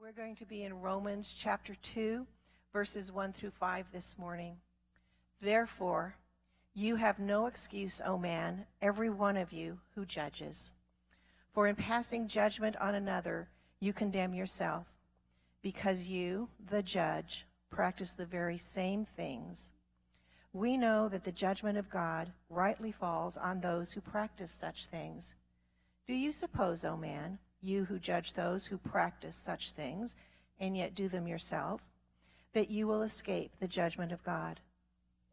We're 0.00 0.12
going 0.12 0.36
to 0.36 0.46
be 0.46 0.62
in 0.62 0.80
Romans 0.80 1.34
chapter 1.34 1.74
2, 1.74 2.26
verses 2.72 3.12
1 3.12 3.34
through 3.34 3.50
5 3.50 3.84
this 3.92 4.16
morning. 4.18 4.56
Therefore, 5.42 6.14
you 6.74 6.96
have 6.96 7.18
no 7.18 7.44
excuse, 7.44 8.00
O 8.06 8.16
man, 8.16 8.64
every 8.80 9.10
one 9.10 9.36
of 9.36 9.52
you 9.52 9.78
who 9.94 10.06
judges. 10.06 10.72
For 11.52 11.66
in 11.66 11.76
passing 11.76 12.28
judgment 12.28 12.76
on 12.76 12.94
another, 12.94 13.50
you 13.78 13.92
condemn 13.92 14.32
yourself, 14.32 14.86
because 15.60 16.08
you, 16.08 16.48
the 16.70 16.82
judge, 16.82 17.44
practice 17.68 18.12
the 18.12 18.24
very 18.24 18.56
same 18.56 19.04
things. 19.04 19.70
We 20.54 20.78
know 20.78 21.10
that 21.10 21.24
the 21.24 21.32
judgment 21.32 21.76
of 21.76 21.90
God 21.90 22.32
rightly 22.48 22.90
falls 22.90 23.36
on 23.36 23.60
those 23.60 23.92
who 23.92 24.00
practice 24.00 24.50
such 24.50 24.86
things. 24.86 25.34
Do 26.06 26.14
you 26.14 26.32
suppose, 26.32 26.86
O 26.86 26.96
man, 26.96 27.38
you 27.62 27.84
who 27.84 27.98
judge 27.98 28.32
those 28.32 28.66
who 28.66 28.78
practice 28.78 29.36
such 29.36 29.72
things, 29.72 30.16
and 30.58 30.76
yet 30.76 30.94
do 30.94 31.08
them 31.08 31.26
yourself, 31.26 31.80
that 32.52 32.70
you 32.70 32.86
will 32.86 33.02
escape 33.02 33.52
the 33.58 33.68
judgment 33.68 34.12
of 34.12 34.24
God? 34.24 34.60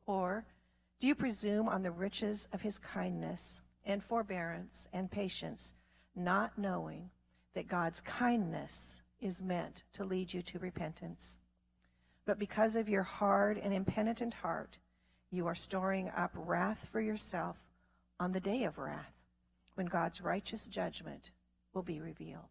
Or 0.05 0.45
do 0.99 1.07
you 1.07 1.15
presume 1.15 1.67
on 1.67 1.83
the 1.83 1.91
riches 1.91 2.47
of 2.53 2.61
his 2.61 2.79
kindness 2.79 3.61
and 3.85 4.03
forbearance 4.03 4.87
and 4.93 5.11
patience, 5.11 5.73
not 6.15 6.57
knowing 6.57 7.09
that 7.53 7.67
God's 7.67 8.01
kindness 8.01 9.01
is 9.19 9.43
meant 9.43 9.83
to 9.93 10.03
lead 10.03 10.33
you 10.33 10.41
to 10.43 10.59
repentance? 10.59 11.37
But 12.25 12.39
because 12.39 12.75
of 12.75 12.89
your 12.89 13.03
hard 13.03 13.57
and 13.57 13.73
impenitent 13.73 14.33
heart, 14.33 14.79
you 15.31 15.47
are 15.47 15.55
storing 15.55 16.09
up 16.15 16.31
wrath 16.35 16.87
for 16.91 17.01
yourself 17.01 17.57
on 18.19 18.31
the 18.31 18.39
day 18.39 18.63
of 18.63 18.77
wrath, 18.77 19.23
when 19.75 19.85
God's 19.85 20.21
righteous 20.21 20.67
judgment 20.67 21.31
will 21.77 21.83
be 21.83 22.01
revealed. 22.01 22.41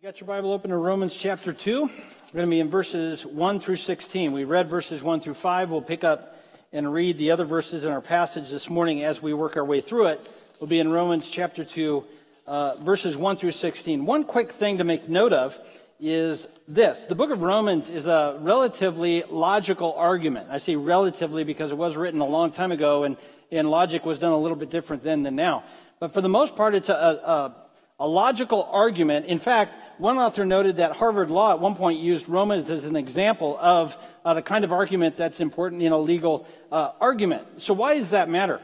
You 0.00 0.08
got 0.08 0.18
your 0.18 0.26
Bible 0.26 0.54
open 0.54 0.70
to 0.70 0.76
Romans 0.78 1.14
chapter 1.14 1.52
2. 1.52 1.82
We're 1.82 1.88
going 2.32 2.46
to 2.46 2.50
be 2.50 2.60
in 2.60 2.70
verses 2.70 3.26
1 3.26 3.60
through 3.60 3.76
16. 3.76 4.32
We 4.32 4.44
read 4.44 4.70
verses 4.70 5.02
1 5.02 5.20
through 5.20 5.34
5. 5.34 5.70
We'll 5.70 5.82
pick 5.82 6.04
up 6.04 6.38
and 6.72 6.90
read 6.90 7.18
the 7.18 7.32
other 7.32 7.44
verses 7.44 7.84
in 7.84 7.92
our 7.92 8.00
passage 8.00 8.48
this 8.48 8.70
morning 8.70 9.04
as 9.04 9.20
we 9.20 9.34
work 9.34 9.58
our 9.58 9.64
way 9.66 9.82
through 9.82 10.06
it. 10.06 10.26
We'll 10.58 10.68
be 10.68 10.80
in 10.80 10.90
Romans 10.90 11.28
chapter 11.28 11.66
2, 11.66 12.02
uh, 12.46 12.76
verses 12.76 13.14
1 13.14 13.36
through 13.36 13.50
16. 13.50 14.06
One 14.06 14.24
quick 14.24 14.52
thing 14.52 14.78
to 14.78 14.84
make 14.84 15.06
note 15.06 15.34
of 15.34 15.58
is 16.00 16.48
this 16.66 17.04
the 17.04 17.14
book 17.14 17.30
of 17.30 17.42
Romans 17.42 17.90
is 17.90 18.06
a 18.06 18.38
relatively 18.40 19.22
logical 19.28 19.92
argument. 19.92 20.48
I 20.50 20.56
say 20.56 20.76
relatively 20.76 21.44
because 21.44 21.72
it 21.72 21.76
was 21.76 21.94
written 21.94 22.22
a 22.22 22.26
long 22.26 22.52
time 22.52 22.72
ago 22.72 23.04
and, 23.04 23.18
and 23.52 23.70
logic 23.70 24.06
was 24.06 24.18
done 24.18 24.32
a 24.32 24.38
little 24.38 24.56
bit 24.56 24.70
different 24.70 25.02
then 25.02 25.24
than 25.24 25.36
now. 25.36 25.62
But 25.98 26.14
for 26.14 26.22
the 26.22 26.30
most 26.30 26.56
part, 26.56 26.74
it's 26.74 26.88
a, 26.88 26.94
a 26.94 27.54
a 27.69 27.69
logical 28.06 28.68
argument. 28.70 29.26
In 29.26 29.38
fact, 29.38 29.76
one 30.00 30.16
author 30.16 30.46
noted 30.46 30.78
that 30.78 30.92
Harvard 30.92 31.30
Law 31.30 31.52
at 31.52 31.60
one 31.60 31.74
point 31.74 32.00
used 32.00 32.28
Romans 32.28 32.70
as 32.70 32.86
an 32.86 32.96
example 32.96 33.58
of 33.60 33.96
uh, 34.24 34.32
the 34.32 34.42
kind 34.42 34.64
of 34.64 34.72
argument 34.72 35.16
that's 35.16 35.40
important 35.40 35.82
in 35.82 35.92
a 35.92 35.98
legal 35.98 36.46
uh, 36.72 36.92
argument. 37.00 37.46
So, 37.62 37.74
why 37.74 37.98
does 37.98 38.10
that 38.10 38.30
matter? 38.30 38.60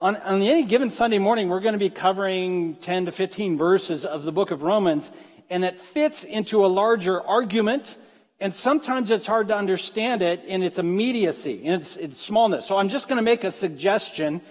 On, 0.00 0.16
on 0.16 0.42
any 0.42 0.64
given 0.64 0.90
Sunday 0.90 1.18
morning, 1.18 1.48
we're 1.48 1.60
going 1.60 1.72
to 1.72 1.78
be 1.78 1.88
covering 1.88 2.76
10 2.76 3.06
to 3.06 3.12
15 3.12 3.56
verses 3.56 4.04
of 4.04 4.24
the 4.24 4.32
book 4.32 4.50
of 4.50 4.62
Romans, 4.62 5.10
and 5.48 5.64
it 5.64 5.80
fits 5.80 6.24
into 6.24 6.66
a 6.66 6.68
larger 6.68 7.22
argument. 7.22 7.96
And 8.40 8.52
sometimes 8.52 9.10
it's 9.10 9.26
hard 9.26 9.48
to 9.48 9.56
understand 9.56 10.20
it 10.20 10.44
in 10.44 10.62
its 10.62 10.78
immediacy, 10.78 11.64
in 11.64 11.74
its, 11.74 11.96
its 11.96 12.20
smallness. 12.20 12.66
So 12.66 12.76
I'm 12.76 12.90
just 12.90 13.08
going 13.08 13.16
to 13.16 13.22
make 13.22 13.44
a 13.44 13.50
suggestion. 13.50 14.42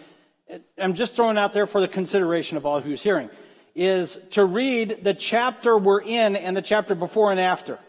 I'm 0.80 0.95
just 0.95 1.16
throwing 1.16 1.38
out 1.38 1.53
there 1.53 1.68
for 1.68 1.81
the 1.81 1.88
consideration 1.88 2.58
of 2.58 2.66
all 2.66 2.80
who's 2.81 3.03
hearing 3.03 3.30
is 3.75 4.17
to 4.31 4.45
read 4.45 5.03
the 5.03 5.13
chapter 5.13 5.77
we're 5.77 6.02
in 6.02 6.35
and 6.35 6.55
the 6.55 6.61
chapter 6.61 6.95
before 6.95 7.31
and 7.31 7.39
after. 7.39 7.79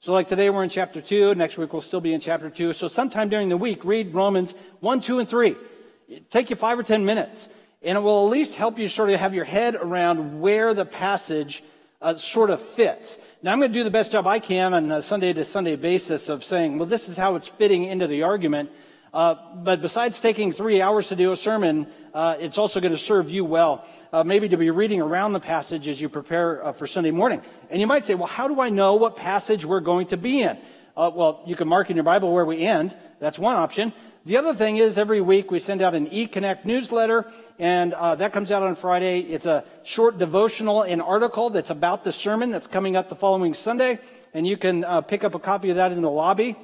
So, 0.00 0.12
like 0.12 0.26
today, 0.26 0.50
we're 0.50 0.64
in 0.64 0.70
chapter 0.70 1.00
2. 1.00 1.34
Next 1.36 1.56
week, 1.56 1.72
we'll 1.72 1.82
still 1.82 2.00
be 2.00 2.12
in 2.12 2.20
chapter 2.20 2.50
2. 2.50 2.72
So, 2.72 2.88
sometime 2.88 3.28
during 3.28 3.48
the 3.48 3.56
week, 3.56 3.84
read 3.84 4.14
Romans 4.14 4.54
1, 4.80 5.00
2, 5.00 5.20
and 5.20 5.28
3. 5.28 5.56
It'll 6.08 6.24
take 6.30 6.50
you 6.50 6.56
five 6.56 6.78
or 6.78 6.82
10 6.82 7.04
minutes. 7.04 7.48
And 7.82 7.96
it 7.96 8.00
will 8.00 8.26
at 8.26 8.32
least 8.32 8.54
help 8.54 8.78
you 8.78 8.88
sort 8.88 9.10
of 9.10 9.20
have 9.20 9.34
your 9.34 9.44
head 9.44 9.74
around 9.74 10.40
where 10.40 10.74
the 10.74 10.84
passage 10.84 11.62
uh, 12.00 12.16
sort 12.16 12.50
of 12.50 12.60
fits. 12.60 13.18
Now, 13.42 13.52
I'm 13.52 13.60
going 13.60 13.72
to 13.72 13.78
do 13.78 13.84
the 13.84 13.90
best 13.90 14.12
job 14.12 14.26
I 14.26 14.40
can 14.40 14.74
on 14.74 14.90
a 14.90 15.02
Sunday 15.02 15.32
to 15.32 15.44
Sunday 15.44 15.76
basis 15.76 16.28
of 16.28 16.44
saying, 16.44 16.78
well, 16.78 16.88
this 16.88 17.08
is 17.08 17.16
how 17.16 17.36
it's 17.36 17.48
fitting 17.48 17.84
into 17.84 18.06
the 18.06 18.22
argument. 18.22 18.70
Uh, 19.12 19.34
but 19.56 19.82
besides 19.82 20.20
taking 20.20 20.52
three 20.52 20.80
hours 20.80 21.08
to 21.08 21.16
do 21.16 21.32
a 21.32 21.36
sermon, 21.36 21.86
uh, 22.14 22.34
it's 22.40 22.56
also 22.56 22.80
going 22.80 22.92
to 22.92 22.98
serve 22.98 23.30
you 23.30 23.44
well, 23.44 23.86
uh, 24.10 24.24
maybe 24.24 24.48
to 24.48 24.56
be 24.56 24.70
reading 24.70 25.02
around 25.02 25.34
the 25.34 25.40
passage 25.40 25.86
as 25.86 26.00
you 26.00 26.08
prepare 26.08 26.64
uh, 26.64 26.72
for 26.72 26.86
Sunday 26.86 27.10
morning. 27.10 27.42
And 27.68 27.78
you 27.78 27.86
might 27.86 28.06
say, 28.06 28.14
well, 28.14 28.26
how 28.26 28.48
do 28.48 28.60
I 28.60 28.70
know 28.70 28.94
what 28.94 29.16
passage 29.16 29.66
we're 29.66 29.80
going 29.80 30.06
to 30.08 30.16
be 30.16 30.40
in? 30.40 30.56
Uh, 30.96 31.10
well, 31.14 31.42
you 31.46 31.54
can 31.54 31.68
mark 31.68 31.90
in 31.90 31.96
your 31.96 32.04
Bible 32.04 32.32
where 32.32 32.46
we 32.46 32.62
end. 32.62 32.96
That's 33.18 33.38
one 33.38 33.56
option. 33.56 33.92
The 34.24 34.38
other 34.38 34.54
thing 34.54 34.78
is 34.78 34.96
every 34.96 35.20
week 35.20 35.50
we 35.50 35.58
send 35.58 35.82
out 35.82 35.94
an 35.94 36.06
eConnect 36.08 36.64
newsletter, 36.64 37.30
and 37.58 37.92
uh, 37.92 38.14
that 38.14 38.32
comes 38.32 38.50
out 38.50 38.62
on 38.62 38.76
Friday. 38.76 39.20
It's 39.20 39.46
a 39.46 39.64
short 39.82 40.18
devotional 40.18 40.82
and 40.82 41.02
article 41.02 41.50
that's 41.50 41.70
about 41.70 42.04
the 42.04 42.12
sermon 42.12 42.50
that's 42.50 42.66
coming 42.66 42.96
up 42.96 43.08
the 43.08 43.16
following 43.16 43.52
Sunday, 43.52 43.98
and 44.32 44.46
you 44.46 44.56
can 44.56 44.84
pick 45.08 45.24
up 45.24 45.34
a 45.34 45.38
copy 45.38 45.70
of 45.70 45.76
that 45.76 45.92
in 45.92 46.02
the 46.02 46.10
lobby. 46.10 46.56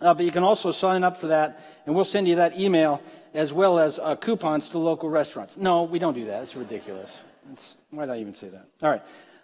Uh, 0.00 0.14
but 0.14 0.24
you 0.26 0.32
can 0.32 0.42
also 0.42 0.70
sign 0.70 1.04
up 1.04 1.16
for 1.16 1.28
that, 1.28 1.60
and 1.86 1.94
we'll 1.94 2.04
send 2.04 2.28
you 2.28 2.36
that 2.36 2.58
email 2.58 3.00
as 3.34 3.52
well 3.52 3.78
as 3.78 3.98
uh, 3.98 4.16
coupons 4.16 4.68
to 4.70 4.78
local 4.78 5.08
restaurants. 5.08 5.56
No, 5.56 5.84
we 5.84 5.98
don't 5.98 6.14
do 6.14 6.26
that. 6.26 6.42
It's 6.42 6.56
ridiculous. 6.56 7.18
It's, 7.52 7.78
why 7.90 8.06
did 8.06 8.12
I 8.12 8.20
even 8.20 8.34
say 8.34 8.48
that? 8.48 8.66
All 8.82 8.90
right. 8.90 9.02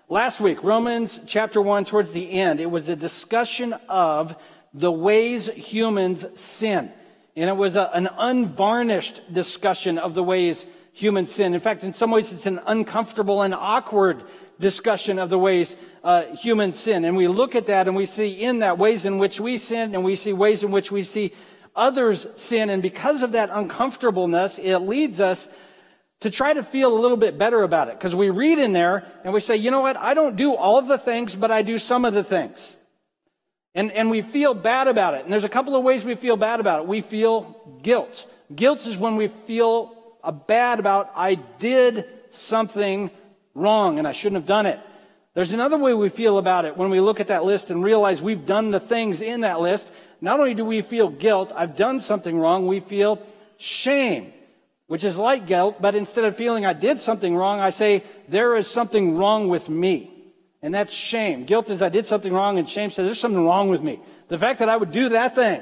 Last 0.08 0.40
week, 0.40 0.62
Romans 0.62 1.20
chapter 1.26 1.60
1, 1.60 1.86
towards 1.86 2.12
the 2.12 2.32
end, 2.32 2.60
it 2.60 2.70
was 2.70 2.88
a 2.88 2.96
discussion 2.96 3.74
of 3.88 4.36
the 4.74 4.92
ways 4.92 5.46
humans 5.48 6.26
sin. 6.38 6.90
And 7.34 7.48
it 7.48 7.56
was 7.56 7.76
a, 7.76 7.90
an 7.94 8.08
unvarnished 8.18 9.32
discussion 9.32 9.98
of 9.98 10.14
the 10.14 10.22
ways 10.22 10.66
humans 10.92 11.32
sin. 11.32 11.54
In 11.54 11.60
fact, 11.60 11.84
in 11.84 11.92
some 11.92 12.10
ways, 12.10 12.32
it's 12.32 12.46
an 12.46 12.60
uncomfortable 12.66 13.42
and 13.42 13.54
awkward 13.54 14.24
discussion 14.62 15.18
of 15.18 15.28
the 15.28 15.38
ways 15.38 15.76
uh, 16.02 16.22
humans 16.34 16.78
sin. 16.78 17.04
And 17.04 17.16
we 17.16 17.28
look 17.28 17.54
at 17.54 17.66
that 17.66 17.86
and 17.86 17.94
we 17.94 18.06
see 18.06 18.30
in 18.30 18.60
that 18.60 18.78
ways 18.78 19.04
in 19.04 19.18
which 19.18 19.38
we 19.38 19.58
sin 19.58 19.94
and 19.94 20.02
we 20.02 20.16
see 20.16 20.32
ways 20.32 20.62
in 20.62 20.70
which 20.70 20.90
we 20.90 21.02
see 21.02 21.34
others 21.76 22.26
sin. 22.36 22.70
And 22.70 22.80
because 22.80 23.22
of 23.22 23.32
that 23.32 23.50
uncomfortableness, 23.52 24.58
it 24.58 24.78
leads 24.78 25.20
us 25.20 25.48
to 26.20 26.30
try 26.30 26.54
to 26.54 26.62
feel 26.62 26.96
a 26.96 27.00
little 27.00 27.16
bit 27.16 27.36
better 27.36 27.62
about 27.62 27.88
it. 27.88 27.98
Because 27.98 28.14
we 28.14 28.30
read 28.30 28.58
in 28.58 28.72
there 28.72 29.04
and 29.24 29.34
we 29.34 29.40
say, 29.40 29.56
you 29.56 29.70
know 29.70 29.80
what? 29.80 29.96
I 29.96 30.14
don't 30.14 30.36
do 30.36 30.54
all 30.54 30.80
the 30.80 30.98
things, 30.98 31.34
but 31.34 31.50
I 31.50 31.62
do 31.62 31.76
some 31.76 32.04
of 32.04 32.14
the 32.14 32.24
things. 32.24 32.74
And, 33.74 33.90
and 33.92 34.10
we 34.10 34.22
feel 34.22 34.54
bad 34.54 34.86
about 34.86 35.14
it. 35.14 35.24
And 35.24 35.32
there's 35.32 35.44
a 35.44 35.48
couple 35.48 35.74
of 35.74 35.82
ways 35.82 36.04
we 36.04 36.14
feel 36.14 36.36
bad 36.36 36.60
about 36.60 36.82
it. 36.82 36.86
We 36.86 37.00
feel 37.00 37.78
guilt. 37.82 38.26
Guilt 38.54 38.86
is 38.86 38.96
when 38.96 39.16
we 39.16 39.28
feel 39.28 39.96
bad 40.46 40.78
about, 40.78 41.10
I 41.16 41.34
did 41.34 42.06
something 42.30 43.10
wrong 43.54 43.98
and 43.98 44.06
I 44.06 44.12
shouldn't 44.12 44.40
have 44.40 44.46
done 44.46 44.66
it. 44.66 44.80
There's 45.34 45.52
another 45.52 45.78
way 45.78 45.94
we 45.94 46.10
feel 46.10 46.38
about 46.38 46.66
it 46.66 46.76
when 46.76 46.90
we 46.90 47.00
look 47.00 47.18
at 47.18 47.28
that 47.28 47.44
list 47.44 47.70
and 47.70 47.82
realize 47.82 48.20
we've 48.20 48.44
done 48.44 48.70
the 48.70 48.80
things 48.80 49.22
in 49.22 49.40
that 49.40 49.60
list. 49.60 49.88
Not 50.20 50.38
only 50.40 50.54
do 50.54 50.64
we 50.64 50.82
feel 50.82 51.08
guilt, 51.08 51.52
I've 51.54 51.74
done 51.74 52.00
something 52.00 52.38
wrong, 52.38 52.66
we 52.66 52.80
feel 52.80 53.26
shame, 53.56 54.32
which 54.88 55.04
is 55.04 55.18
like 55.18 55.46
guilt, 55.46 55.80
but 55.80 55.94
instead 55.94 56.24
of 56.24 56.36
feeling 56.36 56.66
I 56.66 56.74
did 56.74 57.00
something 57.00 57.34
wrong, 57.34 57.60
I 57.60 57.70
say 57.70 58.04
there 58.28 58.56
is 58.56 58.66
something 58.66 59.16
wrong 59.16 59.48
with 59.48 59.68
me. 59.68 60.10
And 60.60 60.72
that's 60.72 60.92
shame. 60.92 61.44
Guilt 61.44 61.70
is 61.70 61.82
I 61.82 61.88
did 61.88 62.06
something 62.06 62.32
wrong, 62.32 62.58
and 62.58 62.68
shame 62.68 62.90
says 62.90 63.06
there's 63.06 63.18
something 63.18 63.44
wrong 63.44 63.68
with 63.68 63.82
me. 63.82 64.00
The 64.28 64.38
fact 64.38 64.60
that 64.60 64.68
I 64.68 64.76
would 64.76 64.92
do 64.92 65.08
that 65.08 65.34
thing. 65.34 65.60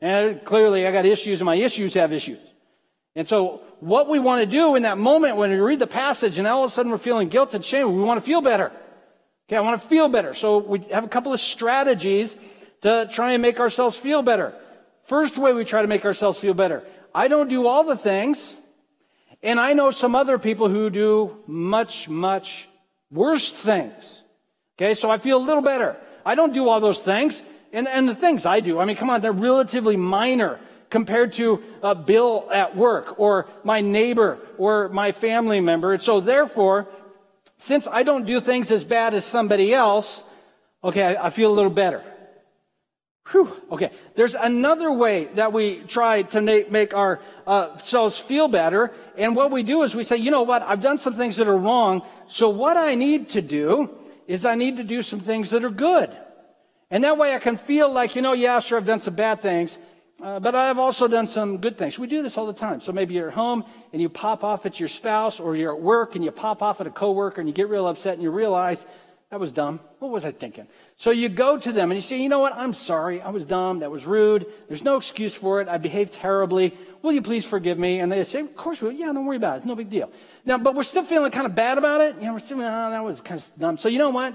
And 0.00 0.44
clearly 0.44 0.86
I 0.86 0.92
got 0.92 1.06
issues, 1.06 1.40
and 1.40 1.46
my 1.46 1.56
issues 1.56 1.94
have 1.94 2.12
issues. 2.12 2.38
And 3.16 3.26
so, 3.26 3.62
what 3.80 4.08
we 4.08 4.18
want 4.18 4.40
to 4.40 4.46
do 4.46 4.74
in 4.74 4.82
that 4.82 4.98
moment 4.98 5.36
when 5.36 5.50
we 5.50 5.56
read 5.56 5.78
the 5.78 5.86
passage 5.86 6.38
and 6.38 6.46
all 6.46 6.64
of 6.64 6.70
a 6.70 6.72
sudden 6.72 6.90
we're 6.90 6.98
feeling 6.98 7.28
guilt 7.28 7.54
and 7.54 7.64
shame, 7.64 7.94
we 7.94 8.02
want 8.02 8.20
to 8.20 8.26
feel 8.26 8.40
better. 8.40 8.72
Okay, 9.48 9.56
I 9.56 9.60
want 9.60 9.80
to 9.80 9.88
feel 9.88 10.08
better. 10.08 10.34
So, 10.34 10.58
we 10.58 10.80
have 10.90 11.04
a 11.04 11.08
couple 11.08 11.32
of 11.32 11.40
strategies 11.40 12.36
to 12.82 13.08
try 13.10 13.32
and 13.32 13.42
make 13.42 13.60
ourselves 13.60 13.96
feel 13.96 14.22
better. 14.22 14.54
First 15.04 15.38
way 15.38 15.52
we 15.52 15.64
try 15.64 15.82
to 15.82 15.88
make 15.88 16.04
ourselves 16.04 16.38
feel 16.38 16.54
better 16.54 16.84
I 17.14 17.28
don't 17.28 17.48
do 17.48 17.66
all 17.66 17.84
the 17.84 17.96
things, 17.96 18.54
and 19.42 19.58
I 19.58 19.72
know 19.72 19.90
some 19.90 20.14
other 20.14 20.38
people 20.38 20.68
who 20.68 20.90
do 20.90 21.38
much, 21.46 22.08
much 22.08 22.68
worse 23.10 23.50
things. 23.50 24.22
Okay, 24.76 24.94
so 24.94 25.10
I 25.10 25.18
feel 25.18 25.38
a 25.38 25.44
little 25.44 25.62
better. 25.62 25.96
I 26.24 26.34
don't 26.34 26.52
do 26.52 26.68
all 26.68 26.80
those 26.80 27.00
things. 27.00 27.42
And, 27.72 27.88
and 27.88 28.08
the 28.08 28.14
things 28.14 28.46
I 28.46 28.60
do, 28.60 28.78
I 28.78 28.84
mean, 28.84 28.96
come 28.96 29.10
on, 29.10 29.20
they're 29.20 29.32
relatively 29.32 29.96
minor 29.96 30.58
compared 30.90 31.32
to 31.34 31.62
a 31.82 31.94
Bill 31.94 32.48
at 32.52 32.76
work 32.76 33.18
or 33.18 33.46
my 33.64 33.80
neighbor 33.80 34.38
or 34.56 34.88
my 34.88 35.12
family 35.12 35.60
member. 35.60 35.92
And 35.92 36.02
so 36.02 36.20
therefore, 36.20 36.88
since 37.56 37.86
I 37.86 38.02
don't 38.02 38.24
do 38.26 38.40
things 38.40 38.70
as 38.70 38.84
bad 38.84 39.14
as 39.14 39.24
somebody 39.24 39.74
else, 39.74 40.22
okay, 40.82 41.16
I, 41.16 41.26
I 41.26 41.30
feel 41.30 41.52
a 41.52 41.56
little 41.56 41.70
better. 41.70 42.02
Whew. 43.30 43.52
Okay, 43.70 43.90
there's 44.14 44.34
another 44.34 44.90
way 44.90 45.26
that 45.34 45.52
we 45.52 45.80
try 45.80 46.22
to 46.22 46.40
make, 46.40 46.70
make 46.70 46.94
ourselves 46.94 48.20
uh, 48.20 48.24
feel 48.24 48.48
better. 48.48 48.90
And 49.18 49.36
what 49.36 49.50
we 49.50 49.62
do 49.62 49.82
is 49.82 49.94
we 49.94 50.04
say, 50.04 50.16
you 50.16 50.30
know 50.30 50.42
what, 50.42 50.62
I've 50.62 50.80
done 50.80 50.96
some 50.96 51.14
things 51.14 51.36
that 51.36 51.46
are 51.46 51.56
wrong. 51.56 52.02
So 52.28 52.48
what 52.48 52.78
I 52.78 52.94
need 52.94 53.30
to 53.30 53.42
do 53.42 53.90
is 54.26 54.46
I 54.46 54.54
need 54.54 54.78
to 54.78 54.84
do 54.84 55.02
some 55.02 55.20
things 55.20 55.50
that 55.50 55.62
are 55.64 55.70
good. 55.70 56.16
And 56.90 57.04
that 57.04 57.18
way 57.18 57.34
I 57.34 57.38
can 57.38 57.58
feel 57.58 57.92
like, 57.92 58.16
you 58.16 58.22
know, 58.22 58.32
yeah, 58.32 58.60
sure, 58.60 58.78
I've 58.78 58.86
done 58.86 59.00
some 59.00 59.14
bad 59.14 59.42
things, 59.42 59.76
uh, 60.22 60.40
but 60.40 60.54
I've 60.54 60.78
also 60.78 61.08
done 61.08 61.26
some 61.26 61.58
good 61.58 61.78
things. 61.78 61.98
We 61.98 62.06
do 62.06 62.22
this 62.22 62.36
all 62.36 62.46
the 62.46 62.52
time. 62.52 62.80
So 62.80 62.92
maybe 62.92 63.14
you're 63.14 63.28
at 63.28 63.34
home 63.34 63.64
and 63.92 64.02
you 64.02 64.08
pop 64.08 64.44
off 64.44 64.66
at 64.66 64.80
your 64.80 64.88
spouse, 64.88 65.40
or 65.40 65.56
you're 65.56 65.74
at 65.74 65.80
work 65.80 66.16
and 66.16 66.24
you 66.24 66.30
pop 66.30 66.62
off 66.62 66.80
at 66.80 66.86
a 66.86 66.90
coworker 66.90 67.40
and 67.40 67.48
you 67.48 67.54
get 67.54 67.68
real 67.68 67.86
upset 67.86 68.14
and 68.14 68.22
you 68.22 68.30
realize, 68.30 68.84
that 69.30 69.38
was 69.38 69.52
dumb. 69.52 69.78
What 69.98 70.10
was 70.10 70.24
I 70.24 70.30
thinking? 70.30 70.66
So 70.96 71.10
you 71.10 71.28
go 71.28 71.58
to 71.58 71.70
them 71.70 71.90
and 71.90 71.98
you 71.98 72.00
say, 72.00 72.18
you 72.18 72.30
know 72.30 72.38
what? 72.38 72.54
I'm 72.54 72.72
sorry. 72.72 73.20
I 73.20 73.28
was 73.28 73.44
dumb. 73.44 73.80
That 73.80 73.90
was 73.90 74.06
rude. 74.06 74.46
There's 74.68 74.82
no 74.82 74.96
excuse 74.96 75.34
for 75.34 75.60
it. 75.60 75.68
I 75.68 75.76
behaved 75.76 76.14
terribly. 76.14 76.74
Will 77.02 77.12
you 77.12 77.20
please 77.20 77.44
forgive 77.44 77.78
me? 77.78 78.00
And 78.00 78.10
they 78.10 78.24
say, 78.24 78.40
of 78.40 78.56
course 78.56 78.80
we 78.80 78.88
will. 78.88 78.94
Yeah, 78.96 79.12
don't 79.12 79.26
worry 79.26 79.36
about 79.36 79.54
it. 79.54 79.56
It's 79.58 79.66
no 79.66 79.74
big 79.74 79.90
deal. 79.90 80.10
Now, 80.46 80.56
but 80.56 80.74
we're 80.74 80.82
still 80.82 81.04
feeling 81.04 81.30
kind 81.30 81.44
of 81.44 81.54
bad 81.54 81.76
about 81.76 82.00
it. 82.00 82.16
You 82.16 82.22
know, 82.22 82.32
we're 82.32 82.38
still, 82.38 82.58
oh, 82.58 82.90
that 82.90 83.04
was 83.04 83.20
kind 83.20 83.38
of 83.38 83.58
dumb. 83.58 83.76
So 83.76 83.90
you 83.90 83.98
know 83.98 84.10
what? 84.10 84.34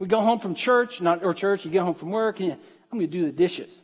We 0.00 0.08
go 0.08 0.20
home 0.20 0.40
from 0.40 0.56
church, 0.56 1.00
not 1.00 1.22
or 1.22 1.34
church. 1.34 1.64
You 1.64 1.70
get 1.70 1.82
home 1.82 1.94
from 1.94 2.10
work, 2.10 2.40
and 2.40 2.48
you, 2.48 2.54
I'm 2.90 2.98
going 2.98 3.08
to 3.08 3.18
do 3.18 3.24
the 3.24 3.32
dishes. 3.32 3.81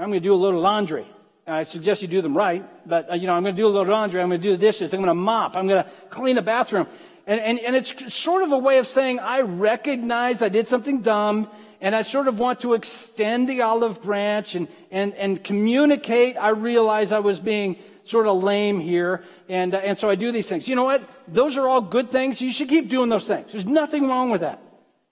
I'm 0.00 0.08
going 0.08 0.22
to 0.22 0.26
do 0.26 0.32
a 0.32 0.34
little 0.34 0.60
laundry. 0.60 1.06
I 1.46 1.64
suggest 1.64 2.00
you 2.00 2.08
do 2.08 2.22
them 2.22 2.34
right, 2.34 2.64
but 2.88 3.10
uh, 3.10 3.14
you 3.16 3.26
know, 3.26 3.34
I'm 3.34 3.42
going 3.42 3.54
to 3.54 3.60
do 3.60 3.66
a 3.66 3.68
little 3.68 3.92
laundry. 3.92 4.22
I'm 4.22 4.30
going 4.30 4.40
to 4.40 4.42
do 4.42 4.52
the 4.52 4.58
dishes. 4.58 4.94
I'm 4.94 5.00
going 5.00 5.08
to 5.08 5.14
mop. 5.14 5.56
I'm 5.56 5.68
going 5.68 5.84
to 5.84 5.90
clean 6.08 6.36
the 6.36 6.42
bathroom. 6.42 6.86
And, 7.26 7.38
and, 7.38 7.58
and 7.58 7.76
it's 7.76 8.14
sort 8.14 8.42
of 8.42 8.50
a 8.50 8.56
way 8.56 8.78
of 8.78 8.86
saying, 8.86 9.18
I 9.18 9.42
recognize 9.42 10.40
I 10.40 10.48
did 10.48 10.66
something 10.66 11.02
dumb, 11.02 11.50
and 11.82 11.94
I 11.94 12.00
sort 12.00 12.28
of 12.28 12.38
want 12.38 12.60
to 12.60 12.72
extend 12.72 13.46
the 13.46 13.60
olive 13.60 14.00
branch 14.00 14.54
and, 14.54 14.68
and, 14.90 15.12
and 15.14 15.44
communicate. 15.44 16.38
I 16.38 16.48
realize 16.48 17.12
I 17.12 17.18
was 17.18 17.38
being 17.38 17.76
sort 18.04 18.26
of 18.26 18.42
lame 18.42 18.80
here, 18.80 19.22
and, 19.50 19.74
uh, 19.74 19.78
and 19.78 19.98
so 19.98 20.08
I 20.08 20.14
do 20.14 20.32
these 20.32 20.48
things. 20.48 20.66
You 20.66 20.76
know 20.76 20.84
what? 20.84 21.06
Those 21.28 21.58
are 21.58 21.68
all 21.68 21.82
good 21.82 22.10
things. 22.10 22.40
You 22.40 22.52
should 22.52 22.70
keep 22.70 22.88
doing 22.88 23.10
those 23.10 23.26
things. 23.26 23.52
There's 23.52 23.66
nothing 23.66 24.08
wrong 24.08 24.30
with 24.30 24.40
that. 24.40 24.62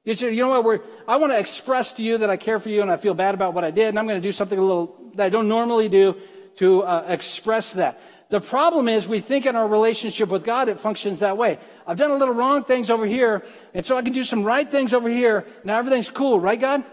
You 0.08 0.30
you 0.30 0.36
know 0.36 0.48
what? 0.48 0.64
We're, 0.64 0.80
I 1.06 1.16
want 1.16 1.32
to 1.32 1.38
express 1.38 1.92
to 1.94 2.02
you 2.02 2.16
that 2.18 2.30
I 2.30 2.38
care 2.38 2.58
for 2.58 2.70
you 2.70 2.80
and 2.80 2.90
I 2.90 2.96
feel 2.96 3.12
bad 3.12 3.34
about 3.34 3.52
what 3.52 3.62
I 3.62 3.70
did, 3.70 3.88
and 3.88 3.98
I'm 3.98 4.06
going 4.06 4.20
to 4.20 4.26
do 4.26 4.32
something 4.32 4.58
a 4.58 4.62
little 4.62 4.96
that 5.16 5.26
I 5.26 5.28
don't 5.28 5.48
normally 5.48 5.90
do 5.90 6.16
to 6.56 6.82
uh, 6.82 7.04
express 7.08 7.74
that. 7.74 8.00
The 8.30 8.40
problem 8.40 8.88
is 8.88 9.06
we 9.06 9.20
think 9.20 9.44
in 9.44 9.54
our 9.54 9.68
relationship 9.68 10.30
with 10.30 10.44
God 10.44 10.70
it 10.70 10.78
functions 10.78 11.18
that 11.18 11.36
way. 11.36 11.58
I've 11.86 11.98
done 11.98 12.10
a 12.10 12.16
little 12.16 12.32
wrong 12.32 12.64
things 12.64 12.88
over 12.88 13.04
here, 13.04 13.44
and 13.74 13.84
so 13.84 13.98
I 13.98 14.02
can 14.02 14.14
do 14.14 14.24
some 14.24 14.44
right 14.44 14.70
things 14.70 14.94
over 14.94 15.10
here. 15.10 15.44
Now 15.62 15.78
everything's 15.78 16.08
cool, 16.08 16.40
right, 16.40 16.58
God? 16.58 16.84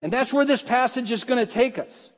And 0.00 0.12
that's 0.12 0.32
where 0.32 0.44
this 0.44 0.62
passage 0.62 1.10
is 1.10 1.24
going 1.24 1.44
to 1.44 1.52
take 1.52 1.76
us. 1.76 2.12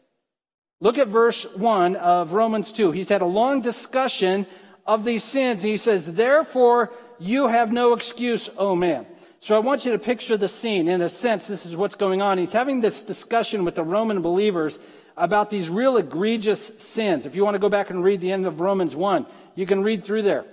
Look 0.81 0.99
at 0.99 1.09
verse 1.09 1.47
1 1.57 1.97
of 1.97 2.35
Romans 2.35 2.73
2. 2.73 2.93
He's 2.93 3.09
had 3.09 3.23
a 3.23 3.27
long 3.27 3.63
discussion 3.63 4.47
of 4.87 5.05
these 5.05 5.25
sins. 5.25 5.63
He 5.63 5.79
says, 5.79 6.13
Therefore, 6.13 6.93
you 7.19 7.47
have 7.47 7.73
no 7.73 7.95
excuse, 7.95 8.51
O 8.59 8.77
man. 8.77 9.07
So 9.43 9.57
I 9.57 9.59
want 9.59 9.85
you 9.85 9.91
to 9.91 9.99
picture 9.99 10.37
the 10.37 10.47
scene. 10.47 10.87
In 10.87 11.03
a 11.03 11.09
sense, 11.09 11.49
this 11.49 11.67
is 11.67 11.77
what's 11.77 11.97
going 11.97 12.23
on. 12.23 12.39
He's 12.39 12.53
having 12.53 12.81
this 12.81 13.03
discussion 13.03 13.65
with 13.65 13.75
the 13.75 13.83
Roman 13.83 14.23
believers 14.23 14.79
about 15.17 15.51
these 15.51 15.69
real 15.69 15.97
egregious 15.97 16.65
sins. 16.79 17.27
If 17.27 17.35
you 17.35 17.43
want 17.43 17.57
to 17.57 17.59
go 17.59 17.69
back 17.69 17.91
and 17.91 18.05
read 18.05 18.21
the 18.21 18.31
end 18.31 18.47
of 18.47 18.61
Romans 18.61 18.95
1, 18.95 19.27
you 19.57 19.67
can 19.67 19.83
read 19.83 20.05
through 20.05 20.23
there. 20.23 20.45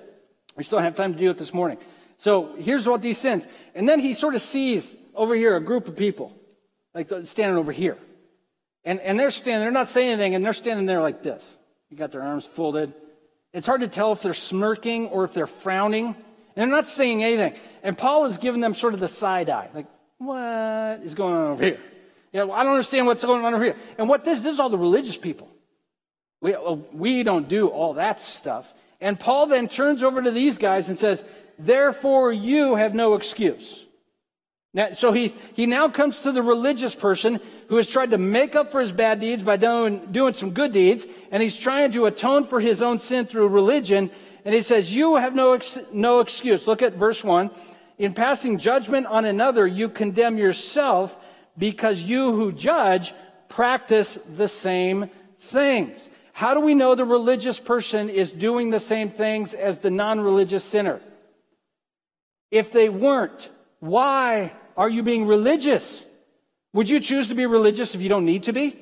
We 0.57 0.63
still 0.63 0.79
have 0.79 0.95
time 0.95 1.13
to 1.13 1.19
do 1.19 1.29
it 1.29 1.37
this 1.37 1.53
morning. 1.53 1.77
So 2.17 2.55
here's 2.57 2.87
what 2.87 3.03
these 3.03 3.19
sins. 3.19 3.45
And 3.75 3.87
then 3.87 3.99
he 3.99 4.13
sort 4.13 4.33
of 4.33 4.41
sees 4.41 4.95
over 5.13 5.35
here 5.35 5.55
a 5.55 5.61
group 5.61 5.87
of 5.87 5.95
people, 5.95 6.35
like 6.95 7.11
uh, 7.11 7.25
standing 7.25 7.59
over 7.59 7.71
here. 7.71 7.97
And, 8.83 8.99
and 9.01 9.19
they're 9.19 9.29
standing, 9.29 9.61
they're 9.61 9.71
not 9.71 9.89
saying 9.89 10.09
anything, 10.13 10.33
and 10.33 10.43
they're 10.43 10.51
standing 10.51 10.87
there 10.87 11.03
like 11.03 11.21
this. 11.21 11.57
You 11.91 11.97
got 11.97 12.11
their 12.11 12.23
arms 12.23 12.47
folded. 12.47 12.91
It's 13.53 13.67
hard 13.67 13.81
to 13.81 13.87
tell 13.87 14.13
if 14.13 14.23
they're 14.23 14.33
smirking 14.33 15.09
or 15.09 15.25
if 15.25 15.33
they're 15.35 15.45
frowning. 15.45 16.15
They're 16.59 16.67
not 16.67 16.89
saying 16.89 17.23
anything. 17.23 17.53
And 17.83 17.97
Paul 17.97 18.25
is 18.25 18.37
giving 18.37 18.59
them 18.59 18.73
sort 18.73 18.93
of 18.93 18.99
the 18.99 19.07
side 19.07 19.49
eye. 19.49 19.69
Like, 19.73 19.85
what 20.17 20.99
is 21.05 21.13
going 21.13 21.33
on 21.33 21.51
over 21.51 21.63
here? 21.63 21.79
Yeah, 22.33 22.51
I 22.51 22.65
don't 22.65 22.73
understand 22.73 23.07
what's 23.07 23.23
going 23.23 23.45
on 23.45 23.53
over 23.53 23.63
here. 23.63 23.77
And 23.97 24.09
what 24.09 24.25
this, 24.25 24.43
this 24.43 24.55
is 24.55 24.59
all 24.59 24.69
the 24.69 24.77
religious 24.77 25.15
people. 25.15 25.49
We, 26.41 26.53
uh, 26.53 26.73
we 26.91 27.23
don't 27.23 27.47
do 27.47 27.69
all 27.69 27.93
that 27.93 28.19
stuff. 28.19 28.73
And 28.99 29.17
Paul 29.17 29.47
then 29.47 29.69
turns 29.69 30.03
over 30.03 30.21
to 30.21 30.31
these 30.31 30.57
guys 30.57 30.89
and 30.89 30.99
says, 30.99 31.23
Therefore, 31.57 32.33
you 32.33 32.75
have 32.75 32.93
no 32.93 33.13
excuse. 33.13 33.85
Now, 34.73 34.91
so 34.91 35.13
he, 35.13 35.33
he 35.53 35.65
now 35.65 35.87
comes 35.87 36.19
to 36.19 36.33
the 36.33 36.43
religious 36.43 36.93
person 36.93 37.39
who 37.69 37.77
has 37.77 37.87
tried 37.87 38.11
to 38.11 38.17
make 38.17 38.57
up 38.57 38.69
for 38.69 38.81
his 38.81 38.91
bad 38.91 39.21
deeds 39.21 39.43
by 39.43 39.55
doing, 39.55 40.11
doing 40.11 40.33
some 40.33 40.51
good 40.51 40.73
deeds, 40.73 41.07
and 41.31 41.41
he's 41.41 41.55
trying 41.55 41.93
to 41.93 42.05
atone 42.05 42.43
for 42.43 42.59
his 42.59 42.81
own 42.81 42.99
sin 42.99 43.25
through 43.25 43.47
religion. 43.47 44.11
And 44.45 44.53
he 44.53 44.61
says, 44.61 44.93
You 44.93 45.15
have 45.15 45.35
no, 45.35 45.53
ex- 45.53 45.79
no 45.91 46.19
excuse. 46.19 46.67
Look 46.67 46.81
at 46.81 46.93
verse 46.93 47.23
1. 47.23 47.51
In 47.97 48.13
passing 48.13 48.57
judgment 48.57 49.07
on 49.07 49.25
another, 49.25 49.67
you 49.67 49.89
condemn 49.89 50.37
yourself 50.37 51.17
because 51.57 52.01
you 52.01 52.31
who 52.33 52.51
judge 52.51 53.13
practice 53.49 54.15
the 54.37 54.47
same 54.47 55.09
things. 55.39 56.09
How 56.31 56.53
do 56.53 56.61
we 56.61 56.73
know 56.73 56.95
the 56.95 57.03
religious 57.03 57.59
person 57.59 58.09
is 58.09 58.31
doing 58.31 58.69
the 58.69 58.79
same 58.79 59.09
things 59.09 59.53
as 59.53 59.79
the 59.79 59.91
non 59.91 60.21
religious 60.21 60.63
sinner? 60.63 61.01
If 62.51 62.71
they 62.71 62.87
weren't, 62.87 63.49
why 63.79 64.53
are 64.77 64.89
you 64.89 65.03
being 65.03 65.27
religious? 65.27 66.05
Would 66.73 66.89
you 66.89 66.99
choose 66.99 67.27
to 67.27 67.35
be 67.35 67.45
religious 67.45 67.95
if 67.95 68.01
you 68.01 68.09
don't 68.09 68.25
need 68.25 68.43
to 68.43 68.53
be? 68.53 68.81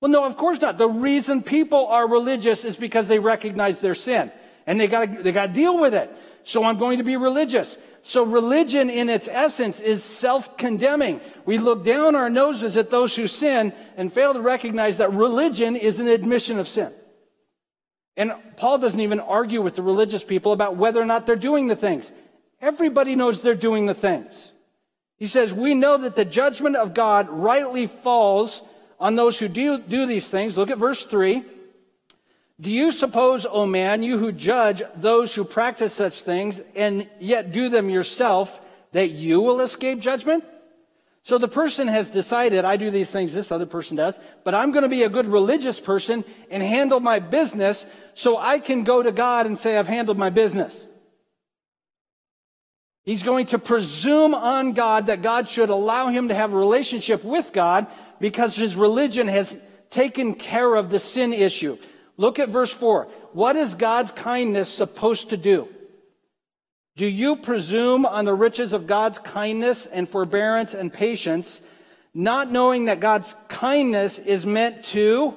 Well, 0.00 0.10
no, 0.10 0.24
of 0.24 0.36
course 0.36 0.60
not. 0.60 0.76
The 0.76 0.88
reason 0.88 1.42
people 1.42 1.86
are 1.86 2.08
religious 2.08 2.64
is 2.64 2.76
because 2.76 3.06
they 3.06 3.20
recognize 3.20 3.78
their 3.78 3.94
sin 3.94 4.32
and 4.66 4.80
they 4.80 4.86
got 4.86 5.22
they 5.22 5.32
got 5.32 5.48
to 5.48 5.52
deal 5.52 5.78
with 5.78 5.94
it. 5.94 6.10
So 6.44 6.64
I'm 6.64 6.78
going 6.78 6.98
to 6.98 7.04
be 7.04 7.16
religious. 7.16 7.78
So 8.02 8.22
religion 8.22 8.90
in 8.90 9.08
its 9.08 9.28
essence 9.28 9.80
is 9.80 10.04
self-condemning. 10.04 11.22
We 11.46 11.56
look 11.56 11.84
down 11.84 12.14
our 12.14 12.28
noses 12.28 12.76
at 12.76 12.90
those 12.90 13.16
who 13.16 13.26
sin 13.26 13.72
and 13.96 14.12
fail 14.12 14.34
to 14.34 14.42
recognize 14.42 14.98
that 14.98 15.14
religion 15.14 15.74
is 15.74 16.00
an 16.00 16.08
admission 16.08 16.58
of 16.58 16.68
sin. 16.68 16.92
And 18.16 18.34
Paul 18.56 18.78
doesn't 18.78 19.00
even 19.00 19.20
argue 19.20 19.62
with 19.62 19.74
the 19.74 19.82
religious 19.82 20.22
people 20.22 20.52
about 20.52 20.76
whether 20.76 21.00
or 21.00 21.06
not 21.06 21.24
they're 21.24 21.34
doing 21.34 21.66
the 21.66 21.76
things. 21.76 22.12
Everybody 22.60 23.16
knows 23.16 23.40
they're 23.40 23.54
doing 23.54 23.86
the 23.86 23.94
things. 23.94 24.52
He 25.16 25.26
says, 25.26 25.54
we 25.54 25.74
know 25.74 25.96
that 25.96 26.16
the 26.16 26.24
judgment 26.24 26.76
of 26.76 26.92
God 26.92 27.28
rightly 27.30 27.86
falls 27.86 28.62
on 29.00 29.16
those 29.16 29.38
who 29.38 29.48
do, 29.48 29.78
do 29.78 30.06
these 30.06 30.28
things. 30.28 30.56
Look 30.56 30.70
at 30.70 30.78
verse 30.78 31.04
3. 31.04 31.44
Do 32.60 32.70
you 32.70 32.92
suppose, 32.92 33.46
O 33.48 33.66
man, 33.66 34.02
you 34.02 34.18
who 34.18 34.30
judge 34.30 34.82
those 34.96 35.34
who 35.34 35.44
practice 35.44 35.92
such 35.92 36.22
things 36.22 36.60
and 36.76 37.08
yet 37.18 37.52
do 37.52 37.68
them 37.68 37.90
yourself, 37.90 38.60
that 38.92 39.10
you 39.10 39.40
will 39.40 39.60
escape 39.60 39.98
judgment? 39.98 40.44
So 41.24 41.38
the 41.38 41.48
person 41.48 41.88
has 41.88 42.10
decided, 42.10 42.64
I 42.64 42.76
do 42.76 42.90
these 42.90 43.10
things, 43.10 43.32
this 43.32 43.50
other 43.50 43.66
person 43.66 43.96
does, 43.96 44.20
but 44.44 44.54
I'm 44.54 44.72
going 44.72 44.82
to 44.82 44.90
be 44.90 45.02
a 45.02 45.08
good 45.08 45.26
religious 45.26 45.80
person 45.80 46.22
and 46.50 46.62
handle 46.62 47.00
my 47.00 47.18
business 47.18 47.86
so 48.14 48.36
I 48.36 48.58
can 48.58 48.84
go 48.84 49.02
to 49.02 49.10
God 49.10 49.46
and 49.46 49.58
say, 49.58 49.76
I've 49.76 49.88
handled 49.88 50.18
my 50.18 50.30
business. 50.30 50.86
He's 53.04 53.22
going 53.22 53.46
to 53.46 53.58
presume 53.58 54.34
on 54.34 54.72
God 54.72 55.06
that 55.06 55.22
God 55.22 55.48
should 55.48 55.70
allow 55.70 56.08
him 56.08 56.28
to 56.28 56.34
have 56.34 56.52
a 56.52 56.56
relationship 56.56 57.24
with 57.24 57.52
God 57.52 57.86
because 58.20 58.54
his 58.54 58.76
religion 58.76 59.26
has 59.26 59.56
taken 59.90 60.34
care 60.34 60.74
of 60.74 60.90
the 60.90 60.98
sin 60.98 61.32
issue. 61.32 61.78
Look 62.16 62.38
at 62.38 62.48
verse 62.48 62.72
4. 62.72 63.08
What 63.32 63.56
is 63.56 63.74
God's 63.74 64.10
kindness 64.10 64.68
supposed 64.68 65.30
to 65.30 65.36
do? 65.36 65.68
Do 66.96 67.06
you 67.06 67.36
presume 67.36 68.06
on 68.06 68.24
the 68.24 68.34
riches 68.34 68.72
of 68.72 68.86
God's 68.86 69.18
kindness 69.18 69.86
and 69.86 70.08
forbearance 70.08 70.74
and 70.74 70.92
patience, 70.92 71.60
not 72.14 72.52
knowing 72.52 72.84
that 72.84 73.00
God's 73.00 73.34
kindness 73.48 74.18
is 74.18 74.46
meant 74.46 74.84
to 74.86 75.34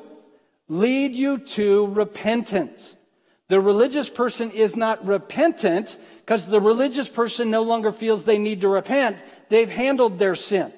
lead 0.67 1.15
you 1.15 1.39
to 1.39 1.87
repentance? 1.87 2.95
The 3.47 3.59
religious 3.59 4.09
person 4.09 4.51
is 4.51 4.75
not 4.75 5.05
repentant 5.07 5.97
because 6.19 6.45
the 6.45 6.61
religious 6.61 7.09
person 7.09 7.49
no 7.49 7.63
longer 7.63 7.91
feels 7.91 8.23
they 8.23 8.37
need 8.37 8.61
to 8.61 8.67
repent. 8.67 9.17
They've 9.49 9.69
handled 9.69 10.19
their 10.19 10.35
sin. 10.35 10.71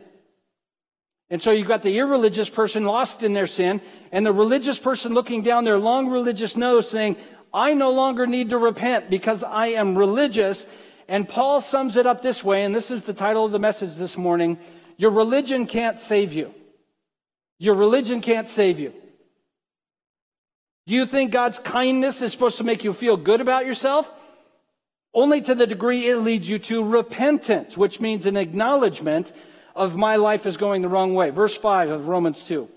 And 1.29 1.41
so 1.41 1.51
you've 1.51 1.67
got 1.67 1.83
the 1.83 1.97
irreligious 1.97 2.49
person 2.49 2.85
lost 2.85 3.21
in 3.21 3.33
their 3.33 3.47
sin, 3.47 3.81
and 4.11 4.25
the 4.25 4.33
religious 4.33 4.79
person 4.79 5.13
looking 5.13 5.43
down 5.43 5.63
their 5.63 5.77
long 5.77 6.09
religious 6.09 6.57
nose 6.57 6.89
saying, 6.89 7.17
I 7.53 7.73
no 7.73 7.91
longer 7.91 8.25
need 8.27 8.49
to 8.49 8.57
repent 8.57 9.09
because 9.09 9.43
I 9.43 9.67
am 9.67 9.97
religious. 9.97 10.67
And 11.07 11.27
Paul 11.27 11.61
sums 11.61 11.97
it 11.97 12.05
up 12.05 12.21
this 12.21 12.43
way, 12.43 12.63
and 12.63 12.73
this 12.73 12.91
is 12.91 13.03
the 13.03 13.13
title 13.13 13.45
of 13.45 13.51
the 13.51 13.59
message 13.59 13.95
this 13.95 14.17
morning 14.17 14.57
Your 14.97 15.11
religion 15.11 15.65
can't 15.65 15.99
save 15.99 16.33
you. 16.33 16.53
Your 17.59 17.75
religion 17.75 18.21
can't 18.21 18.47
save 18.47 18.79
you. 18.79 18.93
Do 20.87 20.95
you 20.95 21.05
think 21.05 21.31
God's 21.31 21.59
kindness 21.59 22.21
is 22.21 22.31
supposed 22.31 22.57
to 22.57 22.63
make 22.63 22.83
you 22.83 22.93
feel 22.93 23.17
good 23.17 23.41
about 23.41 23.65
yourself? 23.65 24.11
Only 25.13 25.41
to 25.41 25.53
the 25.53 25.67
degree 25.67 26.07
it 26.07 26.17
leads 26.17 26.49
you 26.49 26.59
to 26.59 26.83
repentance, 26.83 27.77
which 27.77 27.99
means 27.99 28.25
an 28.25 28.37
acknowledgement 28.37 29.31
of 29.79 29.95
my 29.95 30.17
life 30.17 30.45
is 30.45 30.57
going 30.57 30.81
the 30.81 30.89
wrong 30.89 31.13
way. 31.13 31.29
Verse 31.29 31.55
5 31.55 31.89
of 31.89 32.07
Romans 32.07 32.43
2. 32.43 32.67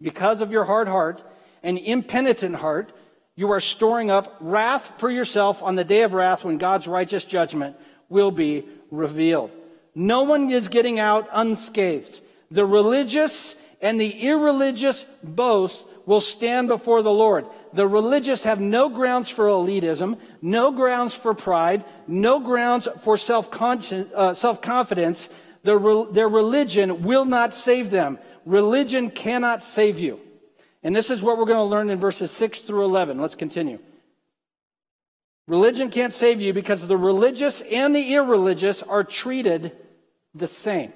Because 0.00 0.42
of 0.42 0.52
your 0.52 0.64
hard 0.64 0.86
heart 0.86 1.22
and 1.62 1.78
impenitent 1.78 2.56
heart, 2.56 2.92
you 3.34 3.50
are 3.50 3.60
storing 3.60 4.10
up 4.10 4.36
wrath 4.40 4.92
for 4.98 5.10
yourself 5.10 5.62
on 5.62 5.74
the 5.74 5.84
day 5.84 6.02
of 6.02 6.12
wrath 6.12 6.44
when 6.44 6.58
God's 6.58 6.86
righteous 6.86 7.24
judgment 7.24 7.76
will 8.10 8.30
be 8.30 8.64
revealed. 8.90 9.50
No 9.94 10.24
one 10.24 10.50
is 10.50 10.68
getting 10.68 11.00
out 11.00 11.28
unscathed. 11.32 12.20
The 12.50 12.66
religious 12.66 13.56
and 13.80 13.98
the 13.98 14.10
irreligious 14.10 15.06
both 15.22 15.84
will 16.06 16.20
stand 16.20 16.68
before 16.68 17.02
the 17.02 17.10
Lord. 17.10 17.46
The 17.72 17.88
religious 17.88 18.44
have 18.44 18.60
no 18.60 18.90
grounds 18.90 19.30
for 19.30 19.46
elitism, 19.46 20.18
no 20.42 20.70
grounds 20.70 21.14
for 21.14 21.32
pride, 21.32 21.84
no 22.06 22.38
grounds 22.40 22.86
for 23.02 23.14
uh, 23.14 24.34
self-confidence. 24.34 25.30
Their, 25.64 25.80
their 26.12 26.28
religion 26.28 27.02
will 27.02 27.24
not 27.24 27.52
save 27.52 27.90
them. 27.90 28.18
Religion 28.44 29.10
cannot 29.10 29.62
save 29.62 29.98
you. 29.98 30.20
And 30.82 30.94
this 30.94 31.10
is 31.10 31.22
what 31.22 31.38
we're 31.38 31.46
going 31.46 31.58
to 31.58 31.64
learn 31.64 31.88
in 31.90 31.98
verses 31.98 32.30
6 32.30 32.60
through 32.60 32.84
11. 32.84 33.18
Let's 33.18 33.34
continue. 33.34 33.78
Religion 35.48 35.90
can't 35.90 36.12
save 36.12 36.40
you 36.40 36.52
because 36.52 36.86
the 36.86 36.96
religious 36.96 37.62
and 37.62 37.94
the 37.94 38.14
irreligious 38.14 38.82
are 38.82 39.04
treated 39.04 39.72
the 40.34 40.46
same. 40.46 40.92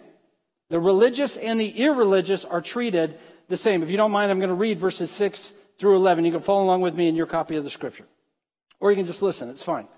The 0.68 0.78
religious 0.78 1.38
and 1.38 1.58
the 1.58 1.70
irreligious 1.70 2.44
are 2.44 2.60
treated 2.60 3.18
the 3.48 3.56
same. 3.56 3.82
If 3.82 3.90
you 3.90 3.96
don't 3.96 4.10
mind, 4.10 4.30
I'm 4.30 4.38
going 4.38 4.48
to 4.48 4.54
read 4.54 4.78
verses 4.78 5.10
6 5.10 5.52
through 5.78 5.96
11. 5.96 6.26
You 6.26 6.32
can 6.32 6.40
follow 6.42 6.64
along 6.64 6.82
with 6.82 6.94
me 6.94 7.08
in 7.08 7.16
your 7.16 7.26
copy 7.26 7.56
of 7.56 7.64
the 7.64 7.70
scripture. 7.70 8.04
Or 8.80 8.90
you 8.90 8.96
can 8.96 9.06
just 9.06 9.22
listen, 9.22 9.48
it's 9.48 9.62
fine. 9.62 9.88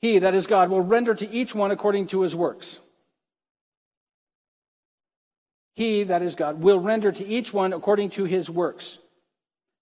He, 0.00 0.18
that 0.18 0.34
is 0.34 0.48
God, 0.48 0.70
will 0.70 0.80
render 0.80 1.14
to 1.14 1.30
each 1.30 1.54
one 1.54 1.70
according 1.70 2.08
to 2.08 2.22
his 2.22 2.34
works. 2.34 2.80
He, 5.74 6.04
that 6.04 6.22
is 6.22 6.34
God, 6.34 6.60
will 6.60 6.78
render 6.78 7.10
to 7.12 7.26
each 7.26 7.52
one 7.52 7.72
according 7.72 8.10
to 8.10 8.24
his 8.24 8.50
works. 8.50 8.98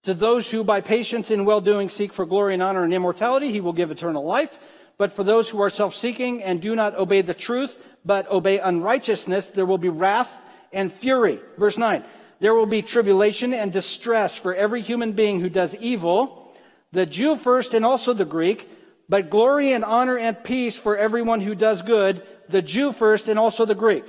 To 0.03 0.13
those 0.13 0.49
who 0.49 0.63
by 0.63 0.81
patience 0.81 1.29
in 1.29 1.45
well 1.45 1.61
doing 1.61 1.89
seek 1.89 2.13
for 2.13 2.25
glory 2.25 2.53
and 2.53 2.63
honor 2.63 2.83
and 2.83 2.93
immortality, 2.93 3.51
he 3.51 3.61
will 3.61 3.73
give 3.73 3.91
eternal 3.91 4.23
life. 4.23 4.57
But 4.97 5.11
for 5.11 5.23
those 5.23 5.49
who 5.49 5.61
are 5.61 5.69
self 5.69 5.95
seeking 5.95 6.41
and 6.43 6.61
do 6.61 6.75
not 6.75 6.95
obey 6.95 7.21
the 7.21 7.33
truth, 7.33 7.83
but 8.05 8.29
obey 8.29 8.59
unrighteousness, 8.59 9.49
there 9.49 9.65
will 9.65 9.77
be 9.77 9.89
wrath 9.89 10.41
and 10.73 10.91
fury. 10.91 11.39
Verse 11.57 11.77
9 11.77 12.03
There 12.39 12.55
will 12.55 12.65
be 12.65 12.81
tribulation 12.81 13.53
and 13.53 13.71
distress 13.71 14.35
for 14.35 14.55
every 14.55 14.81
human 14.81 15.11
being 15.11 15.39
who 15.39 15.49
does 15.49 15.75
evil, 15.75 16.53
the 16.91 17.05
Jew 17.05 17.35
first 17.35 17.73
and 17.73 17.85
also 17.85 18.13
the 18.13 18.25
Greek, 18.25 18.69
but 19.07 19.29
glory 19.29 19.73
and 19.73 19.83
honor 19.83 20.17
and 20.17 20.43
peace 20.43 20.77
for 20.77 20.97
everyone 20.97 21.41
who 21.41 21.53
does 21.53 21.81
good, 21.81 22.23
the 22.49 22.61
Jew 22.61 22.91
first 22.91 23.27
and 23.27 23.37
also 23.37 23.65
the 23.65 23.75
Greek. 23.75 24.05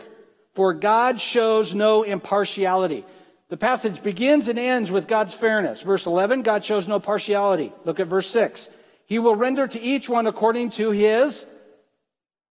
For 0.55 0.75
God 0.75 1.21
shows 1.21 1.75
no 1.75 2.03
impartiality. 2.03 3.05
The 3.49 3.57
passage 3.57 4.03
begins 4.03 4.49
and 4.49 4.59
ends 4.59 4.91
with 4.91 5.09
God's 5.09 5.35
fairness. 5.35 5.83
Verse 5.83 6.07
11, 6.07 6.43
God 6.43 6.65
shows 6.65 6.89
no 6.89 7.01
partiality. 7.01 7.73
Look 7.85 8.01
at 8.01 8.07
verse 8.07 8.29
6. 8.31 8.69
He 9.07 9.19
will 9.19 9.37
render 9.37 9.67
to 9.67 9.81
each 9.81 10.09
one 10.09 10.27
according 10.27 10.71
to 10.71 10.91
his 10.91 11.45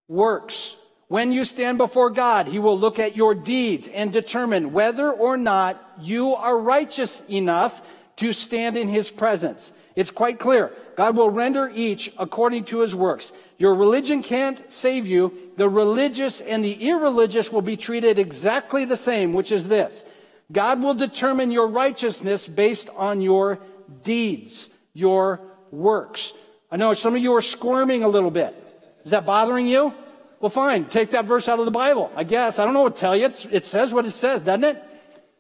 works. 0.08 0.76
When 1.08 1.34
you 1.34 1.44
stand 1.44 1.78
before 1.78 2.10
God, 2.10 2.48
He 2.48 2.58
will 2.58 2.80
look 2.80 2.98
at 2.98 3.18
your 3.18 3.36
deeds 3.36 3.90
and 3.90 4.14
determine 4.14 4.72
whether 4.72 5.12
or 5.12 5.36
not 5.36 5.82
you 6.00 6.36
are 6.36 6.58
righteous 6.58 7.22
enough 7.30 7.82
to 8.16 8.32
stand 8.32 8.78
in 8.78 8.88
His 8.88 9.10
presence. 9.10 9.74
It's 9.96 10.12
quite 10.12 10.40
clear. 10.40 10.72
God 10.96 11.18
will 11.18 11.30
render 11.30 11.70
each 11.74 12.14
according 12.18 12.66
to 12.66 12.80
His 12.80 12.96
works. 12.96 13.32
Your 13.58 13.76
religion 13.76 14.24
can't 14.24 14.72
save 14.72 15.06
you. 15.06 15.34
The 15.58 15.70
religious 15.70 16.42
and 16.42 16.64
the 16.64 16.88
irreligious 16.88 17.52
will 17.52 17.62
be 17.62 17.78
treated 17.78 18.18
exactly 18.18 18.86
the 18.86 18.96
same, 18.96 19.34
which 19.34 19.52
is 19.52 19.68
this. 19.68 20.04
God 20.52 20.82
will 20.82 20.94
determine 20.94 21.52
your 21.52 21.68
righteousness 21.68 22.48
based 22.48 22.90
on 22.96 23.22
your 23.22 23.60
deeds, 24.04 24.70
your 24.94 25.40
works. 25.72 26.34
I 26.72 26.78
know 26.78 26.94
some 26.94 27.16
of 27.16 27.22
you 27.22 27.34
are 27.36 27.42
squirming 27.42 28.04
a 28.04 28.08
little 28.08 28.32
bit. 28.32 28.56
Is 29.04 29.12
that 29.12 29.26
bothering 29.26 29.68
you? 29.68 29.94
Well, 30.40 30.50
fine. 30.50 30.86
Take 30.86 31.12
that 31.12 31.26
verse 31.26 31.48
out 31.48 31.60
of 31.60 31.66
the 31.66 31.72
Bible. 31.72 32.12
I 32.16 32.24
guess. 32.24 32.60
I 32.60 32.66
don't 32.66 32.74
know 32.74 32.82
what 32.82 32.96
to 32.96 33.00
tell 33.00 33.16
you. 33.16 33.26
It's, 33.26 33.46
it 33.46 33.66
says 33.66 33.94
what 33.94 34.06
it 34.06 34.12
says, 34.12 34.42
doesn't 34.42 34.64
it? 34.64 34.84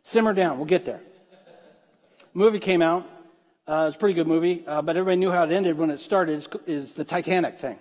Simmer 0.03 0.33
down. 0.33 0.57
We'll 0.57 0.65
get 0.65 0.85
there. 0.85 1.01
movie 2.33 2.59
came 2.59 2.81
out. 2.81 3.07
Uh, 3.71 3.85
it's 3.87 3.95
a 3.95 3.99
pretty 3.99 4.13
good 4.13 4.27
movie, 4.27 4.65
uh, 4.67 4.81
but 4.81 4.97
everybody 4.97 5.15
knew 5.15 5.31
how 5.31 5.43
it 5.43 5.51
ended 5.53 5.77
when 5.77 5.89
it 5.91 5.97
started. 5.97 6.33
Is, 6.33 6.49
is 6.67 6.91
the 6.91 7.05
Titanic 7.05 7.57
thing. 7.57 7.79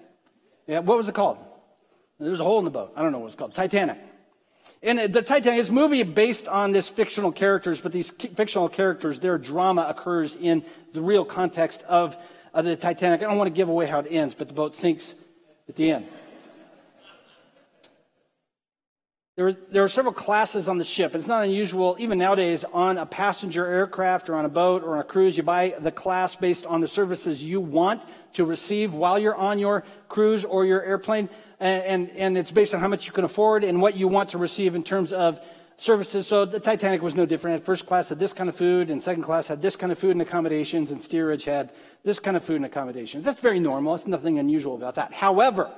Yeah, 0.69 0.79
what 0.79 0.97
was 0.97 1.09
it 1.09 1.17
called? 1.17 1.39
There 2.21 2.31
was 2.31 2.39
a 2.39 2.45
hole 2.45 2.61
in 2.61 2.65
the 2.65 2.71
boat. 2.71 2.93
I 2.95 3.03
don't 3.03 3.11
know 3.11 3.19
what 3.19 3.27
it's 3.27 3.35
called. 3.35 3.55
Titanic. 3.55 3.99
And 4.85 5.13
the 5.13 5.21
Titanic 5.21 5.59
is 5.59 5.71
a 5.71 5.73
movie 5.73 6.05
based 6.05 6.47
on 6.47 6.71
this 6.71 6.89
fictional 6.89 7.33
characters, 7.33 7.81
but 7.81 7.91
these 7.91 8.09
fictional 8.09 8.69
characters, 8.69 9.19
their 9.19 9.37
drama 9.37 9.85
occurs 9.89 10.37
in 10.37 10.63
the 10.93 11.01
real 11.01 11.25
context 11.25 11.83
of, 11.89 12.17
of 12.55 12.65
the 12.65 12.77
Titanic. 12.77 13.21
I 13.21 13.25
don't 13.25 13.37
want 13.37 13.49
to 13.49 13.57
give 13.57 13.69
away 13.69 13.87
how 13.87 13.99
it 13.99 14.07
ends, 14.09 14.37
but 14.37 14.47
the 14.47 14.55
boat 14.55 14.77
sinks 14.77 15.17
at 15.69 15.75
the 15.75 15.91
end. 15.91 16.07
There, 19.37 19.53
there 19.53 19.85
are 19.85 19.89
several 19.89 20.13
classes 20.13 20.69
on 20.69 20.79
the 20.79 20.85
ship. 20.85 21.15
It's 21.15 21.29
not 21.29 21.45
unusual, 21.45 21.97
even 21.99 22.19
nowadays, 22.19 22.65
on 22.65 22.99
a 22.99 23.07
passenger 23.07 23.65
aircraft 23.65 24.29
or 24.29 24.35
on 24.35 24.45
a 24.45 24.49
boat 24.49 24.83
or 24.83 24.95
on 24.95 25.01
a 25.01 25.05
cruise, 25.05 25.37
you 25.37 25.43
buy 25.43 25.75
the 25.79 25.93
class 25.93 26.35
based 26.35 26.67
on 26.67 26.81
the 26.81 26.89
services 26.89 27.43
you 27.43 27.61
want 27.61 28.03
to 28.35 28.45
receive 28.45 28.93
while 28.93 29.19
you're 29.19 29.37
on 29.37 29.59
your 29.59 29.85
cruise 30.09 30.45
or 30.45 30.67
your 30.67 30.83
airplane. 30.83 31.29
And, 31.61 31.85
and, 31.85 32.11
and 32.17 32.39
it's 32.39 32.51
based 32.51 32.75
on 32.75 32.81
how 32.81 32.89
much 32.89 33.07
you 33.07 33.13
can 33.13 33.25
afford 33.25 33.63
and 33.63 33.81
what 33.81 33.97
you 33.97 34.09
want 34.09 34.31
to 34.31 34.39
receive 34.39 34.75
in 34.75 34.83
terms 34.83 35.13
of 35.13 35.41
services. 35.77 36.27
So 36.27 36.45
the 36.45 36.61
Titanic 36.61 37.01
was 37.01 37.15
no 37.15 37.25
different. 37.25 37.65
First 37.65 37.87
class 37.87 38.09
had 38.09 38.19
this 38.19 38.33
kind 38.33 38.49
of 38.51 38.57
food, 38.57 38.91
and 38.91 39.03
second 39.03 39.23
class 39.23 39.47
had 39.47 39.63
this 39.63 39.77
kind 39.77 39.93
of 39.93 39.99
food 39.99 40.11
and 40.11 40.23
accommodations, 40.23 40.91
and 40.91 41.01
steerage 41.01 41.45
had 41.45 41.73
this 42.05 42.19
kind 42.19 42.37
of 42.37 42.45
food 42.45 42.57
and 42.57 42.67
accommodations. 42.67 43.25
That's 43.25 43.41
very 43.41 43.61
normal. 43.61 43.97
There's 43.97 44.09
nothing 44.09 44.39
unusual 44.39 44.75
about 44.75 44.97
that. 44.97 45.15
However, 45.15 45.71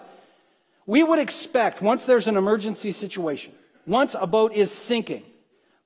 we 0.87 1.03
would 1.03 1.19
expect, 1.19 1.81
once 1.81 2.05
there's 2.05 2.29
an 2.29 2.37
emergency 2.37 2.93
situation, 2.93 3.53
once 3.87 4.17
a 4.19 4.27
boat 4.27 4.53
is 4.53 4.71
sinking, 4.71 5.23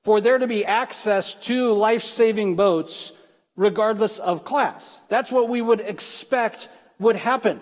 for 0.03 0.21
there 0.21 0.37
to 0.37 0.47
be 0.47 0.65
access 0.65 1.35
to 1.35 1.73
life 1.73 2.03
saving 2.03 2.55
boats 2.55 3.11
regardless 3.55 4.19
of 4.19 4.43
class. 4.43 5.03
That's 5.09 5.31
what 5.31 5.49
we 5.49 5.61
would 5.61 5.81
expect 5.81 6.69
would 6.99 7.15
happen. 7.15 7.61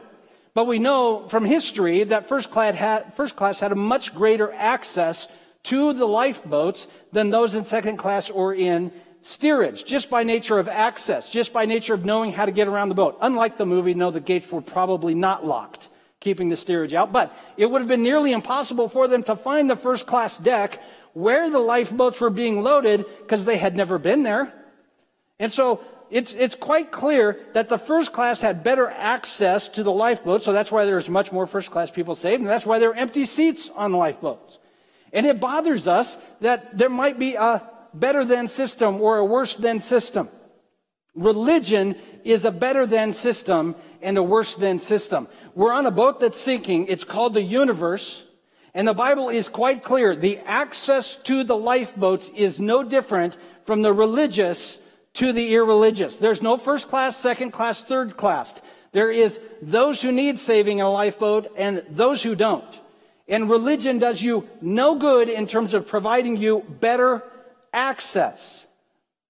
But 0.54 0.68
we 0.68 0.80
know 0.80 1.28
from 1.28 1.44
history 1.44 2.04
that 2.06 2.30
first 2.30 2.52
class 2.52 2.76
had, 2.76 3.14
first 3.16 3.36
class 3.36 3.60
had 3.60 3.72
a 3.72 3.76
much 3.76 4.14
greater 4.14 4.52
access 4.54 5.28
to 5.64 5.94
the 5.94 6.06
lifeboats 6.06 6.88
than 7.12 7.30
those 7.30 7.56
in 7.56 7.66
second 7.66 7.98
class 7.98 8.30
or 8.30 8.54
in 8.54 8.92
steerage, 9.22 9.84
just 9.84 10.10
by 10.10 10.24
nature 10.24 10.60
of 10.60 10.70
access, 10.70 11.30
just 11.30 11.52
by 11.52 11.66
nature 11.66 11.94
of 11.94 12.06
knowing 12.06 12.32
how 12.32 12.46
to 12.46 12.52
get 12.52 12.68
around 12.68 12.90
the 12.90 12.96
boat. 12.96 13.18
Unlike 13.22 13.58
the 13.58 13.66
movie, 13.66 13.96
no, 13.96 14.12
the 14.12 14.20
gates 14.20 14.52
were 14.52 14.62
probably 14.62 15.16
not 15.16 15.46
locked 15.46 15.90
keeping 16.26 16.50
the 16.50 16.56
steerage 16.56 16.96
out. 16.96 17.12
But 17.12 17.32
it 17.56 17.68
would 17.68 17.82
have 17.82 17.88
been 17.88 18.02
nearly 18.02 18.34
impossible 18.34 18.90
for 18.90 19.08
them 19.08 19.22
to 19.24 19.36
find 19.36 19.70
the 19.70 19.76
first 19.76 20.08
class 20.08 20.38
deck 20.38 20.82
where 21.14 21.52
the 21.52 21.60
lifeboats 21.60 22.20
were 22.20 22.32
being 22.32 22.64
loaded 22.64 23.06
because 23.22 23.46
they 23.46 23.58
had 23.58 23.78
never 23.78 24.00
been 24.00 24.24
there. 24.24 24.52
And 25.40 25.54
so 25.54 25.82
it's, 26.10 26.34
it's 26.34 26.56
quite 26.56 26.92
clear 26.92 27.40
that 27.54 27.70
the 27.70 27.78
first 27.78 28.12
class 28.12 28.42
had 28.42 28.64
better 28.64 28.90
access 28.90 29.70
to 29.70 29.84
the 29.84 29.92
lifeboat. 29.92 30.42
So 30.42 30.52
that's 30.52 30.72
why 30.72 30.86
there's 30.86 31.10
much 31.10 31.32
more 31.32 31.46
first 31.46 31.70
class 31.70 31.92
people 31.92 32.16
saved. 32.16 32.42
And 32.42 32.50
that's 32.50 32.66
why 32.66 32.80
there 32.80 32.90
are 32.90 32.96
empty 32.96 33.26
seats 33.26 33.70
on 33.70 33.94
lifeboats. 33.94 34.58
And 35.14 35.28
it 35.28 35.40
bothers 35.40 35.88
us 35.88 36.18
that 36.42 36.76
there 36.76 36.90
might 36.90 37.20
be 37.20 37.36
a 37.36 37.62
better 37.94 38.26
than 38.26 38.48
system 38.48 39.00
or 39.00 39.18
a 39.18 39.26
worse 39.26 39.56
than 39.56 39.80
system. 39.80 40.28
Religion 41.16 41.96
is 42.24 42.44
a 42.44 42.52
better 42.52 42.86
than 42.86 43.14
system 43.14 43.76
and 44.02 44.18
a 44.18 44.24
worse 44.24 44.56
than 44.56 44.80
system. 44.80 45.28
We're 45.56 45.74
on 45.74 45.86
a 45.86 45.92
boat 45.92 46.20
that's 46.20 46.40
sinking. 46.40 46.88
It's 46.88 47.06
called 47.06 47.34
the 47.34 47.42
universe. 47.42 48.24
And 48.74 48.86
the 48.86 48.94
Bible 48.94 49.30
is 49.30 49.48
quite 49.48 49.84
clear. 49.84 50.16
The 50.16 50.40
access 50.40 51.16
to 51.24 51.46
the 51.46 51.56
lifeboats 51.56 52.30
is 52.36 52.60
no 52.60 52.84
different 52.84 53.38
from 53.66 53.82
the 53.82 53.94
religious 53.94 54.78
to 55.14 55.32
the 55.32 55.54
irreligious. 55.54 56.18
There's 56.18 56.42
no 56.42 56.58
first 56.58 56.90
class, 56.90 57.16
second 57.16 57.52
class, 57.52 57.82
third 57.82 58.18
class. 58.18 58.54
There 58.92 59.10
is 59.10 59.40
those 59.62 60.02
who 60.02 60.12
need 60.12 60.38
saving 60.38 60.80
in 60.80 60.86
a 60.86 60.92
lifeboat 60.92 61.52
and 61.56 61.84
those 61.90 62.22
who 62.22 62.36
don't. 62.36 62.82
And 63.28 63.50
religion 63.50 63.98
does 63.98 64.22
you 64.22 64.48
no 64.62 64.96
good 64.96 65.30
in 65.30 65.48
terms 65.48 65.74
of 65.74 65.88
providing 65.88 66.36
you 66.36 66.66
better 66.82 67.24
access. 67.74 68.65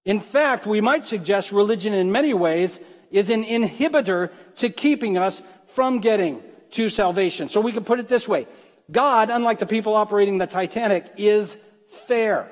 In 0.06 0.20
fact, 0.20 0.66
we 0.66 0.80
might 0.80 1.04
suggest 1.04 1.52
religion 1.52 1.92
in 1.92 2.12
many 2.12 2.32
ways 2.32 2.80
is 3.10 3.28
an 3.28 3.44
inhibitor 3.44 4.30
to 4.56 4.70
keeping 4.70 5.18
us 5.18 5.42
from 5.74 5.98
getting 5.98 6.42
to 6.70 6.88
salvation. 6.88 7.48
So 7.48 7.60
we 7.60 7.72
can 7.72 7.84
put 7.84 8.00
it 8.00 8.08
this 8.08 8.26
way 8.26 8.46
God, 8.90 9.30
unlike 9.30 9.58
the 9.58 9.66
people 9.66 9.94
operating 9.94 10.38
the 10.38 10.46
Titanic, 10.46 11.06
is 11.16 11.58
fair. 12.06 12.50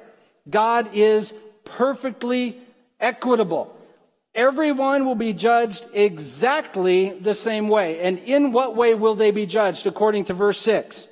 God 0.50 0.90
is 0.94 1.32
perfectly 1.64 2.58
equitable. 3.00 3.74
Everyone 4.34 5.06
will 5.06 5.14
be 5.14 5.32
judged 5.32 5.86
exactly 5.94 7.10
the 7.10 7.34
same 7.34 7.68
way. 7.68 8.00
And 8.00 8.18
in 8.18 8.50
what 8.50 8.74
way 8.74 8.94
will 8.94 9.14
they 9.14 9.30
be 9.30 9.46
judged 9.46 9.86
according 9.86 10.24
to 10.24 10.34
verse 10.34 10.60
6? 10.60 11.06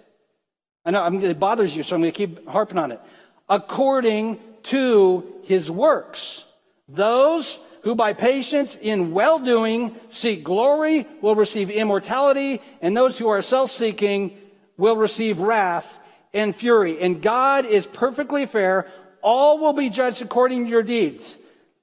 I 0.85 0.91
know 0.91 1.07
it 1.07 1.39
bothers 1.39 1.75
you, 1.77 1.85
so 1.85 1.95
I'm 1.95 2.03
going 2.03 2.13
to 2.13 2.17
keep 2.17 2.49
harping 2.49 2.79
on 2.79 2.91
it. 2.91 3.01
According 3.49 4.41
to 4.65 5.25
his 5.45 5.71
works. 5.71 6.45
Those 6.89 7.59
who 7.83 7.95
by 7.95 8.13
patience 8.13 8.77
in 8.81 9.13
well 9.13 9.39
doing 9.39 9.97
seek 10.09 10.45
glory 10.45 11.07
will 11.21 11.35
receive 11.35 11.71
immortality, 11.71 12.61
and 12.81 12.97
those 12.97 13.19
who 13.19 13.29
are 13.29 13.43
self 13.43 13.71
seeking 13.71 14.37
will 14.77 14.97
receive 14.97 15.41
wrath 15.41 15.99
and 16.33 16.55
fury. 16.55 17.01
And 17.01 17.21
God 17.21 17.67
is 17.67 17.87
perfectly 17.87 18.47
fair. 18.47 18.89
All 19.21 19.59
will 19.59 19.73
be 19.73 19.91
judged 19.91 20.23
according 20.23 20.65
to 20.65 20.71
your 20.71 20.83
deeds. 20.83 21.37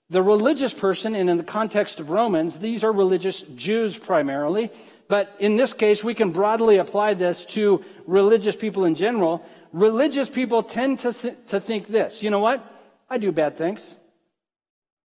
The 0.09 0.23
religious 0.23 0.73
person, 0.73 1.13
and 1.13 1.29
in 1.29 1.37
the 1.37 1.43
context 1.43 1.99
of 1.99 2.09
Romans, 2.09 2.57
these 2.57 2.83
are 2.83 2.91
religious 2.91 3.41
Jews 3.41 3.97
primarily, 3.97 4.71
but 5.07 5.35
in 5.39 5.55
this 5.55 5.73
case, 5.73 6.03
we 6.03 6.15
can 6.15 6.31
broadly 6.31 6.77
apply 6.77 7.13
this 7.13 7.45
to 7.45 7.83
religious 8.07 8.55
people 8.55 8.85
in 8.85 8.95
general. 8.95 9.45
Religious 9.71 10.29
people 10.29 10.63
tend 10.63 10.99
to, 10.99 11.13
th- 11.13 11.35
to 11.47 11.59
think 11.59 11.87
this 11.87 12.23
you 12.23 12.29
know 12.29 12.39
what? 12.39 12.65
I 13.09 13.17
do 13.17 13.31
bad 13.31 13.57
things. 13.57 13.95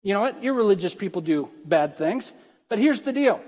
You 0.03 0.13
know 0.13 0.21
what? 0.21 0.43
Irreligious 0.43 0.95
people 0.95 1.21
do 1.21 1.49
bad 1.65 1.97
things. 1.97 2.31
But 2.69 2.79
here's 2.79 3.01
the 3.01 3.13
deal 3.13 3.41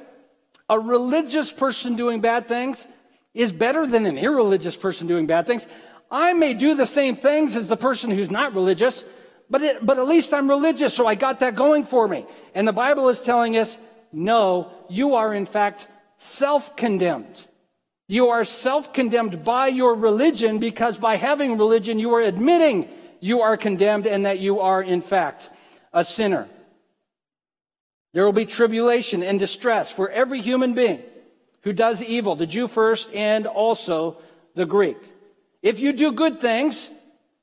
a 0.70 0.80
religious 0.80 1.51
person 1.51 1.96
doing 1.96 2.22
bad 2.22 2.48
things 2.48 2.86
is 3.34 3.51
better 3.51 3.86
than 3.86 4.06
an 4.06 4.18
irreligious 4.18 4.75
person 4.75 5.08
doing 5.08 5.27
bad 5.27 5.46
things. 5.46 5.68
I 6.10 6.34
may 6.34 6.53
do 6.53 6.75
the 6.75 6.86
same 6.86 7.15
things 7.15 7.56
as 7.56 7.68
the 7.68 7.77
person 7.77 8.10
who's 8.10 8.30
not 8.30 8.53
religious, 8.53 9.06
but, 9.50 9.62
it, 9.62 9.86
but 9.86 9.98
at 9.98 10.08
least 10.08 10.34
I'm 10.34 10.50
religious, 10.50 10.94
so 10.94 11.08
I 11.08 11.15
got 11.15 11.39
that 11.39 11.56
going 11.56 11.86
for 11.86 12.08
me. 12.08 12.25
And 12.53 12.68
the 12.68 12.74
Bible 12.74 13.08
is 13.08 13.22
telling 13.22 13.58
us, 13.58 13.77
no, 14.12 14.72
you 14.89 15.15
are 15.15 15.34
in 15.34 15.46
fact 15.46 15.88
self 16.18 16.75
condemned. 16.75 17.46
You 18.12 18.32
are 18.32 18.44
self 18.44 18.91
condemned 18.91 19.46
by 19.46 19.68
your 19.68 19.96
religion 19.96 20.60
because 20.60 20.98
by 20.98 21.15
having 21.15 21.58
religion, 21.58 21.98
you 21.98 22.13
are 22.13 22.20
admitting 22.20 22.89
you 23.22 23.39
are 23.39 23.56
condemned 23.56 24.06
and 24.06 24.25
that 24.25 24.39
you 24.39 24.60
are 24.60 24.84
in 24.84 25.01
fact 25.01 25.50
a 25.94 26.03
sinner. 26.03 26.50
There 28.12 28.25
will 28.25 28.34
be 28.34 28.46
tribulation 28.46 29.24
and 29.24 29.39
distress 29.39 29.94
for 29.94 30.10
every 30.10 30.41
human 30.41 30.74
being 30.74 31.01
who 31.62 31.72
does 31.72 32.03
evil, 32.03 32.36
the 32.36 32.46
Jew 32.46 32.68
first 32.68 33.15
and 33.15 33.48
also 33.48 34.18
the 34.56 34.65
Greek. 34.65 34.98
If 35.62 35.80
you 35.80 35.94
do 35.94 36.12
good 36.12 36.41
things, 36.41 36.91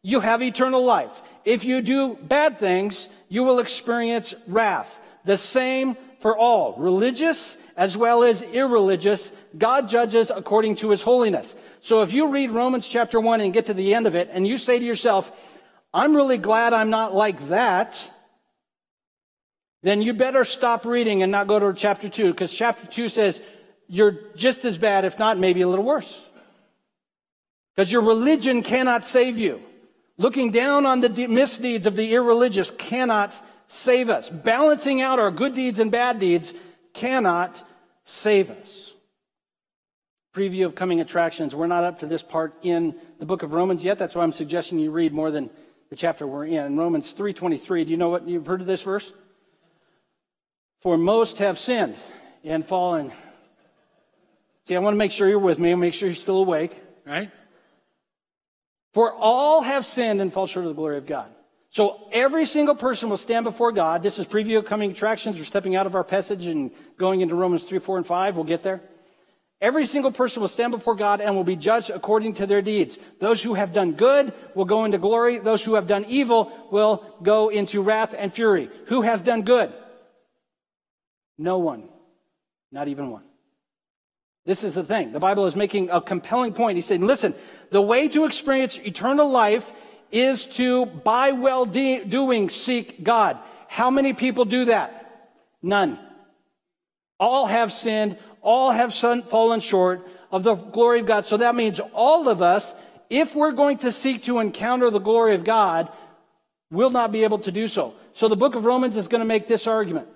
you 0.02 0.20
have 0.20 0.42
eternal 0.42 0.84
life. 0.84 1.22
If 1.46 1.64
you 1.64 1.80
do 1.80 2.14
bad 2.14 2.58
things, 2.58 3.08
you 3.30 3.42
will 3.42 3.60
experience 3.60 4.34
wrath. 4.46 5.00
The 5.24 5.38
same 5.38 5.96
for 6.18 6.36
all, 6.36 6.74
religious 6.78 7.56
as 7.76 7.96
well 7.96 8.24
as 8.24 8.42
irreligious. 8.42 9.32
God 9.56 9.88
judges 9.88 10.30
according 10.34 10.76
to 10.76 10.90
his 10.90 11.02
holiness. 11.02 11.54
So 11.80 12.02
if 12.02 12.12
you 12.12 12.28
read 12.28 12.50
Romans 12.50 12.88
chapter 12.88 13.20
1 13.20 13.40
and 13.40 13.52
get 13.52 13.66
to 13.66 13.74
the 13.74 13.94
end 13.94 14.06
of 14.06 14.14
it 14.14 14.28
and 14.32 14.46
you 14.46 14.58
say 14.58 14.78
to 14.78 14.84
yourself, 14.84 15.30
I'm 15.94 16.14
really 16.14 16.38
glad 16.38 16.72
I'm 16.72 16.90
not 16.90 17.14
like 17.14 17.48
that, 17.48 18.10
then 19.82 20.02
you 20.02 20.12
better 20.12 20.44
stop 20.44 20.84
reading 20.84 21.22
and 21.22 21.30
not 21.30 21.46
go 21.46 21.58
to 21.58 21.72
chapter 21.72 22.08
2 22.08 22.32
because 22.32 22.52
chapter 22.52 22.86
2 22.86 23.08
says 23.08 23.40
you're 23.86 24.18
just 24.34 24.64
as 24.64 24.76
bad, 24.76 25.04
if 25.04 25.18
not 25.18 25.38
maybe 25.38 25.62
a 25.62 25.68
little 25.68 25.84
worse. 25.84 26.28
Because 27.74 27.92
your 27.92 28.02
religion 28.02 28.62
cannot 28.62 29.06
save 29.06 29.38
you. 29.38 29.62
Looking 30.16 30.50
down 30.50 30.84
on 30.84 31.00
the 31.00 31.28
misdeeds 31.28 31.86
of 31.86 31.94
the 31.94 32.12
irreligious 32.12 32.72
cannot 32.72 33.40
save 33.68 34.08
us. 34.08 34.28
Balancing 34.28 35.00
out 35.00 35.20
our 35.20 35.30
good 35.30 35.54
deeds 35.54 35.78
and 35.78 35.92
bad 35.92 36.18
deeds 36.18 36.52
cannot 36.92 37.62
save 38.04 38.50
us. 38.50 38.94
Preview 40.34 40.66
of 40.66 40.74
coming 40.74 41.00
attractions. 41.00 41.54
We're 41.54 41.66
not 41.68 41.84
up 41.84 42.00
to 42.00 42.06
this 42.06 42.22
part 42.22 42.54
in 42.62 42.94
the 43.18 43.26
book 43.26 43.42
of 43.42 43.52
Romans 43.52 43.84
yet. 43.84 43.98
That's 43.98 44.14
why 44.14 44.24
I'm 44.24 44.32
suggesting 44.32 44.78
you 44.78 44.90
read 44.90 45.12
more 45.12 45.30
than 45.30 45.50
the 45.90 45.96
chapter 45.96 46.26
we're 46.26 46.46
in. 46.46 46.76
Romans 46.76 47.12
3:23. 47.12 47.84
Do 47.84 47.90
you 47.90 47.96
know 47.96 48.08
what 48.08 48.28
you've 48.28 48.46
heard 48.46 48.60
of 48.60 48.66
this 48.66 48.82
verse? 48.82 49.12
For 50.80 50.96
most 50.96 51.38
have 51.38 51.58
sinned 51.58 51.96
and 52.44 52.64
fallen. 52.64 53.12
See, 54.64 54.76
I 54.76 54.78
want 54.80 54.94
to 54.94 54.98
make 54.98 55.10
sure 55.10 55.28
you're 55.28 55.38
with 55.38 55.58
me 55.58 55.72
and 55.72 55.80
make 55.80 55.94
sure 55.94 56.08
you're 56.08 56.14
still 56.14 56.38
awake, 56.38 56.78
right? 57.06 57.30
For 58.92 59.12
all 59.12 59.62
have 59.62 59.86
sinned 59.86 60.20
and 60.20 60.32
fall 60.32 60.46
short 60.46 60.66
of 60.66 60.70
the 60.70 60.76
glory 60.76 60.98
of 60.98 61.06
God. 61.06 61.34
So 61.70 62.08
every 62.12 62.46
single 62.46 62.74
person 62.74 63.10
will 63.10 63.18
stand 63.18 63.44
before 63.44 63.72
God. 63.72 64.02
This 64.02 64.18
is 64.18 64.26
preview 64.26 64.58
of 64.58 64.64
coming 64.64 64.90
attractions. 64.90 65.38
We're 65.38 65.44
stepping 65.44 65.76
out 65.76 65.86
of 65.86 65.94
our 65.94 66.04
passage 66.04 66.46
and 66.46 66.70
going 66.98 67.20
into 67.20 67.34
Romans 67.34 67.64
3, 67.64 67.78
4, 67.78 67.98
and 67.98 68.06
5. 68.06 68.36
We'll 68.36 68.44
get 68.44 68.62
there. 68.62 68.80
Every 69.60 69.86
single 69.86 70.12
person 70.12 70.40
will 70.40 70.48
stand 70.48 70.70
before 70.70 70.94
God 70.94 71.20
and 71.20 71.34
will 71.34 71.44
be 71.44 71.56
judged 71.56 71.90
according 71.90 72.34
to 72.34 72.46
their 72.46 72.62
deeds. 72.62 72.96
Those 73.20 73.42
who 73.42 73.54
have 73.54 73.72
done 73.72 73.92
good 73.92 74.32
will 74.54 74.64
go 74.64 74.84
into 74.84 74.98
glory. 74.98 75.38
Those 75.38 75.64
who 75.64 75.74
have 75.74 75.88
done 75.88 76.04
evil 76.08 76.52
will 76.70 77.04
go 77.22 77.48
into 77.48 77.82
wrath 77.82 78.14
and 78.16 78.32
fury. 78.32 78.70
Who 78.86 79.02
has 79.02 79.20
done 79.20 79.42
good? 79.42 79.72
No 81.36 81.58
one. 81.58 81.88
Not 82.70 82.86
even 82.88 83.10
one. 83.10 83.24
This 84.46 84.62
is 84.62 84.76
the 84.76 84.84
thing. 84.84 85.12
The 85.12 85.18
Bible 85.18 85.46
is 85.46 85.56
making 85.56 85.90
a 85.90 86.00
compelling 86.00 86.54
point. 86.54 86.76
He's 86.76 86.86
saying, 86.86 87.04
listen, 87.04 87.34
the 87.70 87.82
way 87.82 88.08
to 88.08 88.24
experience 88.24 88.78
eternal 88.78 89.28
life 89.28 89.72
is 90.10 90.46
to, 90.46 90.86
by 90.86 91.32
well 91.32 91.66
de- 91.66 92.04
doing, 92.04 92.48
seek 92.48 93.02
God. 93.02 93.38
How 93.68 93.90
many 93.90 94.12
people 94.12 94.44
do 94.44 94.66
that? 94.66 95.30
None. 95.62 95.98
All 97.20 97.46
have 97.46 97.72
sinned. 97.72 98.16
All 98.40 98.70
have 98.70 98.94
fallen 98.94 99.60
short 99.60 100.06
of 100.30 100.42
the 100.42 100.54
glory 100.54 101.00
of 101.00 101.06
God. 101.06 101.26
So 101.26 101.38
that 101.38 101.54
means 101.54 101.80
all 101.92 102.28
of 102.28 102.42
us, 102.42 102.74
if 103.10 103.34
we're 103.34 103.52
going 103.52 103.78
to 103.78 103.92
seek 103.92 104.24
to 104.24 104.38
encounter 104.38 104.90
the 104.90 104.98
glory 104.98 105.34
of 105.34 105.44
God, 105.44 105.90
will 106.70 106.90
not 106.90 107.12
be 107.12 107.24
able 107.24 107.38
to 107.40 107.52
do 107.52 107.66
so. 107.66 107.94
So 108.12 108.28
the 108.28 108.36
book 108.36 108.54
of 108.54 108.64
Romans 108.64 108.96
is 108.96 109.08
going 109.08 109.20
to 109.20 109.26
make 109.26 109.46
this 109.46 109.66
argument. 109.66 110.08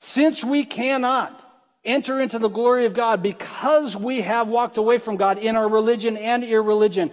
Since 0.00 0.44
we 0.44 0.64
cannot 0.64 1.44
enter 1.84 2.20
into 2.20 2.38
the 2.38 2.48
glory 2.48 2.84
of 2.84 2.94
God 2.94 3.22
because 3.22 3.96
we 3.96 4.20
have 4.20 4.48
walked 4.48 4.76
away 4.76 4.98
from 4.98 5.16
God 5.16 5.38
in 5.38 5.56
our 5.56 5.68
religion 5.68 6.16
and 6.16 6.44
irreligion, 6.44 7.10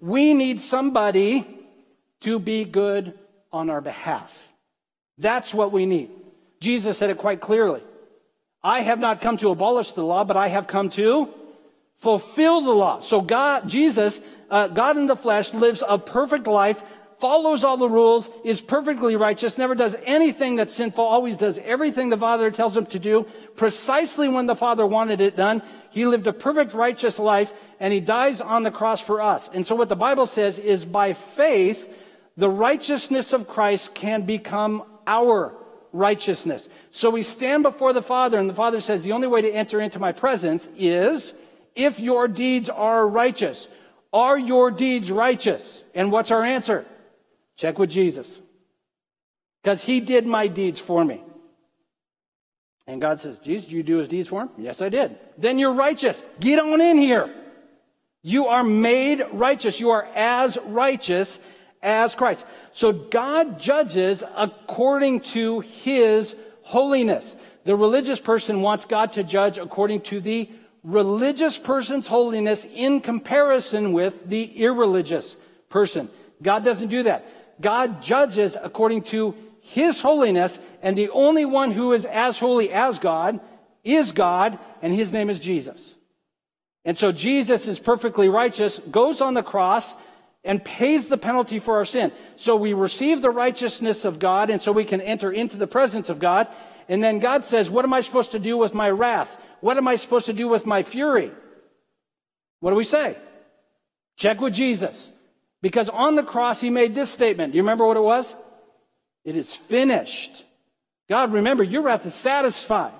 we 0.00 0.34
need 0.34 0.60
somebody 0.60 1.46
to 2.20 2.38
be 2.38 2.64
good 2.64 3.18
on 3.52 3.70
our 3.70 3.80
behalf. 3.80 4.52
That's 5.18 5.52
what 5.52 5.72
we 5.72 5.86
need. 5.86 6.10
Jesus 6.60 6.98
said 6.98 7.10
it 7.10 7.18
quite 7.18 7.40
clearly. 7.40 7.82
I 8.62 8.80
have 8.80 8.98
not 8.98 9.20
come 9.20 9.36
to 9.38 9.50
abolish 9.50 9.92
the 9.92 10.04
law, 10.04 10.24
but 10.24 10.36
I 10.36 10.48
have 10.48 10.66
come 10.66 10.90
to 10.90 11.32
fulfill 11.98 12.60
the 12.60 12.72
law. 12.72 13.00
So 13.00 13.20
God, 13.20 13.68
Jesus, 13.68 14.20
uh, 14.50 14.68
God 14.68 14.96
in 14.96 15.06
the 15.06 15.16
flesh 15.16 15.52
lives 15.54 15.82
a 15.86 15.98
perfect 15.98 16.46
life 16.46 16.82
follows 17.18 17.64
all 17.64 17.76
the 17.76 17.88
rules, 17.88 18.30
is 18.44 18.60
perfectly 18.60 19.16
righteous, 19.16 19.58
never 19.58 19.74
does 19.74 19.96
anything 20.04 20.56
that's 20.56 20.72
sinful, 20.72 21.04
always 21.04 21.36
does 21.36 21.58
everything 21.60 22.08
the 22.08 22.16
Father 22.16 22.50
tells 22.50 22.76
him 22.76 22.86
to 22.86 22.98
do, 22.98 23.26
precisely 23.56 24.28
when 24.28 24.46
the 24.46 24.54
Father 24.54 24.86
wanted 24.86 25.20
it 25.20 25.36
done. 25.36 25.62
He 25.90 26.06
lived 26.06 26.26
a 26.26 26.32
perfect 26.32 26.74
righteous 26.74 27.18
life, 27.18 27.52
and 27.80 27.92
he 27.92 28.00
dies 28.00 28.40
on 28.40 28.62
the 28.62 28.70
cross 28.70 29.00
for 29.00 29.20
us. 29.20 29.48
And 29.52 29.66
so 29.66 29.74
what 29.74 29.88
the 29.88 29.96
Bible 29.96 30.26
says 30.26 30.58
is 30.58 30.84
by 30.84 31.12
faith, 31.12 31.92
the 32.36 32.50
righteousness 32.50 33.32
of 33.32 33.48
Christ 33.48 33.94
can 33.94 34.22
become 34.22 34.84
our 35.06 35.54
righteousness. 35.92 36.68
So 36.92 37.10
we 37.10 37.22
stand 37.22 37.64
before 37.64 37.92
the 37.92 38.02
Father, 38.02 38.38
and 38.38 38.48
the 38.48 38.54
Father 38.54 38.80
says, 38.80 39.02
the 39.02 39.12
only 39.12 39.26
way 39.26 39.42
to 39.42 39.50
enter 39.50 39.80
into 39.80 39.98
my 39.98 40.12
presence 40.12 40.68
is 40.76 41.34
if 41.74 41.98
your 41.98 42.28
deeds 42.28 42.68
are 42.68 43.08
righteous. 43.08 43.66
Are 44.12 44.38
your 44.38 44.70
deeds 44.70 45.10
righteous? 45.10 45.82
And 45.94 46.12
what's 46.12 46.30
our 46.30 46.44
answer? 46.44 46.86
Check 47.58 47.78
with 47.78 47.90
Jesus. 47.90 48.40
Because 49.62 49.84
he 49.84 50.00
did 50.00 50.26
my 50.26 50.46
deeds 50.46 50.80
for 50.80 51.04
me. 51.04 51.22
And 52.86 53.02
God 53.02 53.20
says, 53.20 53.38
Jesus, 53.40 53.68
you 53.68 53.82
do 53.82 53.98
his 53.98 54.08
deeds 54.08 54.28
for 54.28 54.42
him? 54.42 54.50
Yes, 54.56 54.80
I 54.80 54.88
did. 54.88 55.18
Then 55.36 55.58
you're 55.58 55.74
righteous. 55.74 56.22
Get 56.40 56.58
on 56.58 56.80
in 56.80 56.96
here. 56.96 57.34
You 58.22 58.46
are 58.46 58.64
made 58.64 59.26
righteous. 59.32 59.78
You 59.78 59.90
are 59.90 60.08
as 60.14 60.56
righteous 60.64 61.38
as 61.82 62.14
Christ. 62.14 62.46
So 62.72 62.92
God 62.92 63.60
judges 63.60 64.24
according 64.36 65.20
to 65.20 65.60
his 65.60 66.34
holiness. 66.62 67.36
The 67.64 67.76
religious 67.76 68.20
person 68.20 68.62
wants 68.62 68.84
God 68.84 69.12
to 69.14 69.22
judge 69.22 69.58
according 69.58 70.02
to 70.02 70.20
the 70.20 70.48
religious 70.82 71.58
person's 71.58 72.06
holiness 72.06 72.64
in 72.64 73.00
comparison 73.00 73.92
with 73.92 74.26
the 74.28 74.44
irreligious 74.62 75.36
person. 75.68 76.08
God 76.40 76.64
doesn't 76.64 76.88
do 76.88 77.02
that. 77.02 77.26
God 77.60 78.02
judges 78.02 78.56
according 78.60 79.02
to 79.04 79.34
his 79.60 80.00
holiness, 80.00 80.58
and 80.82 80.96
the 80.96 81.10
only 81.10 81.44
one 81.44 81.72
who 81.72 81.92
is 81.92 82.04
as 82.04 82.38
holy 82.38 82.72
as 82.72 82.98
God 82.98 83.40
is 83.84 84.12
God, 84.12 84.58
and 84.82 84.94
his 84.94 85.12
name 85.12 85.30
is 85.30 85.38
Jesus. 85.38 85.94
And 86.84 86.96
so 86.96 87.12
Jesus 87.12 87.66
is 87.68 87.78
perfectly 87.78 88.28
righteous, 88.28 88.78
goes 88.78 89.20
on 89.20 89.34
the 89.34 89.42
cross, 89.42 89.94
and 90.44 90.64
pays 90.64 91.06
the 91.06 91.18
penalty 91.18 91.58
for 91.58 91.76
our 91.76 91.84
sin. 91.84 92.12
So 92.36 92.56
we 92.56 92.72
receive 92.72 93.20
the 93.20 93.30
righteousness 93.30 94.04
of 94.04 94.18
God, 94.18 94.50
and 94.50 94.60
so 94.60 94.72
we 94.72 94.84
can 94.84 95.00
enter 95.00 95.30
into 95.30 95.56
the 95.56 95.66
presence 95.66 96.08
of 96.08 96.18
God. 96.18 96.48
And 96.88 97.02
then 97.02 97.18
God 97.18 97.44
says, 97.44 97.70
What 97.70 97.84
am 97.84 97.92
I 97.92 98.00
supposed 98.00 98.32
to 98.32 98.38
do 98.38 98.56
with 98.56 98.72
my 98.72 98.88
wrath? 98.88 99.38
What 99.60 99.76
am 99.76 99.88
I 99.88 99.96
supposed 99.96 100.26
to 100.26 100.32
do 100.32 100.48
with 100.48 100.64
my 100.64 100.82
fury? 100.82 101.32
What 102.60 102.70
do 102.70 102.76
we 102.76 102.84
say? 102.84 103.16
Check 104.16 104.40
with 104.40 104.54
Jesus. 104.54 105.10
Because 105.60 105.88
on 105.88 106.14
the 106.14 106.22
cross, 106.22 106.60
he 106.60 106.70
made 106.70 106.94
this 106.94 107.10
statement. 107.10 107.52
Do 107.52 107.56
you 107.56 107.62
remember 107.62 107.86
what 107.86 107.96
it 107.96 108.02
was? 108.02 108.34
It 109.24 109.36
is 109.36 109.54
finished. 109.54 110.44
God, 111.08 111.32
remember, 111.32 111.64
your 111.64 111.82
wrath 111.82 112.06
is 112.06 112.14
satisfied. 112.14 112.92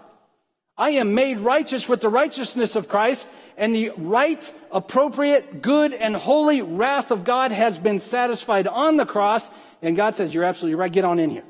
I 0.76 0.90
am 0.90 1.14
made 1.14 1.40
righteous 1.40 1.88
with 1.88 2.00
the 2.00 2.08
righteousness 2.08 2.76
of 2.76 2.88
Christ, 2.88 3.26
and 3.56 3.74
the 3.74 3.90
right, 3.96 4.52
appropriate, 4.70 5.60
good, 5.60 5.92
and 5.92 6.14
holy 6.14 6.62
wrath 6.62 7.10
of 7.10 7.24
God 7.24 7.50
has 7.50 7.78
been 7.78 7.98
satisfied 7.98 8.68
on 8.68 8.96
the 8.96 9.04
cross. 9.04 9.50
And 9.82 9.96
God 9.96 10.14
says, 10.14 10.32
You're 10.32 10.44
absolutely 10.44 10.76
right. 10.76 10.92
Get 10.92 11.04
on 11.04 11.18
in 11.18 11.30
here. 11.30 11.44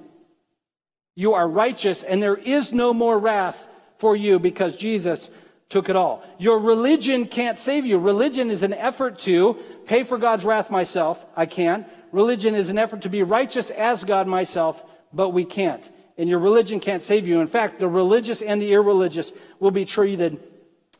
You 1.14 1.34
are 1.34 1.46
righteous, 1.46 2.02
and 2.02 2.22
there 2.22 2.36
is 2.36 2.72
no 2.72 2.94
more 2.94 3.18
wrath 3.18 3.68
for 3.98 4.16
you 4.16 4.38
because 4.38 4.76
Jesus 4.76 5.28
took 5.68 5.88
it 5.88 5.96
all. 5.96 6.22
Your 6.38 6.58
religion 6.58 7.26
can't 7.26 7.58
save 7.58 7.84
you. 7.84 7.98
Religion 7.98 8.50
is 8.50 8.62
an 8.62 8.72
effort 8.72 9.18
to 9.20 9.58
pay 9.86 10.02
for 10.02 10.18
God's 10.18 10.44
wrath 10.44 10.70
myself. 10.70 11.24
I 11.36 11.46
can't. 11.46 11.86
Religion 12.12 12.54
is 12.54 12.70
an 12.70 12.78
effort 12.78 13.02
to 13.02 13.10
be 13.10 13.22
righteous 13.22 13.70
as 13.70 14.04
God 14.04 14.26
myself, 14.26 14.82
but 15.12 15.30
we 15.30 15.44
can't 15.44 15.88
and 16.18 16.28
your 16.28 16.40
religion 16.40 16.80
can't 16.80 17.02
save 17.02 17.28
you. 17.28 17.40
In 17.40 17.46
fact, 17.46 17.78
the 17.78 17.88
religious 17.88 18.42
and 18.42 18.60
the 18.60 18.72
irreligious 18.72 19.32
will 19.60 19.70
be 19.70 19.84
treated 19.84 20.40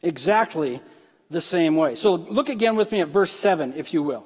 exactly 0.01 0.81
the 1.29 1.41
same 1.41 1.75
way. 1.75 1.97
So 1.97 2.15
look 2.15 2.49
again 2.49 2.77
with 2.77 2.93
me 2.93 3.01
at 3.01 3.09
verse 3.09 3.33
7, 3.33 3.75
if 3.77 3.93
you 3.93 4.03
will. 4.03 4.25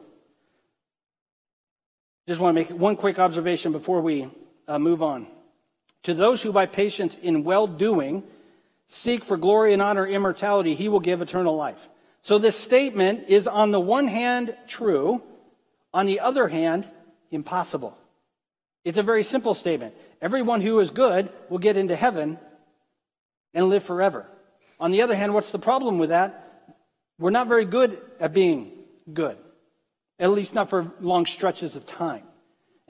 Just 2.29 2.41
want 2.41 2.55
to 2.55 2.61
make 2.61 2.69
one 2.71 2.95
quick 2.95 3.19
observation 3.19 3.73
before 3.73 4.03
we 4.03 4.29
uh, 4.69 4.79
move 4.79 5.03
on. 5.03 5.27
To 6.05 6.15
those 6.15 6.43
who 6.43 6.53
by 6.53 6.67
patience 6.67 7.17
in 7.17 7.43
well 7.43 7.67
doing 7.67 8.23
seek 8.93 9.25
for 9.25 9.39
glory 9.39 9.73
and 9.73 9.81
honor, 9.81 10.07
immortality, 10.07 10.75
he 10.75 10.91
will 10.91 11.01
give 11.01 11.23
eternal 11.23 11.57
life. 11.57 11.89
So 12.21 12.37
this 12.37 12.55
statement 12.55 13.25
is 13.29 13.49
on 13.49 13.71
the 13.71 13.81
one 13.81 14.07
hand 14.07 14.55
true, 14.69 15.23
on 15.95 16.05
the 16.05 16.21
other 16.21 16.47
hand, 16.47 16.87
impossible. 17.31 17.99
It's 18.85 18.99
a 18.99 19.03
very 19.03 19.23
simple 19.23 19.55
statement. 19.55 19.95
Everyone 20.21 20.61
who 20.61 20.79
is 20.79 20.91
good 20.91 21.33
will 21.49 21.59
get 21.59 21.79
into 21.79 21.97
heaven 21.97 22.39
and 23.55 23.71
live 23.71 23.83
forever. 23.83 24.27
On 24.79 24.91
the 24.91 25.01
other 25.01 25.17
hand, 25.17 25.33
what's 25.33 25.53
the 25.53 25.59
problem 25.59 25.97
with 25.97 26.11
that? 26.11 26.69
We're 27.19 27.31
not 27.31 27.49
very 27.49 27.65
good 27.65 27.99
at 28.21 28.35
being 28.35 28.73
good, 29.11 29.39
at 30.19 30.31
least 30.31 30.55
not 30.55 30.69
for 30.69 30.93
long 31.01 31.25
stretches 31.25 31.77
of 31.77 31.87
time. 31.87 32.25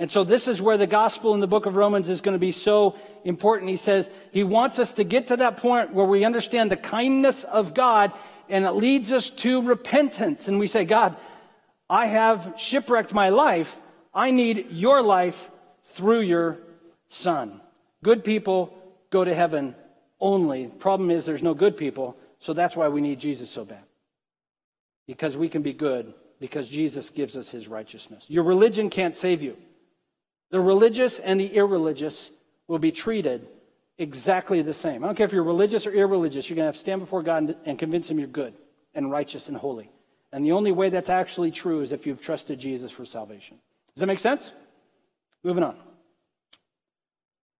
And 0.02 0.10
so, 0.10 0.24
this 0.24 0.48
is 0.48 0.60
where 0.60 0.76
the 0.76 0.88
gospel 0.88 1.32
in 1.32 1.38
the 1.38 1.46
book 1.46 1.64
of 1.64 1.76
Romans 1.76 2.08
is 2.08 2.20
going 2.20 2.32
to 2.32 2.40
be 2.40 2.50
so 2.50 2.96
important. 3.22 3.70
He 3.70 3.76
says 3.76 4.10
he 4.32 4.42
wants 4.42 4.80
us 4.80 4.94
to 4.94 5.04
get 5.04 5.28
to 5.28 5.36
that 5.36 5.58
point 5.58 5.94
where 5.94 6.04
we 6.04 6.24
understand 6.24 6.72
the 6.72 6.76
kindness 6.76 7.44
of 7.44 7.72
God 7.72 8.12
and 8.48 8.64
it 8.64 8.72
leads 8.72 9.12
us 9.12 9.30
to 9.30 9.62
repentance. 9.62 10.48
And 10.48 10.58
we 10.58 10.66
say, 10.66 10.84
God, 10.84 11.14
I 11.88 12.06
have 12.06 12.54
shipwrecked 12.56 13.14
my 13.14 13.28
life. 13.28 13.78
I 14.12 14.32
need 14.32 14.72
your 14.72 15.02
life 15.02 15.52
through 15.90 16.22
your 16.22 16.58
son. 17.08 17.60
Good 18.02 18.24
people 18.24 18.76
go 19.10 19.24
to 19.24 19.32
heaven 19.32 19.76
only. 20.18 20.66
Problem 20.66 21.12
is, 21.12 21.24
there's 21.24 21.44
no 21.44 21.54
good 21.54 21.76
people, 21.76 22.16
so 22.40 22.52
that's 22.52 22.74
why 22.74 22.88
we 22.88 23.02
need 23.02 23.20
Jesus 23.20 23.50
so 23.50 23.64
bad. 23.64 23.84
Because 25.06 25.36
we 25.36 25.48
can 25.48 25.62
be 25.62 25.72
good, 25.72 26.12
because 26.40 26.68
Jesus 26.68 27.08
gives 27.08 27.36
us 27.36 27.48
his 27.48 27.68
righteousness. 27.68 28.24
Your 28.26 28.42
religion 28.42 28.90
can't 28.90 29.14
save 29.14 29.44
you. 29.44 29.56
The 30.52 30.60
religious 30.60 31.18
and 31.18 31.40
the 31.40 31.46
irreligious 31.46 32.30
will 32.68 32.78
be 32.78 32.92
treated 32.92 33.48
exactly 33.98 34.60
the 34.60 34.74
same. 34.74 35.02
I 35.02 35.06
don't 35.06 35.16
care 35.16 35.26
if 35.26 35.32
you're 35.32 35.42
religious 35.42 35.86
or 35.86 35.92
irreligious, 35.92 36.48
you're 36.48 36.56
going 36.56 36.64
to 36.64 36.68
have 36.68 36.74
to 36.74 36.80
stand 36.80 37.00
before 37.00 37.22
God 37.22 37.56
and 37.64 37.78
convince 37.78 38.10
him 38.10 38.18
you're 38.18 38.28
good 38.28 38.54
and 38.94 39.10
righteous 39.10 39.48
and 39.48 39.56
holy. 39.56 39.90
And 40.30 40.44
the 40.44 40.52
only 40.52 40.70
way 40.70 40.90
that's 40.90 41.10
actually 41.10 41.50
true 41.50 41.80
is 41.80 41.90
if 41.90 42.06
you've 42.06 42.20
trusted 42.20 42.58
Jesus 42.58 42.92
for 42.92 43.06
salvation. 43.06 43.58
Does 43.94 44.00
that 44.00 44.06
make 44.06 44.18
sense? 44.18 44.52
Moving 45.42 45.64
on. 45.64 45.76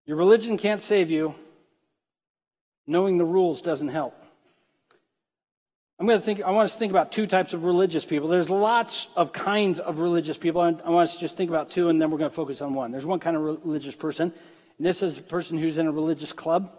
Your 0.05 0.19
religion 0.19 0.59
can't 0.59 0.83
save 0.83 1.11
you. 1.11 1.35
Knowing 2.87 3.17
the 3.17 3.25
rules 3.25 3.63
doesn't 3.63 3.89
help. 3.89 4.22
I'm 6.03 6.09
going 6.09 6.19
to 6.19 6.27
think, 6.27 6.43
I 6.43 6.51
want 6.51 6.65
us 6.65 6.73
to 6.73 6.81
think 6.81 6.91
about 6.91 7.13
two 7.13 7.29
types 7.29 7.53
of 7.53 7.63
religious 7.63 8.05
people. 8.05 8.27
There's 8.27 8.51
lots 8.51 9.07
of 9.15 9.33
kinds 9.33 9.79
of 9.79 10.01
religious 10.01 10.37
people. 10.37 10.61
I 10.61 10.73
want 10.91 11.09
us 11.09 11.15
to 11.15 11.21
just 11.21 11.37
think 11.37 11.49
about 11.49 11.71
two, 11.71 11.91
and 11.91 12.03
then 12.03 12.11
we're 12.11 12.19
going 12.19 12.29
to 12.29 12.35
focus 12.35 12.61
on 12.61 12.75
one. 12.75 12.91
There's 12.91 13.07
one 13.07 13.21
kind 13.21 13.37
of 13.37 13.65
religious 13.65 13.95
person, 13.95 14.33
and 14.79 14.85
this 14.85 15.01
is 15.01 15.19
a 15.19 15.23
person 15.23 15.59
who's 15.59 15.79
in 15.79 15.87
a 15.87 15.93
religious 15.93 16.33
club. 16.33 16.73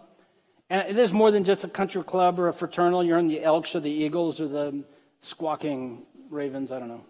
And 0.68 0.94
there's 0.94 1.14
more 1.14 1.30
than 1.30 1.42
just 1.42 1.64
a 1.64 1.68
country 1.68 2.04
club 2.04 2.38
or 2.38 2.48
a 2.48 2.52
fraternal. 2.52 3.02
You're 3.02 3.16
in 3.16 3.26
the 3.26 3.42
Elks 3.42 3.74
or 3.74 3.80
the 3.80 3.90
Eagles 3.90 4.42
or 4.42 4.48
the 4.48 4.84
Squawking 5.20 6.02
Ravens. 6.28 6.70
I 6.70 6.78
don't 6.78 6.88
know. 6.88 7.06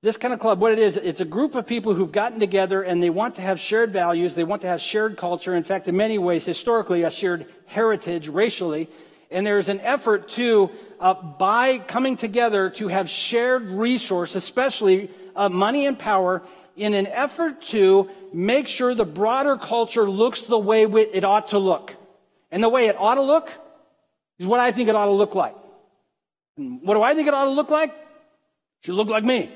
This 0.00 0.16
kind 0.16 0.32
of 0.32 0.40
club, 0.40 0.62
what 0.62 0.72
it 0.72 0.78
is, 0.78 0.96
it's 0.96 1.20
a 1.20 1.26
group 1.26 1.56
of 1.56 1.66
people 1.66 1.92
who've 1.92 2.10
gotten 2.10 2.40
together 2.40 2.80
and 2.82 3.02
they 3.02 3.10
want 3.10 3.34
to 3.34 3.42
have 3.42 3.60
shared 3.60 3.92
values. 3.92 4.34
They 4.34 4.44
want 4.44 4.62
to 4.62 4.68
have 4.68 4.80
shared 4.80 5.18
culture. 5.18 5.54
In 5.54 5.64
fact, 5.64 5.88
in 5.88 5.96
many 5.98 6.16
ways, 6.16 6.46
historically, 6.46 7.02
a 7.02 7.10
shared 7.10 7.44
heritage 7.66 8.28
racially. 8.28 8.88
And 9.30 9.46
there's 9.46 9.68
an 9.68 9.80
effort 9.80 10.28
to, 10.30 10.70
uh, 11.00 11.14
by 11.14 11.78
coming 11.78 12.16
together, 12.16 12.70
to 12.70 12.88
have 12.88 13.10
shared 13.10 13.66
resource, 13.66 14.34
especially 14.34 15.10
uh, 15.36 15.48
money 15.48 15.86
and 15.86 15.98
power, 15.98 16.42
in 16.76 16.94
an 16.94 17.06
effort 17.06 17.60
to 17.62 18.08
make 18.32 18.66
sure 18.66 18.94
the 18.94 19.04
broader 19.04 19.56
culture 19.56 20.08
looks 20.08 20.42
the 20.42 20.58
way 20.58 20.84
it 20.84 21.24
ought 21.24 21.48
to 21.48 21.58
look. 21.58 21.94
And 22.50 22.62
the 22.62 22.68
way 22.68 22.86
it 22.86 22.96
ought 22.98 23.16
to 23.16 23.22
look 23.22 23.50
is 24.38 24.46
what 24.46 24.60
I 24.60 24.72
think 24.72 24.88
it 24.88 24.94
ought 24.94 25.06
to 25.06 25.12
look 25.12 25.34
like. 25.34 25.54
And 26.56 26.80
what 26.82 26.94
do 26.94 27.02
I 27.02 27.14
think 27.14 27.28
it 27.28 27.34
ought 27.34 27.44
to 27.44 27.50
look 27.50 27.70
like? 27.70 27.90
It 27.90 28.86
should 28.86 28.94
look 28.94 29.08
like 29.08 29.24
me. 29.24 29.52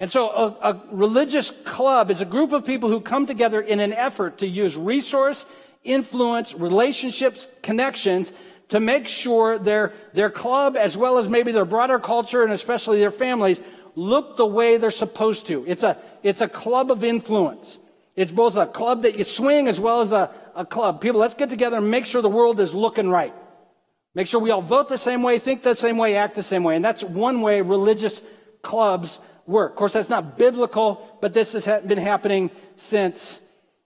And 0.00 0.10
so 0.10 0.28
a, 0.30 0.72
a, 0.72 0.82
religious 0.90 1.52
club 1.64 2.10
is 2.10 2.20
a 2.20 2.24
group 2.24 2.52
of 2.52 2.66
people 2.66 2.88
who 2.88 3.00
come 3.00 3.26
together 3.26 3.60
in 3.60 3.78
an 3.78 3.92
effort 3.92 4.38
to 4.38 4.48
use 4.48 4.76
resource, 4.76 5.46
influence, 5.84 6.54
relationships, 6.54 7.46
connections 7.62 8.32
to 8.68 8.80
make 8.80 9.08
sure 9.08 9.58
their, 9.58 9.92
their 10.14 10.30
club, 10.30 10.76
as 10.76 10.96
well 10.96 11.18
as 11.18 11.28
maybe 11.28 11.52
their 11.52 11.64
broader 11.64 11.98
culture 11.98 12.42
and 12.42 12.52
especially 12.52 13.00
their 13.00 13.10
families, 13.10 13.60
look 13.94 14.36
the 14.36 14.46
way 14.46 14.76
they're 14.76 14.90
supposed 14.90 15.46
to. 15.46 15.64
It's 15.66 15.82
a, 15.82 15.98
it's 16.22 16.40
a 16.40 16.48
club 16.48 16.90
of 16.90 17.04
influence. 17.04 17.78
It's 18.14 18.32
both 18.32 18.56
a 18.56 18.66
club 18.66 19.02
that 19.02 19.16
you 19.16 19.24
swing 19.24 19.68
as 19.68 19.80
well 19.80 20.00
as 20.00 20.12
a, 20.12 20.30
a 20.54 20.66
club. 20.66 21.00
People, 21.00 21.20
let's 21.20 21.34
get 21.34 21.50
together 21.50 21.78
and 21.78 21.90
make 21.90 22.06
sure 22.06 22.22
the 22.22 22.28
world 22.28 22.60
is 22.60 22.74
looking 22.74 23.08
right. 23.08 23.34
Make 24.14 24.26
sure 24.26 24.40
we 24.40 24.50
all 24.50 24.60
vote 24.60 24.88
the 24.88 24.98
same 24.98 25.22
way, 25.22 25.38
think 25.38 25.62
the 25.62 25.74
same 25.74 25.96
way, 25.96 26.16
act 26.16 26.34
the 26.34 26.42
same 26.42 26.64
way. 26.64 26.76
And 26.76 26.84
that's 26.84 27.02
one 27.02 27.40
way 27.40 27.62
religious 27.62 28.20
clubs 28.60 29.18
work. 29.46 29.72
Of 29.72 29.76
course, 29.76 29.94
that's 29.94 30.10
not 30.10 30.36
biblical, 30.36 31.18
but 31.22 31.32
this 31.32 31.52
has 31.52 31.84
been 31.84 31.98
happening 31.98 32.50
since, 32.76 33.40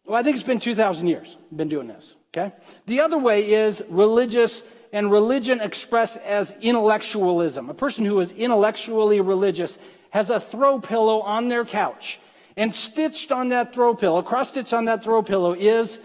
well, 0.04 0.18
I 0.18 0.24
think 0.24 0.34
it's 0.34 0.46
been 0.46 0.58
2,000 0.58 1.06
years, 1.06 1.36
been 1.54 1.68
doing 1.68 1.86
this, 1.86 2.15
okay? 2.36 2.54
The 2.86 3.00
other 3.00 3.18
way 3.18 3.50
is 3.52 3.82
religious 3.88 4.62
and 4.92 5.10
religion 5.10 5.60
expressed 5.60 6.16
as 6.18 6.54
intellectualism. 6.60 7.70
A 7.70 7.74
person 7.74 8.04
who 8.04 8.18
is 8.20 8.32
intellectually 8.32 9.20
religious 9.20 9.78
has 10.10 10.30
a 10.30 10.40
throw 10.40 10.80
pillow 10.80 11.20
on 11.20 11.48
their 11.48 11.64
couch. 11.64 12.20
And 12.56 12.74
stitched 12.74 13.32
on 13.32 13.50
that 13.50 13.74
throw 13.74 13.94
pillow, 13.94 14.22
cross 14.22 14.50
stitched 14.50 14.72
on 14.72 14.86
that 14.86 15.04
throw 15.04 15.22
pillow 15.22 15.52
is 15.52 15.98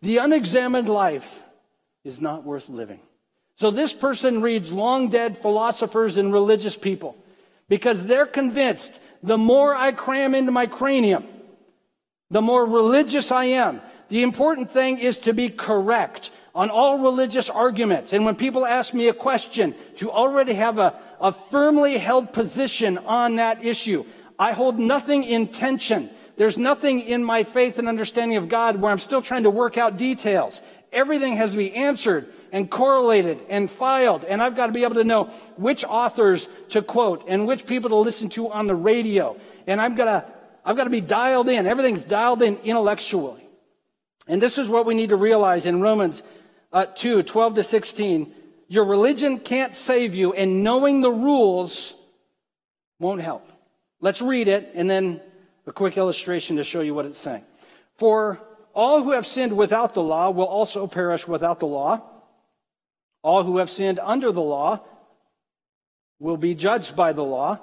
the 0.00 0.18
unexamined 0.18 0.88
life 0.88 1.44
is 2.04 2.20
not 2.20 2.44
worth 2.44 2.68
living. 2.70 3.00
So 3.56 3.70
this 3.70 3.92
person 3.92 4.40
reads 4.40 4.72
long 4.72 5.10
dead 5.10 5.36
philosophers 5.36 6.16
and 6.16 6.32
religious 6.32 6.74
people 6.74 7.16
because 7.68 8.06
they're 8.06 8.24
convinced 8.24 8.98
the 9.22 9.36
more 9.36 9.74
I 9.74 9.92
cram 9.92 10.34
into 10.34 10.50
my 10.52 10.64
cranium, 10.64 11.26
the 12.30 12.40
more 12.40 12.64
religious 12.64 13.30
I 13.30 13.44
am. 13.44 13.82
The 14.10 14.24
important 14.24 14.72
thing 14.72 14.98
is 14.98 15.18
to 15.18 15.32
be 15.32 15.48
correct 15.48 16.32
on 16.52 16.68
all 16.68 16.98
religious 16.98 17.48
arguments. 17.48 18.12
And 18.12 18.24
when 18.24 18.34
people 18.34 18.66
ask 18.66 18.92
me 18.92 19.06
a 19.06 19.14
question, 19.14 19.74
to 19.96 20.10
already 20.10 20.54
have 20.54 20.78
a, 20.78 21.00
a 21.20 21.32
firmly 21.32 21.96
held 21.96 22.32
position 22.32 22.98
on 22.98 23.36
that 23.36 23.64
issue. 23.64 24.04
I 24.36 24.52
hold 24.52 24.78
nothing 24.78 25.22
in 25.22 25.46
tension. 25.46 26.10
There's 26.36 26.58
nothing 26.58 27.00
in 27.00 27.22
my 27.22 27.44
faith 27.44 27.78
and 27.78 27.88
understanding 27.88 28.36
of 28.36 28.48
God 28.48 28.80
where 28.80 28.90
I'm 28.90 28.98
still 28.98 29.22
trying 29.22 29.44
to 29.44 29.50
work 29.50 29.78
out 29.78 29.96
details. 29.96 30.60
Everything 30.92 31.36
has 31.36 31.52
to 31.52 31.56
be 31.56 31.72
answered 31.72 32.26
and 32.50 32.68
correlated 32.68 33.38
and 33.48 33.70
filed. 33.70 34.24
And 34.24 34.42
I've 34.42 34.56
got 34.56 34.66
to 34.66 34.72
be 34.72 34.82
able 34.82 34.96
to 34.96 35.04
know 35.04 35.24
which 35.56 35.84
authors 35.84 36.48
to 36.70 36.82
quote 36.82 37.26
and 37.28 37.46
which 37.46 37.64
people 37.64 37.90
to 37.90 37.96
listen 37.96 38.28
to 38.30 38.50
on 38.50 38.66
the 38.66 38.74
radio. 38.74 39.36
And 39.68 39.80
I've 39.80 39.96
got 39.96 40.06
to, 40.06 40.24
I've 40.64 40.76
got 40.76 40.84
to 40.84 40.90
be 40.90 41.00
dialed 41.00 41.48
in. 41.48 41.66
Everything's 41.66 42.04
dialed 42.04 42.42
in 42.42 42.56
intellectually. 42.64 43.49
And 44.30 44.40
this 44.40 44.58
is 44.58 44.68
what 44.68 44.86
we 44.86 44.94
need 44.94 45.08
to 45.08 45.16
realize 45.16 45.66
in 45.66 45.80
Romans 45.80 46.22
uh, 46.72 46.86
2 46.86 47.24
12 47.24 47.56
to 47.56 47.62
16. 47.64 48.32
Your 48.68 48.84
religion 48.84 49.40
can't 49.40 49.74
save 49.74 50.14
you, 50.14 50.32
and 50.32 50.62
knowing 50.62 51.00
the 51.00 51.10
rules 51.10 51.94
won't 53.00 53.22
help. 53.22 53.50
Let's 54.00 54.22
read 54.22 54.46
it 54.46 54.70
and 54.74 54.88
then 54.88 55.20
a 55.66 55.72
quick 55.72 55.96
illustration 55.96 56.56
to 56.56 56.64
show 56.64 56.80
you 56.80 56.94
what 56.94 57.06
it's 57.06 57.18
saying. 57.18 57.42
For 57.96 58.40
all 58.72 59.02
who 59.02 59.10
have 59.10 59.26
sinned 59.26 59.56
without 59.56 59.94
the 59.94 60.02
law 60.02 60.30
will 60.30 60.46
also 60.46 60.86
perish 60.86 61.26
without 61.26 61.58
the 61.58 61.66
law. 61.66 62.00
All 63.22 63.42
who 63.42 63.58
have 63.58 63.68
sinned 63.68 63.98
under 63.98 64.30
the 64.30 64.40
law 64.40 64.84
will 66.20 66.36
be 66.36 66.54
judged 66.54 66.94
by 66.94 67.12
the 67.12 67.24
law. 67.24 67.58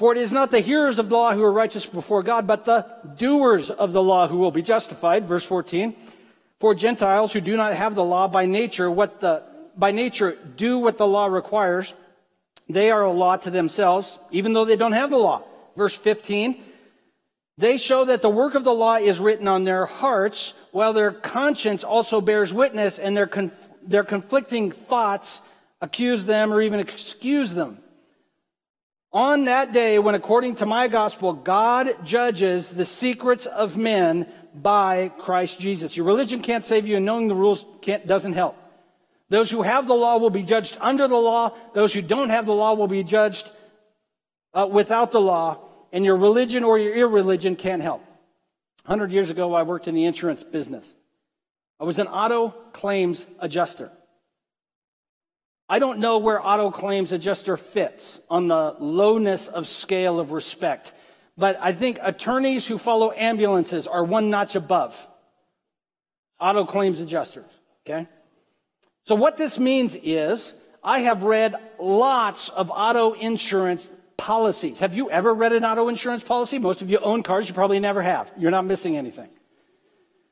For 0.00 0.12
it 0.12 0.18
is 0.18 0.32
not 0.32 0.50
the 0.50 0.60
hearers 0.60 0.98
of 0.98 1.10
the 1.10 1.16
law 1.16 1.34
who 1.34 1.44
are 1.44 1.52
righteous 1.52 1.84
before 1.84 2.22
God, 2.22 2.46
but 2.46 2.64
the 2.64 2.86
doers 3.18 3.68
of 3.68 3.92
the 3.92 4.02
law 4.02 4.28
who 4.28 4.38
will 4.38 4.50
be 4.50 4.62
justified. 4.62 5.28
Verse 5.28 5.44
14. 5.44 5.94
For 6.58 6.74
Gentiles 6.74 7.34
who 7.34 7.42
do 7.42 7.54
not 7.54 7.74
have 7.74 7.94
the 7.94 8.02
law 8.02 8.26
by 8.26 8.46
nature, 8.46 8.90
what 8.90 9.20
the, 9.20 9.42
by 9.76 9.90
nature 9.90 10.38
do 10.56 10.78
what 10.78 10.96
the 10.96 11.06
law 11.06 11.26
requires, 11.26 11.92
they 12.66 12.90
are 12.90 13.02
a 13.02 13.12
law 13.12 13.36
to 13.36 13.50
themselves, 13.50 14.18
even 14.30 14.54
though 14.54 14.64
they 14.64 14.76
don't 14.76 14.92
have 14.92 15.10
the 15.10 15.18
law. 15.18 15.42
Verse 15.76 15.94
15, 15.94 16.58
they 17.58 17.76
show 17.76 18.06
that 18.06 18.22
the 18.22 18.30
work 18.30 18.54
of 18.54 18.64
the 18.64 18.72
law 18.72 18.96
is 18.96 19.20
written 19.20 19.46
on 19.46 19.64
their 19.64 19.84
hearts, 19.84 20.54
while 20.72 20.94
their 20.94 21.12
conscience 21.12 21.84
also 21.84 22.22
bears 22.22 22.54
witness, 22.54 22.98
and 22.98 23.14
their, 23.14 23.26
conf- 23.26 23.52
their 23.82 24.04
conflicting 24.04 24.70
thoughts 24.70 25.42
accuse 25.82 26.24
them 26.24 26.54
or 26.54 26.62
even 26.62 26.80
excuse 26.80 27.52
them. 27.52 27.82
On 29.12 29.44
that 29.44 29.72
day, 29.72 29.98
when 29.98 30.14
according 30.14 30.56
to 30.56 30.66
my 30.66 30.86
gospel, 30.86 31.32
God 31.32 32.04
judges 32.04 32.70
the 32.70 32.84
secrets 32.84 33.44
of 33.44 33.76
men 33.76 34.28
by 34.54 35.08
Christ 35.18 35.58
Jesus. 35.58 35.96
Your 35.96 36.06
religion 36.06 36.42
can't 36.42 36.62
save 36.62 36.86
you, 36.86 36.96
and 36.96 37.04
knowing 37.04 37.26
the 37.26 37.34
rules 37.34 37.64
doesn't 38.06 38.34
help. 38.34 38.56
Those 39.28 39.50
who 39.50 39.62
have 39.62 39.88
the 39.88 39.94
law 39.94 40.18
will 40.18 40.30
be 40.30 40.44
judged 40.44 40.76
under 40.80 41.08
the 41.08 41.16
law. 41.16 41.56
Those 41.74 41.92
who 41.92 42.02
don't 42.02 42.30
have 42.30 42.46
the 42.46 42.52
law 42.52 42.74
will 42.74 42.88
be 42.88 43.02
judged 43.02 43.50
uh, 44.54 44.68
without 44.70 45.10
the 45.10 45.20
law. 45.20 45.58
And 45.92 46.04
your 46.04 46.16
religion 46.16 46.62
or 46.62 46.78
your 46.78 46.94
irreligion 46.94 47.56
can't 47.56 47.82
help. 47.82 48.04
100 48.86 49.12
years 49.12 49.30
ago, 49.30 49.54
I 49.54 49.62
worked 49.62 49.88
in 49.88 49.94
the 49.94 50.04
insurance 50.04 50.44
business. 50.44 50.86
I 51.80 51.84
was 51.84 51.98
an 51.98 52.06
auto 52.06 52.50
claims 52.72 53.24
adjuster. 53.40 53.90
I 55.70 55.78
don't 55.78 56.00
know 56.00 56.18
where 56.18 56.44
auto 56.44 56.72
claims 56.72 57.12
adjuster 57.12 57.56
fits 57.56 58.20
on 58.28 58.48
the 58.48 58.74
lowness 58.80 59.46
of 59.46 59.68
scale 59.68 60.18
of 60.18 60.32
respect, 60.32 60.92
but 61.38 61.56
I 61.60 61.72
think 61.72 62.00
attorneys 62.02 62.66
who 62.66 62.76
follow 62.76 63.12
ambulances 63.12 63.86
are 63.86 64.02
one 64.02 64.30
notch 64.30 64.56
above 64.56 65.06
auto 66.40 66.64
claims 66.64 67.00
adjusters, 67.00 67.46
okay? 67.86 68.08
So 69.04 69.14
what 69.14 69.36
this 69.36 69.60
means 69.60 69.96
is 70.02 70.54
I 70.82 71.00
have 71.00 71.22
read 71.22 71.54
lots 71.78 72.48
of 72.48 72.72
auto 72.74 73.12
insurance 73.12 73.88
policies. 74.16 74.80
Have 74.80 74.96
you 74.96 75.08
ever 75.08 75.32
read 75.32 75.52
an 75.52 75.64
auto 75.64 75.86
insurance 75.86 76.24
policy? 76.24 76.58
Most 76.58 76.82
of 76.82 76.90
you 76.90 76.98
own 76.98 77.22
cars, 77.22 77.48
you 77.48 77.54
probably 77.54 77.78
never 77.78 78.02
have. 78.02 78.32
You're 78.36 78.50
not 78.50 78.64
missing 78.64 78.96
anything. 78.96 79.28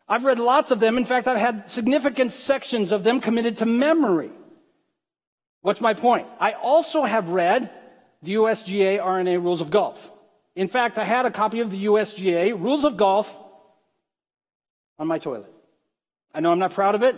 I've 0.09 0.25
read 0.25 0.41
lots 0.41 0.73
of 0.73 0.81
them. 0.81 0.99
In 0.99 1.05
fact, 1.05 1.29
I've 1.29 1.39
had 1.39 1.71
significant 1.71 2.33
sections 2.33 2.91
of 2.91 3.05
them 3.05 3.21
committed 3.21 3.59
to 3.59 3.67
memory. 3.67 4.33
What's 5.63 5.81
my 5.81 5.95
point? 5.95 6.27
I 6.41 6.53
also 6.53 7.05
have 7.05 7.31
read 7.31 7.71
the 8.23 8.35
USGA 8.35 9.03
R&A 9.03 9.39
Rules 9.39 9.61
of 9.61 9.71
Golf. 9.71 10.13
In 10.55 10.69
fact, 10.69 10.99
I 10.99 11.05
had 11.05 11.27
a 11.27 11.31
copy 11.31 11.61
of 11.61 11.71
the 11.71 11.87
USGA 11.87 12.61
Rules 12.61 12.85
of 12.85 12.97
Golf 12.97 13.37
on 14.99 15.07
my 15.07 15.19
toilet. 15.19 15.53
I 16.35 16.41
know 16.41 16.53
I'm 16.53 16.59
not 16.59 16.73
proud 16.73 16.95
of 16.95 17.03
it, 17.03 17.17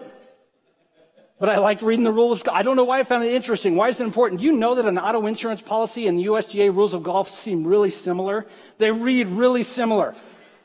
but 1.38 1.48
I 1.48 1.58
liked 1.58 1.82
reading 1.82 2.04
the 2.04 2.12
rules. 2.12 2.42
I 2.50 2.62
don't 2.62 2.76
know 2.76 2.84
why 2.84 3.00
I 3.00 3.04
found 3.04 3.24
it 3.24 3.32
interesting. 3.32 3.76
Why 3.76 3.88
is 3.88 4.00
it 4.00 4.04
important? 4.04 4.42
You 4.42 4.52
know 4.52 4.74
that 4.74 4.84
an 4.84 4.98
auto 4.98 5.26
insurance 5.26 5.62
policy 5.62 6.06
and 6.06 6.18
the 6.18 6.26
USGA 6.26 6.74
Rules 6.74 6.92
of 6.92 7.02
Golf 7.02 7.30
seem 7.30 7.66
really 7.66 7.90
similar? 7.90 8.46
They 8.78 8.92
read 8.92 9.26
really 9.28 9.62
similar. 9.62 10.14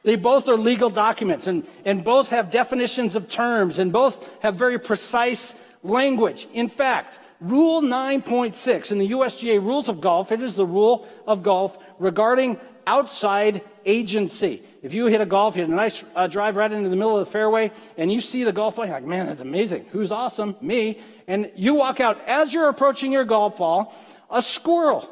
They 0.03 0.17
both 0.17 0.49
are 0.49 0.57
legal 0.57 0.89
documents 0.89 1.47
and, 1.47 1.65
and 1.85 2.03
both 2.03 2.29
have 2.29 2.51
definitions 2.51 3.15
of 3.15 3.29
terms 3.29 3.79
and 3.79 3.91
both 3.91 4.29
have 4.41 4.55
very 4.55 4.77
precise 4.77 5.55
language. 5.81 6.47
In 6.53 6.67
fact, 6.67 7.19
Rule 7.41 7.81
9.6 7.81 8.91
in 8.91 8.99
the 8.99 9.09
USGA 9.09 9.61
Rules 9.61 9.89
of 9.89 9.99
Golf, 9.99 10.31
it 10.31 10.41
is 10.41 10.55
the 10.55 10.65
rule 10.65 11.07
of 11.27 11.43
golf 11.43 11.77
regarding 11.99 12.59
outside 12.87 13.61
agency. 13.85 14.63
If 14.81 14.93
you 14.93 15.07
hit 15.07 15.19
a 15.19 15.25
golf, 15.25 15.55
you 15.55 15.63
hit 15.63 15.71
a 15.71 15.75
nice 15.75 16.03
uh, 16.15 16.27
drive 16.27 16.55
right 16.55 16.71
into 16.71 16.89
the 16.89 16.95
middle 16.95 17.17
of 17.17 17.25
the 17.25 17.31
fairway, 17.31 17.71
and 17.97 18.11
you 18.11 18.21
see 18.21 18.43
the 18.43 18.51
golf 18.51 18.75
ball, 18.75 18.85
you're 18.85 18.93
like, 18.93 19.05
man, 19.05 19.25
that's 19.25 19.41
amazing. 19.41 19.85
Who's 19.91 20.11
awesome? 20.11 20.55
Me. 20.61 21.01
And 21.27 21.51
you 21.55 21.75
walk 21.75 21.99
out. 21.99 22.21
As 22.27 22.53
you're 22.53 22.69
approaching 22.69 23.11
your 23.11 23.25
golf 23.25 23.57
ball, 23.57 23.93
a 24.29 24.41
squirrel 24.41 25.09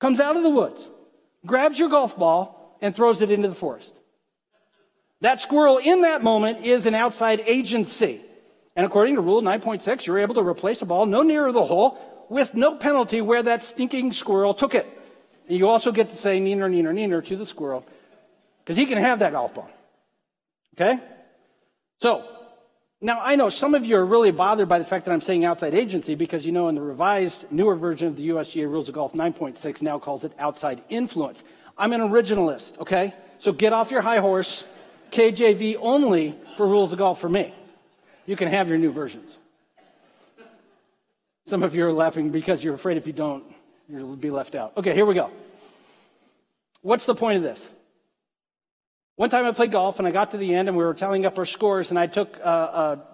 comes 0.00 0.20
out 0.20 0.36
of 0.36 0.42
the 0.42 0.50
woods, 0.50 0.88
grabs 1.44 1.78
your 1.78 1.88
golf 1.88 2.16
ball, 2.16 2.78
and 2.80 2.94
throws 2.94 3.20
it 3.20 3.30
into 3.30 3.48
the 3.48 3.54
forest. 3.54 3.94
That 5.20 5.40
squirrel 5.40 5.78
in 5.78 6.02
that 6.02 6.22
moment 6.22 6.64
is 6.64 6.86
an 6.86 6.94
outside 6.94 7.42
agency. 7.44 8.20
And 8.78 8.86
according 8.86 9.16
to 9.16 9.20
Rule 9.20 9.42
9.6, 9.42 10.06
you're 10.06 10.20
able 10.20 10.36
to 10.36 10.40
replace 10.40 10.82
a 10.82 10.86
ball 10.86 11.04
no 11.04 11.22
nearer 11.22 11.50
the 11.50 11.64
hole 11.64 11.98
with 12.28 12.54
no 12.54 12.76
penalty 12.76 13.20
where 13.20 13.42
that 13.42 13.64
stinking 13.64 14.12
squirrel 14.12 14.54
took 14.54 14.72
it. 14.72 14.86
And 15.48 15.58
you 15.58 15.68
also 15.68 15.90
get 15.90 16.10
to 16.10 16.16
say 16.16 16.40
neener, 16.40 16.70
neener, 16.70 16.94
neener 16.94 17.26
to 17.26 17.34
the 17.34 17.44
squirrel 17.44 17.84
because 18.60 18.76
he 18.76 18.86
can 18.86 18.98
have 18.98 19.18
that 19.18 19.32
golf 19.32 19.52
ball. 19.52 19.68
Okay? 20.76 21.00
So, 22.00 22.24
now 23.00 23.18
I 23.20 23.34
know 23.34 23.48
some 23.48 23.74
of 23.74 23.84
you 23.84 23.96
are 23.96 24.06
really 24.06 24.30
bothered 24.30 24.68
by 24.68 24.78
the 24.78 24.84
fact 24.84 25.06
that 25.06 25.10
I'm 25.10 25.22
saying 25.22 25.44
outside 25.44 25.74
agency 25.74 26.14
because 26.14 26.46
you 26.46 26.52
know 26.52 26.68
in 26.68 26.76
the 26.76 26.80
revised, 26.80 27.50
newer 27.50 27.74
version 27.74 28.06
of 28.06 28.16
the 28.16 28.28
USGA 28.28 28.70
Rules 28.70 28.88
of 28.88 28.94
Golf 28.94 29.12
9.6 29.12 29.82
now 29.82 29.98
calls 29.98 30.24
it 30.24 30.30
outside 30.38 30.84
influence. 30.88 31.42
I'm 31.76 31.92
an 31.92 32.00
originalist, 32.00 32.78
okay? 32.78 33.12
So 33.38 33.50
get 33.50 33.72
off 33.72 33.90
your 33.90 34.02
high 34.02 34.20
horse. 34.20 34.62
KJV 35.10 35.78
only 35.80 36.38
for 36.56 36.68
Rules 36.68 36.92
of 36.92 37.00
Golf 37.00 37.20
for 37.20 37.28
me. 37.28 37.52
You 38.28 38.36
can 38.36 38.48
have 38.48 38.68
your 38.68 38.76
new 38.76 38.92
versions. 38.92 39.38
Some 41.46 41.62
of 41.62 41.74
you 41.74 41.86
are 41.86 41.92
laughing 41.94 42.28
because 42.28 42.62
you're 42.62 42.74
afraid 42.74 42.98
if 42.98 43.06
you 43.06 43.14
don't, 43.14 43.42
you'll 43.88 44.16
be 44.16 44.28
left 44.28 44.54
out. 44.54 44.76
Okay, 44.76 44.92
here 44.92 45.06
we 45.06 45.14
go. 45.14 45.30
What's 46.82 47.06
the 47.06 47.14
point 47.14 47.38
of 47.38 47.42
this? 47.42 47.66
One 49.16 49.30
time 49.30 49.46
I 49.46 49.52
played 49.52 49.72
golf 49.72 49.98
and 49.98 50.06
I 50.06 50.10
got 50.10 50.32
to 50.32 50.36
the 50.36 50.54
end 50.54 50.68
and 50.68 50.76
we 50.76 50.84
were 50.84 50.92
tallying 50.92 51.24
up 51.24 51.38
our 51.38 51.46
scores 51.46 51.88
and 51.88 51.98
I 51.98 52.06
took 52.06 52.36
a, 52.36 52.50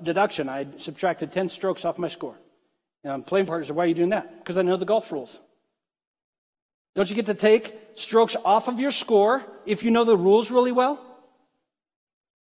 a 0.00 0.03
deduction. 0.03 0.48
I 0.48 0.66
subtracted 0.79 1.31
10 1.31 1.48
strokes 1.48 1.85
off 1.85 1.96
my 1.96 2.09
score. 2.09 2.35
And 3.05 3.24
playing 3.24 3.46
partner 3.46 3.64
said, 3.66 3.77
Why 3.77 3.85
are 3.85 3.87
you 3.87 3.94
doing 3.94 4.09
that? 4.09 4.40
Because 4.40 4.59
I 4.59 4.62
know 4.62 4.77
the 4.77 4.85
golf 4.85 5.12
rules. 5.12 5.38
Don't 6.96 7.09
you 7.09 7.14
get 7.14 7.27
to 7.27 7.35
take 7.35 7.72
strokes 7.94 8.35
off 8.44 8.66
of 8.66 8.81
your 8.81 8.90
score 8.90 9.44
if 9.64 9.85
you 9.85 9.92
know 9.92 10.03
the 10.03 10.16
rules 10.16 10.50
really 10.50 10.72
well? 10.72 11.00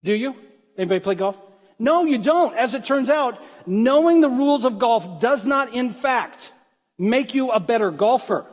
Do 0.03 0.11
you? 0.11 0.35
Anybody 0.75 1.01
play 1.01 1.13
golf? 1.13 1.37
No, 1.83 2.05
you 2.05 2.17
don't. 2.17 2.55
As 2.55 2.75
it 2.75 2.85
turns 2.85 3.09
out, 3.09 3.43
knowing 3.65 4.21
the 4.21 4.29
rules 4.29 4.63
of 4.63 4.79
golf 4.79 5.19
does 5.19 5.45
not, 5.45 5.73
in 5.73 5.89
fact, 5.89 6.53
make 6.97 7.35
you 7.35 7.51
a 7.51 7.59
better 7.59 7.91
golfer. 7.91 8.45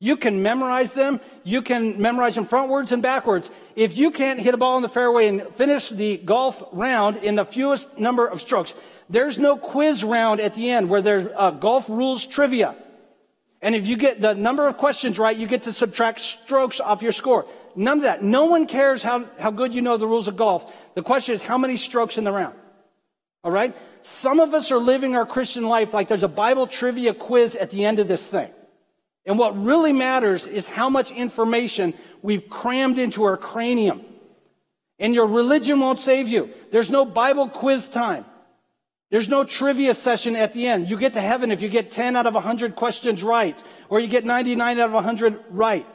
You 0.00 0.16
can 0.16 0.42
memorize 0.42 0.92
them. 0.92 1.20
You 1.44 1.62
can 1.62 2.02
memorize 2.02 2.34
them 2.34 2.46
frontwards 2.46 2.90
and 2.90 3.04
backwards. 3.04 3.48
If 3.76 3.96
you 3.96 4.10
can't 4.10 4.40
hit 4.40 4.52
a 4.52 4.56
ball 4.56 4.76
in 4.78 4.82
the 4.82 4.88
fairway 4.88 5.28
and 5.28 5.46
finish 5.54 5.90
the 5.90 6.16
golf 6.16 6.60
round 6.72 7.18
in 7.18 7.36
the 7.36 7.44
fewest 7.44 8.00
number 8.00 8.26
of 8.26 8.40
strokes, 8.40 8.74
there's 9.08 9.38
no 9.38 9.56
quiz 9.56 10.02
round 10.02 10.40
at 10.40 10.54
the 10.54 10.70
end 10.70 10.90
where 10.90 11.02
there's 11.02 11.26
uh, 11.36 11.52
golf 11.52 11.88
rules 11.88 12.26
trivia. 12.26 12.74
And 13.62 13.74
if 13.74 13.86
you 13.86 13.96
get 13.96 14.20
the 14.20 14.34
number 14.34 14.66
of 14.66 14.78
questions 14.78 15.18
right, 15.18 15.36
you 15.36 15.46
get 15.46 15.62
to 15.62 15.72
subtract 15.72 16.20
strokes 16.20 16.80
off 16.80 17.02
your 17.02 17.12
score. 17.12 17.46
None 17.76 17.98
of 17.98 18.04
that. 18.04 18.22
No 18.22 18.46
one 18.46 18.66
cares 18.66 19.02
how, 19.02 19.26
how 19.38 19.50
good 19.50 19.74
you 19.74 19.82
know 19.82 19.98
the 19.98 20.06
rules 20.06 20.28
of 20.28 20.36
golf. 20.36 20.72
The 20.94 21.02
question 21.02 21.34
is 21.34 21.42
how 21.42 21.58
many 21.58 21.76
strokes 21.76 22.16
in 22.16 22.24
the 22.24 22.32
round? 22.32 22.54
All 23.44 23.50
right? 23.50 23.76
Some 24.02 24.40
of 24.40 24.54
us 24.54 24.70
are 24.70 24.78
living 24.78 25.14
our 25.14 25.26
Christian 25.26 25.68
life 25.68 25.92
like 25.92 26.08
there's 26.08 26.22
a 26.22 26.28
Bible 26.28 26.66
trivia 26.66 27.12
quiz 27.12 27.54
at 27.54 27.70
the 27.70 27.84
end 27.84 27.98
of 27.98 28.08
this 28.08 28.26
thing. 28.26 28.50
And 29.26 29.38
what 29.38 29.62
really 29.62 29.92
matters 29.92 30.46
is 30.46 30.68
how 30.68 30.88
much 30.88 31.10
information 31.12 31.92
we've 32.22 32.48
crammed 32.48 32.98
into 32.98 33.24
our 33.24 33.36
cranium. 33.36 34.02
And 34.98 35.14
your 35.14 35.26
religion 35.26 35.80
won't 35.80 36.00
save 36.00 36.28
you. 36.28 36.50
There's 36.70 36.90
no 36.90 37.04
Bible 37.04 37.48
quiz 37.48 37.88
time. 37.88 38.24
There's 39.10 39.28
no 39.28 39.42
trivia 39.42 39.92
session 39.94 40.36
at 40.36 40.52
the 40.52 40.68
end. 40.68 40.88
You 40.88 40.96
get 40.96 41.14
to 41.14 41.20
heaven 41.20 41.50
if 41.50 41.62
you 41.62 41.68
get 41.68 41.90
10 41.90 42.14
out 42.14 42.26
of 42.26 42.34
100 42.34 42.76
questions 42.76 43.22
right, 43.22 43.60
or 43.88 43.98
you 43.98 44.06
get 44.06 44.24
99 44.24 44.78
out 44.78 44.86
of 44.86 44.92
100 44.92 45.44
right. 45.50 45.86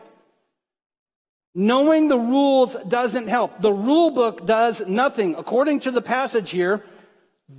Knowing 1.53 2.09
the 2.09 2.17
rules 2.17 2.75
doesn't 2.87 3.27
help. 3.27 3.61
The 3.61 3.71
rule 3.71 4.11
book 4.11 4.45
does 4.45 4.85
nothing. 4.85 5.35
According 5.35 5.79
to 5.81 5.91
the 5.91 6.01
passage 6.01 6.49
here, 6.49 6.83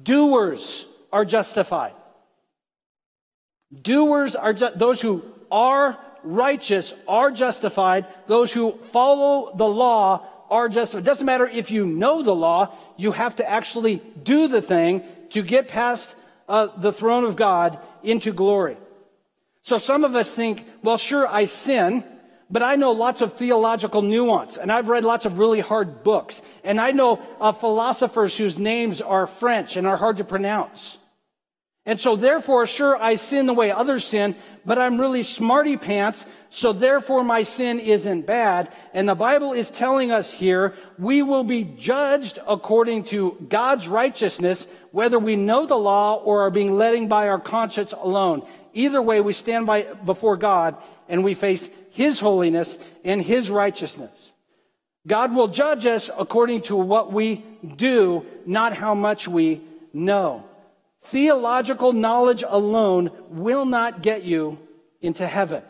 doers 0.03 0.85
are 1.11 1.25
justified. 1.25 1.95
Doers 3.83 4.37
are 4.37 4.53
ju- 4.53 4.73
those 4.75 5.01
who 5.01 5.23
are 5.51 5.99
righteous 6.23 6.93
are 7.09 7.31
justified. 7.31 8.05
Those 8.27 8.53
who 8.53 8.73
follow 8.93 9.57
the 9.57 9.67
law 9.67 10.27
are 10.51 10.69
justified. 10.69 11.03
It 11.03 11.07
doesn't 11.07 11.27
matter 11.27 11.49
if 11.49 11.71
you 11.71 11.87
know 11.87 12.23
the 12.23 12.35
law, 12.35 12.75
you 12.99 13.13
have 13.13 13.37
to 13.37 13.49
actually 13.49 14.03
do 14.23 14.47
the 14.47 14.61
thing 14.61 15.03
to 15.31 15.43
get 15.43 15.69
past 15.69 16.15
uh, 16.49 16.69
the 16.77 16.93
throne 16.93 17.25
of 17.25 17.37
God 17.37 17.79
into 18.03 18.33
glory. 18.33 18.77
So 19.63 19.79
some 19.79 20.05
of 20.05 20.15
us 20.15 20.35
think, 20.35 20.65
well, 20.83 20.97
sure, 20.97 21.27
I 21.27 21.47
sin, 21.47 22.05
but 22.49 22.63
I 22.63 22.77
know 22.77 22.93
lots 22.93 23.21
of 23.21 23.33
theological 23.33 24.03
nuance, 24.03 24.57
and 24.57 24.71
I've 24.71 24.89
read 24.89 25.05
lots 25.05 25.27
of 25.27 25.39
really 25.39 25.61
hard 25.61 26.05
books, 26.05 26.41
and 26.63 26.81
I 26.81 26.93
know 26.93 27.21
uh, 27.41 27.51
philosophers 27.53 28.37
whose 28.37 28.59
names 28.59 29.01
are 29.01 29.27
French 29.27 29.77
and 29.77 29.87
are 29.87 29.97
hard 29.97 30.19
to 30.19 30.25
pronounce. 30.25 30.99
And 31.87 32.01
so 32.01 32.17
therefore, 32.17 32.67
sure, 32.67 33.01
I 33.01 33.15
sin 33.15 33.47
the 33.47 33.55
way 33.55 33.71
others 33.71 34.05
sin, 34.05 34.35
but 34.65 34.77
I'm 34.77 35.01
really 35.01 35.23
smarty 35.23 35.77
pants. 35.77 36.27
So 36.51 36.73
therefore 36.73 37.23
my 37.23 37.45
sin 37.45 37.79
isn't 37.79 38.27
bad. 38.27 38.73
And 38.93 39.09
the 39.09 39.15
Bible 39.15 39.53
is 39.53 39.71
telling 39.71 40.11
us 40.11 40.33
here, 40.33 40.75
we 40.99 41.23
will 41.23 41.45
be 41.45 41.63
judged 41.63 42.41
according 42.45 43.05
to 43.05 43.37
God's 43.49 43.87
righteousness, 43.87 44.67
whether 44.91 45.19
we 45.21 45.37
know 45.37 45.67
the 45.67 45.77
law 45.77 46.17
or 46.17 46.43
are 46.43 46.51
being 46.51 46.73
led 46.73 47.09
by 47.09 47.29
our 47.29 47.39
conscience 47.39 47.93
alone. 47.93 48.45
Either 48.75 49.01
way, 49.01 49.21
we 49.21 49.33
stand 49.33 49.67
by, 49.67 49.83
before 49.83 50.37
God 50.37 50.77
and 51.09 51.23
we 51.23 51.35
face 51.35 51.71
His 51.91 52.19
holiness 52.19 52.79
and 53.05 53.23
His 53.23 53.49
righteousness. 53.49 54.33
God 55.07 55.37
will 55.37 55.49
judge 55.49 55.87
us 55.87 56.11
according 56.19 56.63
to 56.63 56.75
what 56.75 57.13
we 57.13 57.45
do, 57.77 58.27
not 58.45 58.75
how 58.75 58.97
much 58.97 59.29
we 59.29 59.61
know. 59.93 60.45
Theological 61.07 61.93
knowledge 61.93 62.43
alone 62.47 63.11
will 63.29 63.65
not 63.65 64.03
get 64.03 64.25
you 64.25 64.59
into 65.01 65.27
heaven. 65.27 65.63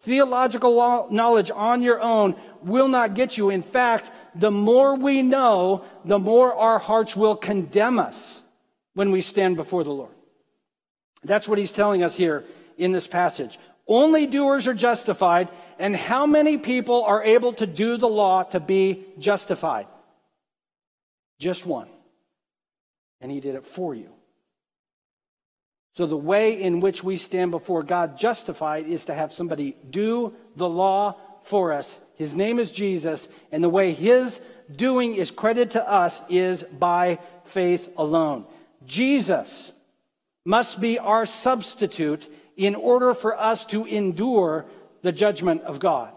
Theological 0.00 1.08
knowledge 1.10 1.50
on 1.54 1.82
your 1.82 2.00
own 2.00 2.34
will 2.62 2.88
not 2.88 3.14
get 3.14 3.36
you. 3.36 3.50
In 3.50 3.62
fact, 3.62 4.10
the 4.34 4.50
more 4.50 4.96
we 4.96 5.22
know, 5.22 5.84
the 6.04 6.18
more 6.18 6.54
our 6.54 6.78
hearts 6.78 7.16
will 7.16 7.36
condemn 7.36 7.98
us 7.98 8.42
when 8.94 9.12
we 9.12 9.20
stand 9.20 9.56
before 9.56 9.84
the 9.84 9.92
Lord. 9.92 10.10
That's 11.22 11.48
what 11.48 11.58
he's 11.58 11.72
telling 11.72 12.02
us 12.02 12.16
here 12.16 12.44
in 12.76 12.90
this 12.92 13.06
passage. 13.06 13.58
Only 13.86 14.26
doers 14.26 14.66
are 14.66 14.74
justified, 14.74 15.48
and 15.78 15.94
how 15.96 16.26
many 16.26 16.58
people 16.58 17.04
are 17.04 17.22
able 17.22 17.52
to 17.54 17.66
do 17.66 17.96
the 17.96 18.08
law 18.08 18.42
to 18.44 18.60
be 18.60 19.04
justified? 19.18 19.86
Just 21.38 21.64
one. 21.64 21.88
And 23.20 23.30
he 23.30 23.40
did 23.40 23.54
it 23.54 23.64
for 23.64 23.94
you. 23.94 24.10
So, 25.98 26.06
the 26.06 26.16
way 26.16 26.62
in 26.62 26.78
which 26.78 27.02
we 27.02 27.16
stand 27.16 27.50
before 27.50 27.82
God 27.82 28.16
justified 28.16 28.86
is 28.86 29.06
to 29.06 29.14
have 29.14 29.32
somebody 29.32 29.74
do 29.90 30.32
the 30.54 30.68
law 30.68 31.16
for 31.42 31.72
us. 31.72 31.98
His 32.14 32.36
name 32.36 32.60
is 32.60 32.70
Jesus, 32.70 33.28
and 33.50 33.64
the 33.64 33.68
way 33.68 33.92
his 33.94 34.40
doing 34.70 35.16
is 35.16 35.32
credited 35.32 35.72
to 35.72 35.90
us 35.90 36.22
is 36.30 36.62
by 36.62 37.18
faith 37.46 37.92
alone. 37.96 38.44
Jesus 38.86 39.72
must 40.44 40.80
be 40.80 41.00
our 41.00 41.26
substitute 41.26 42.32
in 42.56 42.76
order 42.76 43.12
for 43.12 43.36
us 43.36 43.66
to 43.66 43.84
endure 43.84 44.66
the 45.02 45.10
judgment 45.10 45.62
of 45.62 45.80
God. 45.80 46.12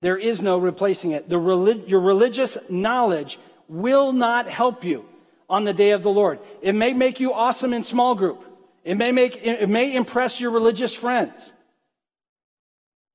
There 0.00 0.18
is 0.18 0.42
no 0.42 0.58
replacing 0.58 1.12
it. 1.12 1.26
Relig- 1.28 1.88
your 1.88 2.00
religious 2.00 2.58
knowledge 2.68 3.38
will 3.68 4.12
not 4.12 4.48
help 4.48 4.82
you 4.82 5.04
on 5.48 5.62
the 5.62 5.72
day 5.72 5.90
of 5.90 6.02
the 6.02 6.10
Lord. 6.10 6.40
It 6.60 6.74
may 6.74 6.92
make 6.92 7.20
you 7.20 7.32
awesome 7.32 7.72
in 7.72 7.84
small 7.84 8.16
group. 8.16 8.50
It 8.84 8.96
may 8.96 9.12
make, 9.12 9.44
it 9.44 9.68
may 9.68 9.94
impress 9.94 10.40
your 10.40 10.50
religious 10.50 10.94
friends. 10.94 11.52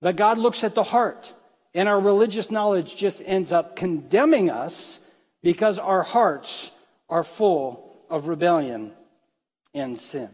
But 0.02 0.16
God 0.16 0.38
looks 0.38 0.64
at 0.64 0.76
the 0.76 0.84
heart, 0.84 1.32
and 1.74 1.88
our 1.88 2.00
religious 2.00 2.50
knowledge 2.50 2.96
just 2.96 3.22
ends 3.24 3.52
up 3.52 3.76
condemning 3.76 4.50
us 4.50 5.00
because 5.44 5.78
our 5.78 6.02
hearts 6.02 6.72
are 7.10 7.24
full 7.24 7.96
of 8.10 8.28
rebellion 8.28 8.94
and 9.74 10.00
sin. 10.00 10.30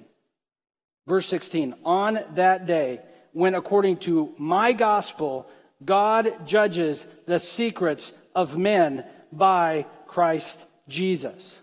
Verse 1.08 1.28
16, 1.28 1.76
on 1.84 2.20
that 2.36 2.66
day, 2.66 3.02
when 3.34 3.54
according 3.54 3.98
to 3.98 4.34
my 4.38 4.72
gospel, 4.72 5.48
God 5.84 6.48
judges 6.48 7.06
the 7.26 7.40
secrets 7.40 8.12
of 8.34 8.58
men 8.58 9.06
by 9.32 9.86
Christ 10.08 10.66
Jesus. 10.88 11.60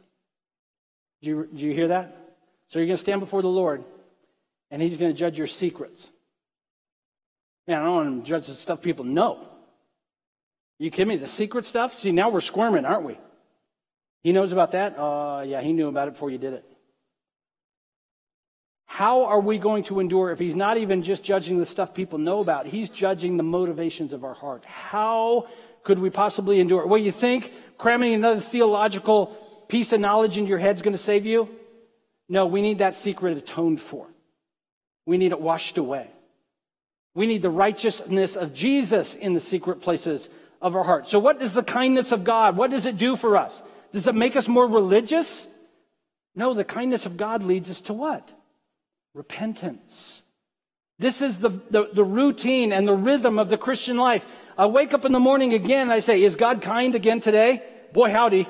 Do 1.22 1.30
you, 1.30 1.48
do 1.52 1.64
you 1.64 1.72
hear 1.72 1.88
that? 1.88 2.21
So 2.72 2.78
you're 2.78 2.86
going 2.86 2.96
to 2.96 3.02
stand 3.02 3.20
before 3.20 3.42
the 3.42 3.48
Lord, 3.48 3.84
and 4.70 4.80
He's 4.80 4.96
going 4.96 5.12
to 5.12 5.18
judge 5.18 5.36
your 5.36 5.46
secrets. 5.46 6.10
Man, 7.68 7.82
I 7.82 7.84
don't 7.84 7.94
want 7.94 8.24
to 8.24 8.28
judge 8.28 8.46
the 8.46 8.54
stuff 8.54 8.80
people 8.80 9.04
know. 9.04 9.46
You 10.78 10.90
kidding 10.90 11.08
me? 11.08 11.16
The 11.16 11.26
secret 11.26 11.66
stuff? 11.66 11.98
See, 11.98 12.12
now 12.12 12.30
we're 12.30 12.40
squirming, 12.40 12.86
aren't 12.86 13.04
we? 13.04 13.18
He 14.22 14.32
knows 14.32 14.52
about 14.52 14.70
that? 14.70 14.98
Uh, 14.98 15.44
yeah, 15.46 15.60
he 15.60 15.74
knew 15.74 15.88
about 15.88 16.08
it 16.08 16.12
before 16.14 16.30
you 16.30 16.38
did 16.38 16.54
it. 16.54 16.64
How 18.86 19.26
are 19.26 19.40
we 19.40 19.58
going 19.58 19.84
to 19.84 20.00
endure 20.00 20.30
if 20.30 20.38
he's 20.38 20.56
not 20.56 20.78
even 20.78 21.02
just 21.02 21.22
judging 21.22 21.58
the 21.58 21.66
stuff 21.66 21.92
people 21.92 22.18
know 22.18 22.40
about? 22.40 22.64
He's 22.64 22.88
judging 22.88 23.36
the 23.36 23.42
motivations 23.42 24.14
of 24.14 24.24
our 24.24 24.34
heart. 24.34 24.64
How 24.64 25.46
could 25.84 25.98
we 25.98 26.08
possibly 26.08 26.58
endure? 26.58 26.86
Well, 26.86 27.00
you 27.00 27.12
think 27.12 27.52
cramming 27.76 28.14
another 28.14 28.40
theological 28.40 29.26
piece 29.68 29.92
of 29.92 30.00
knowledge 30.00 30.38
into 30.38 30.48
your 30.48 30.58
head 30.58 30.76
is 30.76 30.82
going 30.82 30.94
to 30.94 30.98
save 30.98 31.26
you? 31.26 31.54
No, 32.32 32.46
we 32.46 32.62
need 32.62 32.78
that 32.78 32.94
secret 32.94 33.36
atoned 33.36 33.78
for. 33.78 34.06
We 35.04 35.18
need 35.18 35.32
it 35.32 35.40
washed 35.40 35.76
away. 35.76 36.06
We 37.14 37.26
need 37.26 37.42
the 37.42 37.50
righteousness 37.50 38.36
of 38.36 38.54
Jesus 38.54 39.14
in 39.14 39.34
the 39.34 39.38
secret 39.38 39.82
places 39.82 40.30
of 40.62 40.74
our 40.74 40.82
heart. 40.82 41.06
So, 41.06 41.18
what 41.18 41.42
is 41.42 41.52
the 41.52 41.62
kindness 41.62 42.10
of 42.10 42.24
God? 42.24 42.56
What 42.56 42.70
does 42.70 42.86
it 42.86 42.96
do 42.96 43.16
for 43.16 43.36
us? 43.36 43.62
Does 43.92 44.08
it 44.08 44.14
make 44.14 44.34
us 44.34 44.48
more 44.48 44.66
religious? 44.66 45.46
No, 46.34 46.54
the 46.54 46.64
kindness 46.64 47.04
of 47.04 47.18
God 47.18 47.42
leads 47.42 47.70
us 47.70 47.82
to 47.82 47.92
what? 47.92 48.26
Repentance. 49.12 50.22
This 50.98 51.20
is 51.20 51.36
the, 51.36 51.50
the, 51.50 51.90
the, 51.92 52.04
routine 52.04 52.72
and 52.72 52.88
the 52.88 52.94
rhythm 52.94 53.38
of 53.38 53.50
the 53.50 53.58
Christian 53.58 53.98
life. 53.98 54.26
I 54.56 54.64
wake 54.64 54.94
up 54.94 55.04
in 55.04 55.12
the 55.12 55.20
morning 55.20 55.52
again 55.52 55.82
and 55.82 55.92
I 55.92 55.98
say, 55.98 56.22
Is 56.22 56.36
God 56.36 56.62
kind 56.62 56.94
again 56.94 57.20
today? 57.20 57.62
Boy, 57.92 58.10
howdy. 58.10 58.48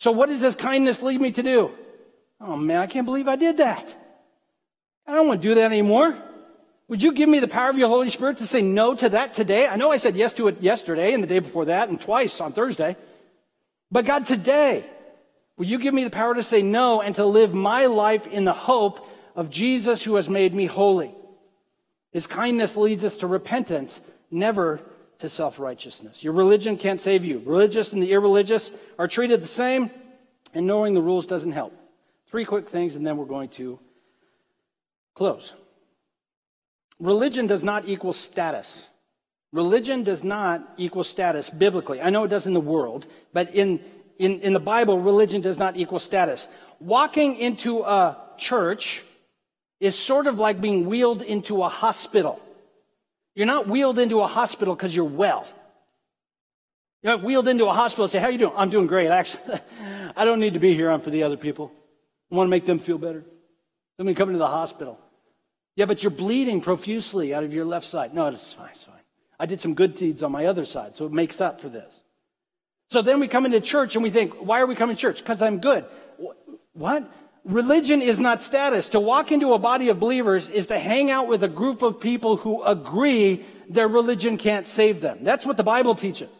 So, 0.00 0.12
what 0.12 0.30
does 0.30 0.40
this 0.40 0.54
kindness 0.54 1.02
lead 1.02 1.20
me 1.20 1.30
to 1.32 1.42
do? 1.42 1.70
Oh 2.46 2.56
man, 2.56 2.78
I 2.78 2.86
can't 2.86 3.06
believe 3.06 3.26
I 3.26 3.36
did 3.36 3.56
that. 3.56 3.94
I 5.06 5.14
don't 5.14 5.26
want 5.26 5.40
to 5.40 5.48
do 5.48 5.54
that 5.54 5.72
anymore. 5.72 6.14
Would 6.88 7.02
you 7.02 7.12
give 7.12 7.28
me 7.28 7.40
the 7.40 7.48
power 7.48 7.70
of 7.70 7.78
your 7.78 7.88
Holy 7.88 8.10
Spirit 8.10 8.36
to 8.38 8.46
say 8.46 8.60
no 8.60 8.94
to 8.94 9.08
that 9.08 9.32
today? 9.32 9.66
I 9.66 9.76
know 9.76 9.90
I 9.90 9.96
said 9.96 10.14
yes 10.14 10.34
to 10.34 10.48
it 10.48 10.60
yesterday 10.60 11.14
and 11.14 11.22
the 11.22 11.26
day 11.26 11.38
before 11.38 11.64
that 11.64 11.88
and 11.88 11.98
twice 11.98 12.42
on 12.42 12.52
Thursday. 12.52 12.96
But 13.90 14.04
God, 14.04 14.26
today, 14.26 14.84
will 15.56 15.64
you 15.64 15.78
give 15.78 15.94
me 15.94 16.04
the 16.04 16.10
power 16.10 16.34
to 16.34 16.42
say 16.42 16.60
no 16.60 17.00
and 17.00 17.14
to 17.16 17.24
live 17.24 17.54
my 17.54 17.86
life 17.86 18.26
in 18.26 18.44
the 18.44 18.52
hope 18.52 19.08
of 19.34 19.48
Jesus 19.48 20.02
who 20.02 20.16
has 20.16 20.28
made 20.28 20.54
me 20.54 20.66
holy? 20.66 21.14
His 22.12 22.26
kindness 22.26 22.76
leads 22.76 23.04
us 23.04 23.16
to 23.18 23.26
repentance, 23.26 24.02
never 24.30 24.80
to 25.20 25.30
self 25.30 25.58
righteousness. 25.58 26.22
Your 26.22 26.34
religion 26.34 26.76
can't 26.76 27.00
save 27.00 27.24
you. 27.24 27.42
Religious 27.46 27.94
and 27.94 28.02
the 28.02 28.12
irreligious 28.12 28.70
are 28.98 29.08
treated 29.08 29.40
the 29.40 29.46
same, 29.46 29.90
and 30.52 30.66
knowing 30.66 30.92
the 30.92 31.00
rules 31.00 31.24
doesn't 31.24 31.52
help. 31.52 31.74
Three 32.30 32.44
quick 32.44 32.68
things, 32.68 32.96
and 32.96 33.06
then 33.06 33.16
we're 33.16 33.26
going 33.26 33.48
to 33.50 33.78
close. 35.14 35.52
Religion 37.00 37.46
does 37.46 37.64
not 37.64 37.88
equal 37.88 38.12
status. 38.12 38.86
Religion 39.52 40.02
does 40.02 40.24
not 40.24 40.68
equal 40.76 41.04
status 41.04 41.48
biblically. 41.48 42.00
I 42.00 42.10
know 42.10 42.24
it 42.24 42.28
does 42.28 42.46
in 42.46 42.54
the 42.54 42.60
world, 42.60 43.06
but 43.32 43.54
in, 43.54 43.80
in, 44.18 44.40
in 44.40 44.52
the 44.52 44.60
Bible, 44.60 44.98
religion 44.98 45.40
does 45.40 45.58
not 45.58 45.76
equal 45.76 46.00
status. 46.00 46.48
Walking 46.80 47.36
into 47.36 47.82
a 47.82 48.16
church 48.36 49.02
is 49.80 49.96
sort 49.96 50.26
of 50.26 50.38
like 50.38 50.60
being 50.60 50.86
wheeled 50.86 51.22
into 51.22 51.62
a 51.62 51.68
hospital. 51.68 52.40
You're 53.34 53.46
not 53.46 53.68
wheeled 53.68 53.98
into 53.98 54.20
a 54.20 54.26
hospital 54.26 54.74
because 54.74 54.94
you're 54.94 55.04
well. 55.04 55.46
You're 57.02 57.16
not 57.16 57.24
wheeled 57.24 57.48
into 57.48 57.66
a 57.66 57.72
hospital 57.72 58.04
and 58.04 58.10
say, 58.10 58.18
How 58.18 58.28
are 58.28 58.30
you 58.30 58.38
doing? 58.38 58.54
I'm 58.56 58.70
doing 58.70 58.86
great. 58.86 59.08
Actually, 59.08 59.60
I 60.16 60.24
don't 60.24 60.40
need 60.40 60.54
to 60.54 60.60
be 60.60 60.74
here. 60.74 60.90
I'm 60.90 61.00
for 61.00 61.10
the 61.10 61.22
other 61.22 61.36
people. 61.36 61.70
I 62.30 62.34
want 62.34 62.46
to 62.48 62.50
make 62.50 62.66
them 62.66 62.78
feel 62.78 62.98
better. 62.98 63.24
Let 63.98 64.06
me 64.06 64.14
come 64.14 64.28
into 64.28 64.38
the 64.38 64.46
hospital. 64.46 64.98
Yeah, 65.76 65.86
but 65.86 66.02
you're 66.02 66.10
bleeding 66.10 66.60
profusely 66.60 67.34
out 67.34 67.44
of 67.44 67.52
your 67.54 67.64
left 67.64 67.86
side. 67.86 68.14
No, 68.14 68.26
it's 68.26 68.52
fine, 68.52 68.70
it's 68.70 68.84
fine. 68.84 68.94
I 69.38 69.46
did 69.46 69.60
some 69.60 69.74
good 69.74 69.94
deeds 69.94 70.22
on 70.22 70.32
my 70.32 70.46
other 70.46 70.64
side, 70.64 70.96
so 70.96 71.06
it 71.06 71.12
makes 71.12 71.40
up 71.40 71.60
for 71.60 71.68
this. 71.68 72.02
So 72.90 73.02
then 73.02 73.18
we 73.18 73.28
come 73.28 73.44
into 73.44 73.60
church 73.60 73.96
and 73.96 74.02
we 74.02 74.10
think, 74.10 74.34
why 74.34 74.60
are 74.60 74.66
we 74.66 74.74
coming 74.74 74.94
to 74.94 75.00
church? 75.00 75.18
Because 75.18 75.42
I'm 75.42 75.58
good. 75.58 75.84
What? 76.72 77.10
Religion 77.44 78.00
is 78.00 78.20
not 78.20 78.40
status. 78.40 78.88
To 78.90 79.00
walk 79.00 79.32
into 79.32 79.52
a 79.52 79.58
body 79.58 79.88
of 79.88 80.00
believers 80.00 80.48
is 80.48 80.68
to 80.68 80.78
hang 80.78 81.10
out 81.10 81.26
with 81.26 81.42
a 81.42 81.48
group 81.48 81.82
of 81.82 82.00
people 82.00 82.36
who 82.36 82.62
agree 82.62 83.44
their 83.68 83.88
religion 83.88 84.36
can't 84.36 84.66
save 84.66 85.00
them. 85.00 85.18
That's 85.22 85.44
what 85.44 85.56
the 85.56 85.62
Bible 85.62 85.94
teaches. 85.94 86.30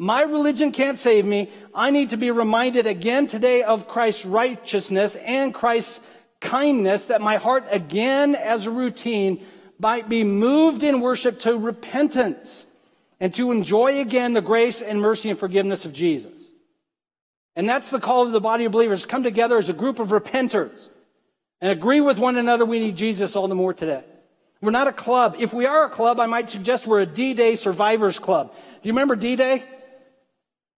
My 0.00 0.22
religion 0.22 0.72
can't 0.72 0.96
save 0.96 1.26
me. 1.26 1.50
I 1.74 1.90
need 1.90 2.08
to 2.10 2.16
be 2.16 2.30
reminded 2.30 2.86
again 2.86 3.26
today 3.26 3.62
of 3.62 3.86
Christ's 3.86 4.24
righteousness 4.24 5.14
and 5.14 5.52
Christ's 5.52 6.00
kindness 6.40 7.04
that 7.06 7.20
my 7.20 7.36
heart 7.36 7.66
again 7.70 8.34
as 8.34 8.64
a 8.64 8.70
routine 8.70 9.44
might 9.78 10.08
be 10.08 10.24
moved 10.24 10.84
in 10.84 11.02
worship 11.02 11.40
to 11.40 11.54
repentance 11.58 12.64
and 13.20 13.34
to 13.34 13.50
enjoy 13.50 14.00
again 14.00 14.32
the 14.32 14.40
grace 14.40 14.80
and 14.80 15.02
mercy 15.02 15.28
and 15.28 15.38
forgiveness 15.38 15.84
of 15.84 15.92
Jesus. 15.92 16.40
And 17.54 17.68
that's 17.68 17.90
the 17.90 18.00
call 18.00 18.22
of 18.22 18.32
the 18.32 18.40
body 18.40 18.64
of 18.64 18.72
believers. 18.72 19.04
Come 19.04 19.22
together 19.22 19.58
as 19.58 19.68
a 19.68 19.74
group 19.74 19.98
of 19.98 20.08
repenters 20.08 20.88
and 21.60 21.70
agree 21.70 22.00
with 22.00 22.18
one 22.18 22.38
another 22.38 22.64
we 22.64 22.80
need 22.80 22.96
Jesus 22.96 23.36
all 23.36 23.48
the 23.48 23.54
more 23.54 23.74
today. 23.74 24.02
We're 24.62 24.70
not 24.70 24.88
a 24.88 24.94
club. 24.94 25.36
If 25.38 25.52
we 25.52 25.66
are 25.66 25.84
a 25.84 25.90
club, 25.90 26.18
I 26.18 26.24
might 26.24 26.48
suggest 26.48 26.86
we're 26.86 27.00
a 27.00 27.06
D-Day 27.06 27.54
survivors 27.56 28.18
club. 28.18 28.54
Do 28.54 28.88
you 28.88 28.94
remember 28.94 29.14
D-Day? 29.14 29.62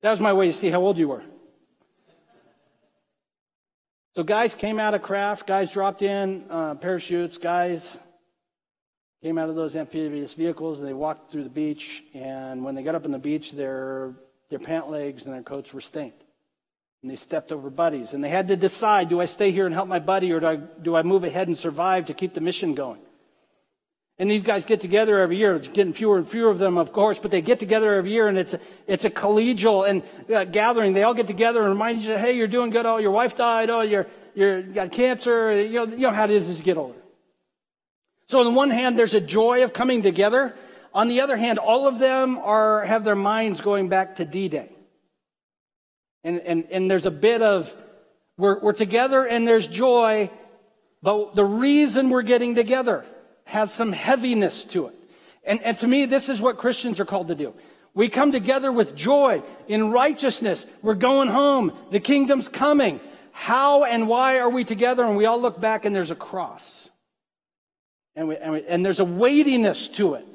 That 0.03 0.11
was 0.11 0.20
my 0.20 0.32
way 0.32 0.48
to 0.48 0.53
see 0.53 0.68
how 0.68 0.80
old 0.80 0.98
you 0.98 1.09
were. 1.09 1.22
So 4.14 4.22
guys 4.24 4.55
came 4.55 4.78
out 4.78 4.92
of 4.92 5.03
craft, 5.03 5.46
guys 5.46 5.72
dropped 5.72 6.03
in 6.03 6.44
uh, 6.50 6.74
parachutes, 6.74 7.38
guys 7.38 7.96
came 9.22 9.38
out 9.38 9.48
of 9.48 9.55
those 9.55 9.74
amphibious 9.76 10.34
vehicles 10.34 10.80
and 10.80 10.88
they 10.88 10.92
walked 10.92 11.30
through 11.30 11.44
the 11.44 11.50
beach. 11.50 12.03
And 12.12 12.64
when 12.64 12.74
they 12.74 12.82
got 12.82 12.94
up 12.94 13.05
on 13.05 13.12
the 13.12 13.18
beach, 13.18 13.53
their, 13.53 14.14
their 14.50 14.59
pant 14.59 14.90
legs 14.90 15.24
and 15.24 15.32
their 15.32 15.42
coats 15.42 15.72
were 15.72 15.80
stained. 15.80 16.12
And 17.03 17.11
they 17.11 17.14
stepped 17.14 17.53
over 17.53 17.70
buddies. 17.70 18.12
And 18.12 18.22
they 18.22 18.28
had 18.28 18.48
to 18.48 18.57
decide 18.57 19.09
do 19.09 19.20
I 19.20 19.24
stay 19.24 19.50
here 19.53 19.64
and 19.64 19.74
help 19.74 19.88
my 19.88 20.00
buddy 20.00 20.32
or 20.32 20.40
do 20.40 20.46
I, 20.46 20.57
do 20.57 20.96
I 20.96 21.03
move 21.05 21.24
ahead 21.24 21.46
and 21.46 21.57
survive 21.57 22.07
to 22.07 22.14
keep 22.14 22.34
the 22.34 22.40
mission 22.40 22.74
going? 22.74 23.00
And 24.18 24.30
these 24.30 24.42
guys 24.42 24.64
get 24.64 24.80
together 24.80 25.18
every 25.20 25.38
year. 25.38 25.56
It's 25.56 25.68
getting 25.68 25.92
fewer 25.92 26.18
and 26.18 26.28
fewer 26.28 26.50
of 26.50 26.58
them, 26.58 26.76
of 26.76 26.92
course, 26.92 27.18
but 27.18 27.30
they 27.30 27.40
get 27.40 27.58
together 27.58 27.94
every 27.94 28.12
year, 28.12 28.28
and 28.28 28.38
it's 28.38 28.54
a, 28.54 28.60
it's 28.86 29.04
a 29.04 29.10
collegial 29.10 29.88
and 29.88 30.02
uh, 30.32 30.44
gathering. 30.44 30.92
They 30.92 31.02
all 31.02 31.14
get 31.14 31.26
together 31.26 31.60
and 31.60 31.70
remind 31.70 32.00
other, 32.04 32.18
"Hey, 32.18 32.34
you're 32.34 32.46
doing 32.46 32.70
good. 32.70 32.84
Oh, 32.84 32.98
your 32.98 33.10
wife 33.10 33.36
died. 33.36 33.70
Oh, 33.70 33.80
you're 33.80 34.06
you're 34.34 34.58
you 34.58 34.72
got 34.74 34.92
cancer. 34.92 35.60
You 35.60 35.72
know, 35.72 35.84
you 35.86 35.98
know 35.98 36.10
how 36.10 36.24
it 36.24 36.30
is 36.30 36.48
as 36.50 36.58
you 36.58 36.64
get 36.64 36.76
older." 36.76 36.98
So 38.28 38.38
on 38.38 38.44
the 38.44 38.52
one 38.52 38.70
hand, 38.70 38.98
there's 38.98 39.14
a 39.14 39.20
joy 39.20 39.64
of 39.64 39.72
coming 39.72 40.02
together. 40.02 40.54
On 40.94 41.08
the 41.08 41.22
other 41.22 41.36
hand, 41.36 41.58
all 41.58 41.88
of 41.88 41.98
them 41.98 42.38
are 42.38 42.84
have 42.84 43.04
their 43.04 43.16
minds 43.16 43.62
going 43.62 43.88
back 43.88 44.16
to 44.16 44.26
D-Day. 44.26 44.68
And 46.22 46.38
and 46.40 46.64
and 46.70 46.90
there's 46.90 47.06
a 47.06 47.10
bit 47.10 47.40
of 47.40 47.74
we're 48.36 48.60
we're 48.60 48.72
together 48.74 49.26
and 49.26 49.48
there's 49.48 49.66
joy, 49.66 50.30
but 51.02 51.34
the 51.34 51.44
reason 51.44 52.10
we're 52.10 52.22
getting 52.22 52.54
together 52.54 53.04
has 53.53 53.70
some 53.70 53.92
heaviness 53.92 54.64
to 54.64 54.86
it. 54.86 54.94
And, 55.44 55.62
and 55.62 55.76
to 55.78 55.86
me, 55.86 56.07
this 56.07 56.30
is 56.30 56.40
what 56.40 56.57
Christians 56.57 57.00
are 57.00 57.05
called 57.05 57.28
to 57.28 57.34
do. 57.34 57.53
We 57.92 58.09
come 58.09 58.32
together 58.32 58.72
with 58.72 58.96
joy 58.96 59.42
in 59.68 59.90
righteousness. 59.90 60.66
We're 60.80 60.94
going 60.94 61.28
home. 61.28 61.76
The 61.90 62.00
kingdom's 62.00 62.48
coming. 62.48 62.98
How 63.30 63.84
and 63.84 64.09
why 64.09 64.38
are 64.38 64.48
we 64.48 64.64
together? 64.64 65.05
And 65.05 65.18
we 65.18 65.26
all 65.26 65.38
look 65.38 65.61
back 65.61 65.84
and 65.84 65.94
there's 65.94 66.11
a 66.11 66.14
cross. 66.14 66.88
And, 68.16 68.28
we, 68.28 68.38
and, 68.38 68.53
we, 68.53 68.64
and 68.66 68.86
there's 68.86 69.00
a 69.00 69.05
weightiness 69.05 69.88
to 69.88 70.14
it. 70.14 70.26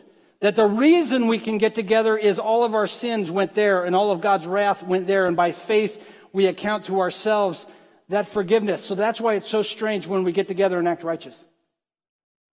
That 0.41 0.55
the 0.55 0.68
reason 0.68 1.26
we 1.26 1.39
can 1.39 1.57
get 1.57 1.74
together 1.74 2.15
is 2.15 2.38
all 2.38 2.63
of 2.63 2.76
our 2.76 2.86
sins 2.86 3.32
went 3.32 3.55
there 3.55 3.84
and 3.84 3.95
all 3.95 4.11
of 4.11 4.22
God's 4.22 4.45
wrath 4.45 4.84
went 4.84 5.07
there. 5.07 5.26
And 5.26 5.36
by 5.36 5.53
faith, 5.53 5.99
we 6.34 6.45
account 6.45 6.86
to 6.86 6.99
ourselves 6.99 7.65
that 8.09 8.28
forgiveness. 8.28 8.86
So 8.86 8.93
that's 8.93 9.20
why 9.20 9.34
it's 9.34 9.49
so 9.49 9.63
strange 9.63 10.05
when 10.05 10.24
we 10.24 10.32
get 10.32 10.47
together 10.47 10.78
and 10.78 10.88
act 10.88 11.01
righteous 11.01 11.43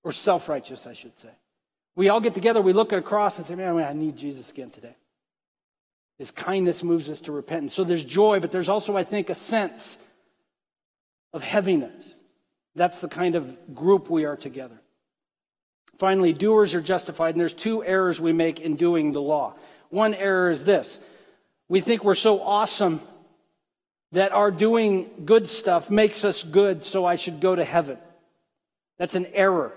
or 0.04 0.12
self 0.12 0.48
righteous, 0.48 0.86
I 0.86 0.92
should 0.92 1.18
say. 1.18 1.30
We 1.96 2.08
all 2.08 2.20
get 2.20 2.34
together, 2.34 2.60
we 2.60 2.72
look 2.72 2.92
at 2.92 2.98
a 2.98 3.02
cross 3.02 3.38
and 3.38 3.46
say, 3.46 3.54
man, 3.54 3.76
I 3.78 3.92
need 3.92 4.16
Jesus 4.16 4.50
again 4.50 4.70
today. 4.70 4.94
His 6.18 6.30
kindness 6.30 6.82
moves 6.84 7.08
us 7.08 7.20
to 7.22 7.32
repentance. 7.32 7.74
So 7.74 7.82
there's 7.82 8.04
joy, 8.04 8.40
but 8.40 8.52
there's 8.52 8.68
also, 8.68 8.96
I 8.96 9.02
think, 9.02 9.30
a 9.30 9.34
sense 9.34 9.98
of 11.32 11.42
heaviness. 11.42 12.14
That's 12.76 12.98
the 12.98 13.08
kind 13.08 13.34
of 13.34 13.74
group 13.74 14.10
we 14.10 14.24
are 14.24 14.36
together. 14.36 14.80
Finally, 15.98 16.32
doers 16.32 16.74
are 16.74 16.80
justified, 16.80 17.34
and 17.34 17.40
there's 17.40 17.52
two 17.52 17.84
errors 17.84 18.20
we 18.20 18.32
make 18.32 18.60
in 18.60 18.76
doing 18.76 19.12
the 19.12 19.22
law. 19.22 19.54
One 19.90 20.14
error 20.14 20.50
is 20.50 20.64
this 20.64 20.98
we 21.68 21.80
think 21.80 22.04
we're 22.04 22.14
so 22.14 22.40
awesome 22.40 23.00
that 24.12 24.32
our 24.32 24.50
doing 24.50 25.10
good 25.24 25.48
stuff 25.48 25.90
makes 25.90 26.24
us 26.24 26.42
good, 26.42 26.84
so 26.84 27.04
I 27.04 27.16
should 27.16 27.40
go 27.40 27.54
to 27.54 27.64
heaven. 27.64 27.98
That's 28.98 29.14
an 29.14 29.26
error. 29.32 29.72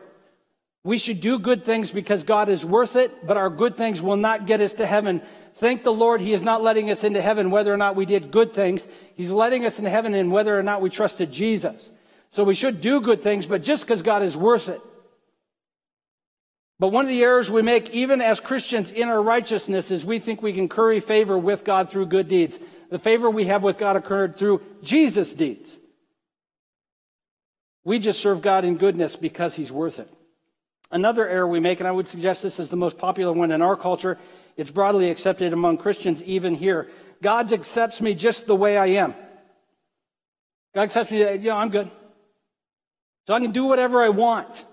We 0.87 0.97
should 0.97 1.19
do 1.19 1.37
good 1.37 1.65
things 1.65 1.91
because 1.91 2.23
God 2.23 2.47
is 2.47 2.63
worth 2.63 2.95
it, 2.95 3.27
but 3.27 3.35
our 3.35 3.49
good 3.49 3.75
things 3.75 4.01
will 4.01 4.15
not 4.15 4.45
get 4.45 4.61
us 4.61 4.75
to 4.75 4.85
heaven. 4.85 5.21
Thank 5.55 5.83
the 5.83 5.91
Lord, 5.91 6.21
He 6.21 6.31
is 6.31 6.43
not 6.43 6.63
letting 6.63 6.89
us 6.89 7.03
into 7.03 7.21
heaven 7.21 7.51
whether 7.51 7.73
or 7.73 7.75
not 7.75 7.97
we 7.97 8.05
did 8.05 8.31
good 8.31 8.53
things. 8.53 8.87
He's 9.13 9.29
letting 9.29 9.65
us 9.65 9.79
into 9.79 9.89
heaven 9.89 10.15
in 10.15 10.31
whether 10.31 10.57
or 10.57 10.63
not 10.63 10.81
we 10.81 10.89
trusted 10.89 11.29
Jesus. 11.29 11.89
So 12.29 12.45
we 12.45 12.53
should 12.53 12.79
do 12.79 13.01
good 13.01 13.21
things, 13.21 13.45
but 13.45 13.63
just 13.63 13.83
because 13.83 14.01
God 14.01 14.23
is 14.23 14.37
worth 14.37 14.69
it. 14.69 14.79
But 16.79 16.93
one 16.93 17.03
of 17.03 17.09
the 17.09 17.21
errors 17.21 17.51
we 17.51 17.61
make, 17.61 17.89
even 17.89 18.21
as 18.21 18.39
Christians 18.39 18.93
in 18.93 19.09
our 19.09 19.21
righteousness, 19.21 19.91
is 19.91 20.05
we 20.05 20.19
think 20.19 20.41
we 20.41 20.53
can 20.53 20.69
curry 20.69 21.01
favor 21.01 21.37
with 21.37 21.65
God 21.65 21.89
through 21.89 22.05
good 22.05 22.29
deeds. 22.29 22.57
The 22.89 22.97
favor 22.97 23.29
we 23.29 23.47
have 23.47 23.61
with 23.61 23.77
God 23.77 23.97
occurred 23.97 24.37
through 24.37 24.61
Jesus' 24.83 25.33
deeds. 25.33 25.77
We 27.83 27.99
just 27.99 28.21
serve 28.21 28.41
God 28.41 28.63
in 28.63 28.77
goodness 28.77 29.17
because 29.17 29.53
He's 29.53 29.69
worth 29.69 29.99
it. 29.99 30.13
Another 30.91 31.27
error 31.27 31.47
we 31.47 31.59
make, 31.59 31.79
and 31.79 31.87
I 31.87 31.91
would 31.91 32.07
suggest 32.07 32.41
this 32.41 32.59
is 32.59 32.69
the 32.69 32.77
most 32.77 32.97
popular 32.97 33.33
one 33.33 33.51
in 33.51 33.61
our 33.61 33.75
culture, 33.75 34.17
it's 34.55 34.71
broadly 34.71 35.11
accepted 35.11 35.53
among 35.53 35.77
Christians 35.77 36.23
even 36.23 36.55
here. 36.55 36.87
God 37.21 37.51
accepts 37.51 38.01
me 38.01 38.13
just 38.13 38.47
the 38.47 38.55
way 38.55 38.77
I 38.77 38.87
am. 38.87 39.13
God 40.73 40.83
accepts 40.83 41.11
me, 41.11 41.19
you 41.19 41.49
know, 41.49 41.57
I'm 41.57 41.69
good. 41.69 41.89
So 43.27 43.33
I 43.33 43.39
can 43.39 43.51
do 43.51 43.65
whatever 43.65 44.01
I 44.01 44.09
want. 44.09 44.65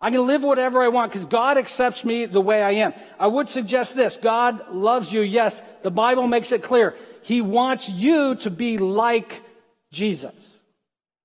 I 0.00 0.10
can 0.10 0.26
live 0.26 0.44
whatever 0.44 0.82
I 0.82 0.88
want 0.88 1.10
because 1.10 1.24
God 1.26 1.58
accepts 1.58 2.04
me 2.04 2.26
the 2.26 2.40
way 2.40 2.62
I 2.62 2.72
am. 2.72 2.92
I 3.18 3.26
would 3.26 3.48
suggest 3.48 3.96
this 3.96 4.16
God 4.16 4.72
loves 4.72 5.12
you, 5.12 5.22
yes. 5.22 5.62
The 5.82 5.90
Bible 5.90 6.28
makes 6.28 6.52
it 6.52 6.62
clear. 6.62 6.94
He 7.22 7.40
wants 7.40 7.88
you 7.88 8.36
to 8.36 8.50
be 8.50 8.78
like 8.78 9.42
Jesus. 9.90 10.60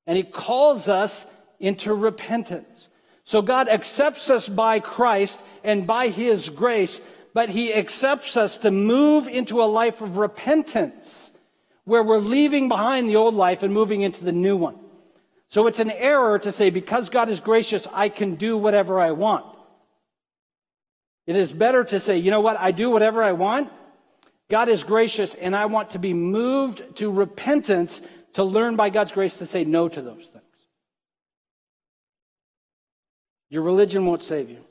And 0.08 0.18
He 0.18 0.24
calls 0.24 0.88
us 0.88 1.28
into 1.60 1.94
repentance. 1.94 2.88
So 3.24 3.42
God 3.42 3.70
accepts 3.70 4.30
us 4.30 4.48
by 4.48 4.80
Christ 4.80 5.40
and 5.64 5.86
by 5.86 6.10
His 6.10 6.50
grace, 6.50 7.02
but 7.34 7.50
He 7.50 7.74
accepts 7.74 8.36
us 8.36 8.58
to 8.60 8.72
move 8.72 9.28
into 9.28 9.62
a 9.62 9.66
life 9.66 10.02
of 10.02 10.18
repentance 10.18 11.32
where 11.84 12.04
we're 12.04 12.20
leaving 12.20 12.68
behind 12.68 13.10
the 13.10 13.16
old 13.16 13.36
life 13.36 13.64
and 13.64 13.74
moving 13.74 14.02
into 14.02 14.24
the 14.24 14.32
new 14.32 14.56
one. 14.56 14.78
So 15.50 15.68
it's 15.68 15.80
an 15.80 15.92
error 15.92 16.40
to 16.40 16.52
say, 16.52 16.70
because 16.70 17.10
God 17.10 17.30
is 17.30 17.40
gracious, 17.40 17.88
I 17.92 18.10
can 18.10 18.36
do 18.36 18.58
whatever 18.58 19.00
I 19.00 19.12
want. 19.12 19.46
It 21.28 21.36
is 21.36 21.52
better 21.52 21.84
to 21.84 22.00
say, 22.00 22.18
you 22.18 22.32
know 22.32 22.42
what, 22.42 22.60
I 22.60 22.72
do 22.72 22.90
whatever 22.90 23.22
I 23.22 23.34
want. 23.34 23.70
God 24.50 24.70
is 24.70 24.84
gracious, 24.84 25.34
and 25.36 25.56
I 25.56 25.66
want 25.68 25.92
to 25.92 26.00
be 26.00 26.14
moved 26.14 26.98
to 26.98 27.12
repentance 27.12 28.02
to 28.34 28.44
learn 28.44 28.76
by 28.76 28.90
God's 28.90 29.12
grace 29.12 29.38
to 29.38 29.46
say 29.46 29.64
no 29.64 29.88
to 29.88 30.02
those 30.02 30.28
things. 30.28 30.41
Your 33.52 33.62
religion 33.64 34.06
won't 34.06 34.24
save 34.24 34.50
you. 34.50 34.64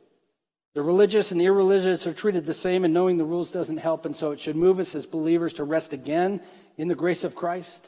The 0.75 0.83
religious 0.83 1.31
and 1.31 1.41
the 1.41 1.45
irreligious 1.45 2.07
are 2.07 2.15
treated 2.15 2.47
the 2.47 2.55
same, 2.55 2.85
and 2.85 2.95
knowing 2.95 3.19
the 3.19 3.25
rules 3.25 3.53
doesn't 3.53 3.77
help. 3.77 4.07
And 4.07 4.17
so 4.17 4.31
it 4.31 4.41
should 4.41 4.57
move 4.57 4.79
us 4.79 4.95
as 4.95 5.05
believers 5.05 5.55
to 5.55 5.65
rest 5.65 5.93
again 5.93 6.41
in 6.79 6.89
the 6.89 6.95
grace 6.95 7.23
of 7.23 7.35
Christ. 7.35 7.87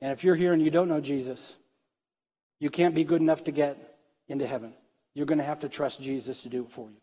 And 0.00 0.10
if 0.10 0.24
you're 0.24 0.34
here 0.34 0.52
and 0.52 0.60
you 0.60 0.70
don't 0.70 0.88
know 0.88 1.00
Jesus, 1.00 1.56
you 2.58 2.68
can't 2.68 2.96
be 2.96 3.04
good 3.04 3.20
enough 3.20 3.44
to 3.44 3.52
get 3.52 3.78
into 4.26 4.46
heaven. 4.46 4.74
You're 5.14 5.26
going 5.26 5.38
to 5.38 5.44
have 5.44 5.60
to 5.60 5.68
trust 5.68 6.02
Jesus 6.02 6.42
to 6.42 6.48
do 6.48 6.64
it 6.64 6.70
for 6.72 6.90
you. 6.90 6.96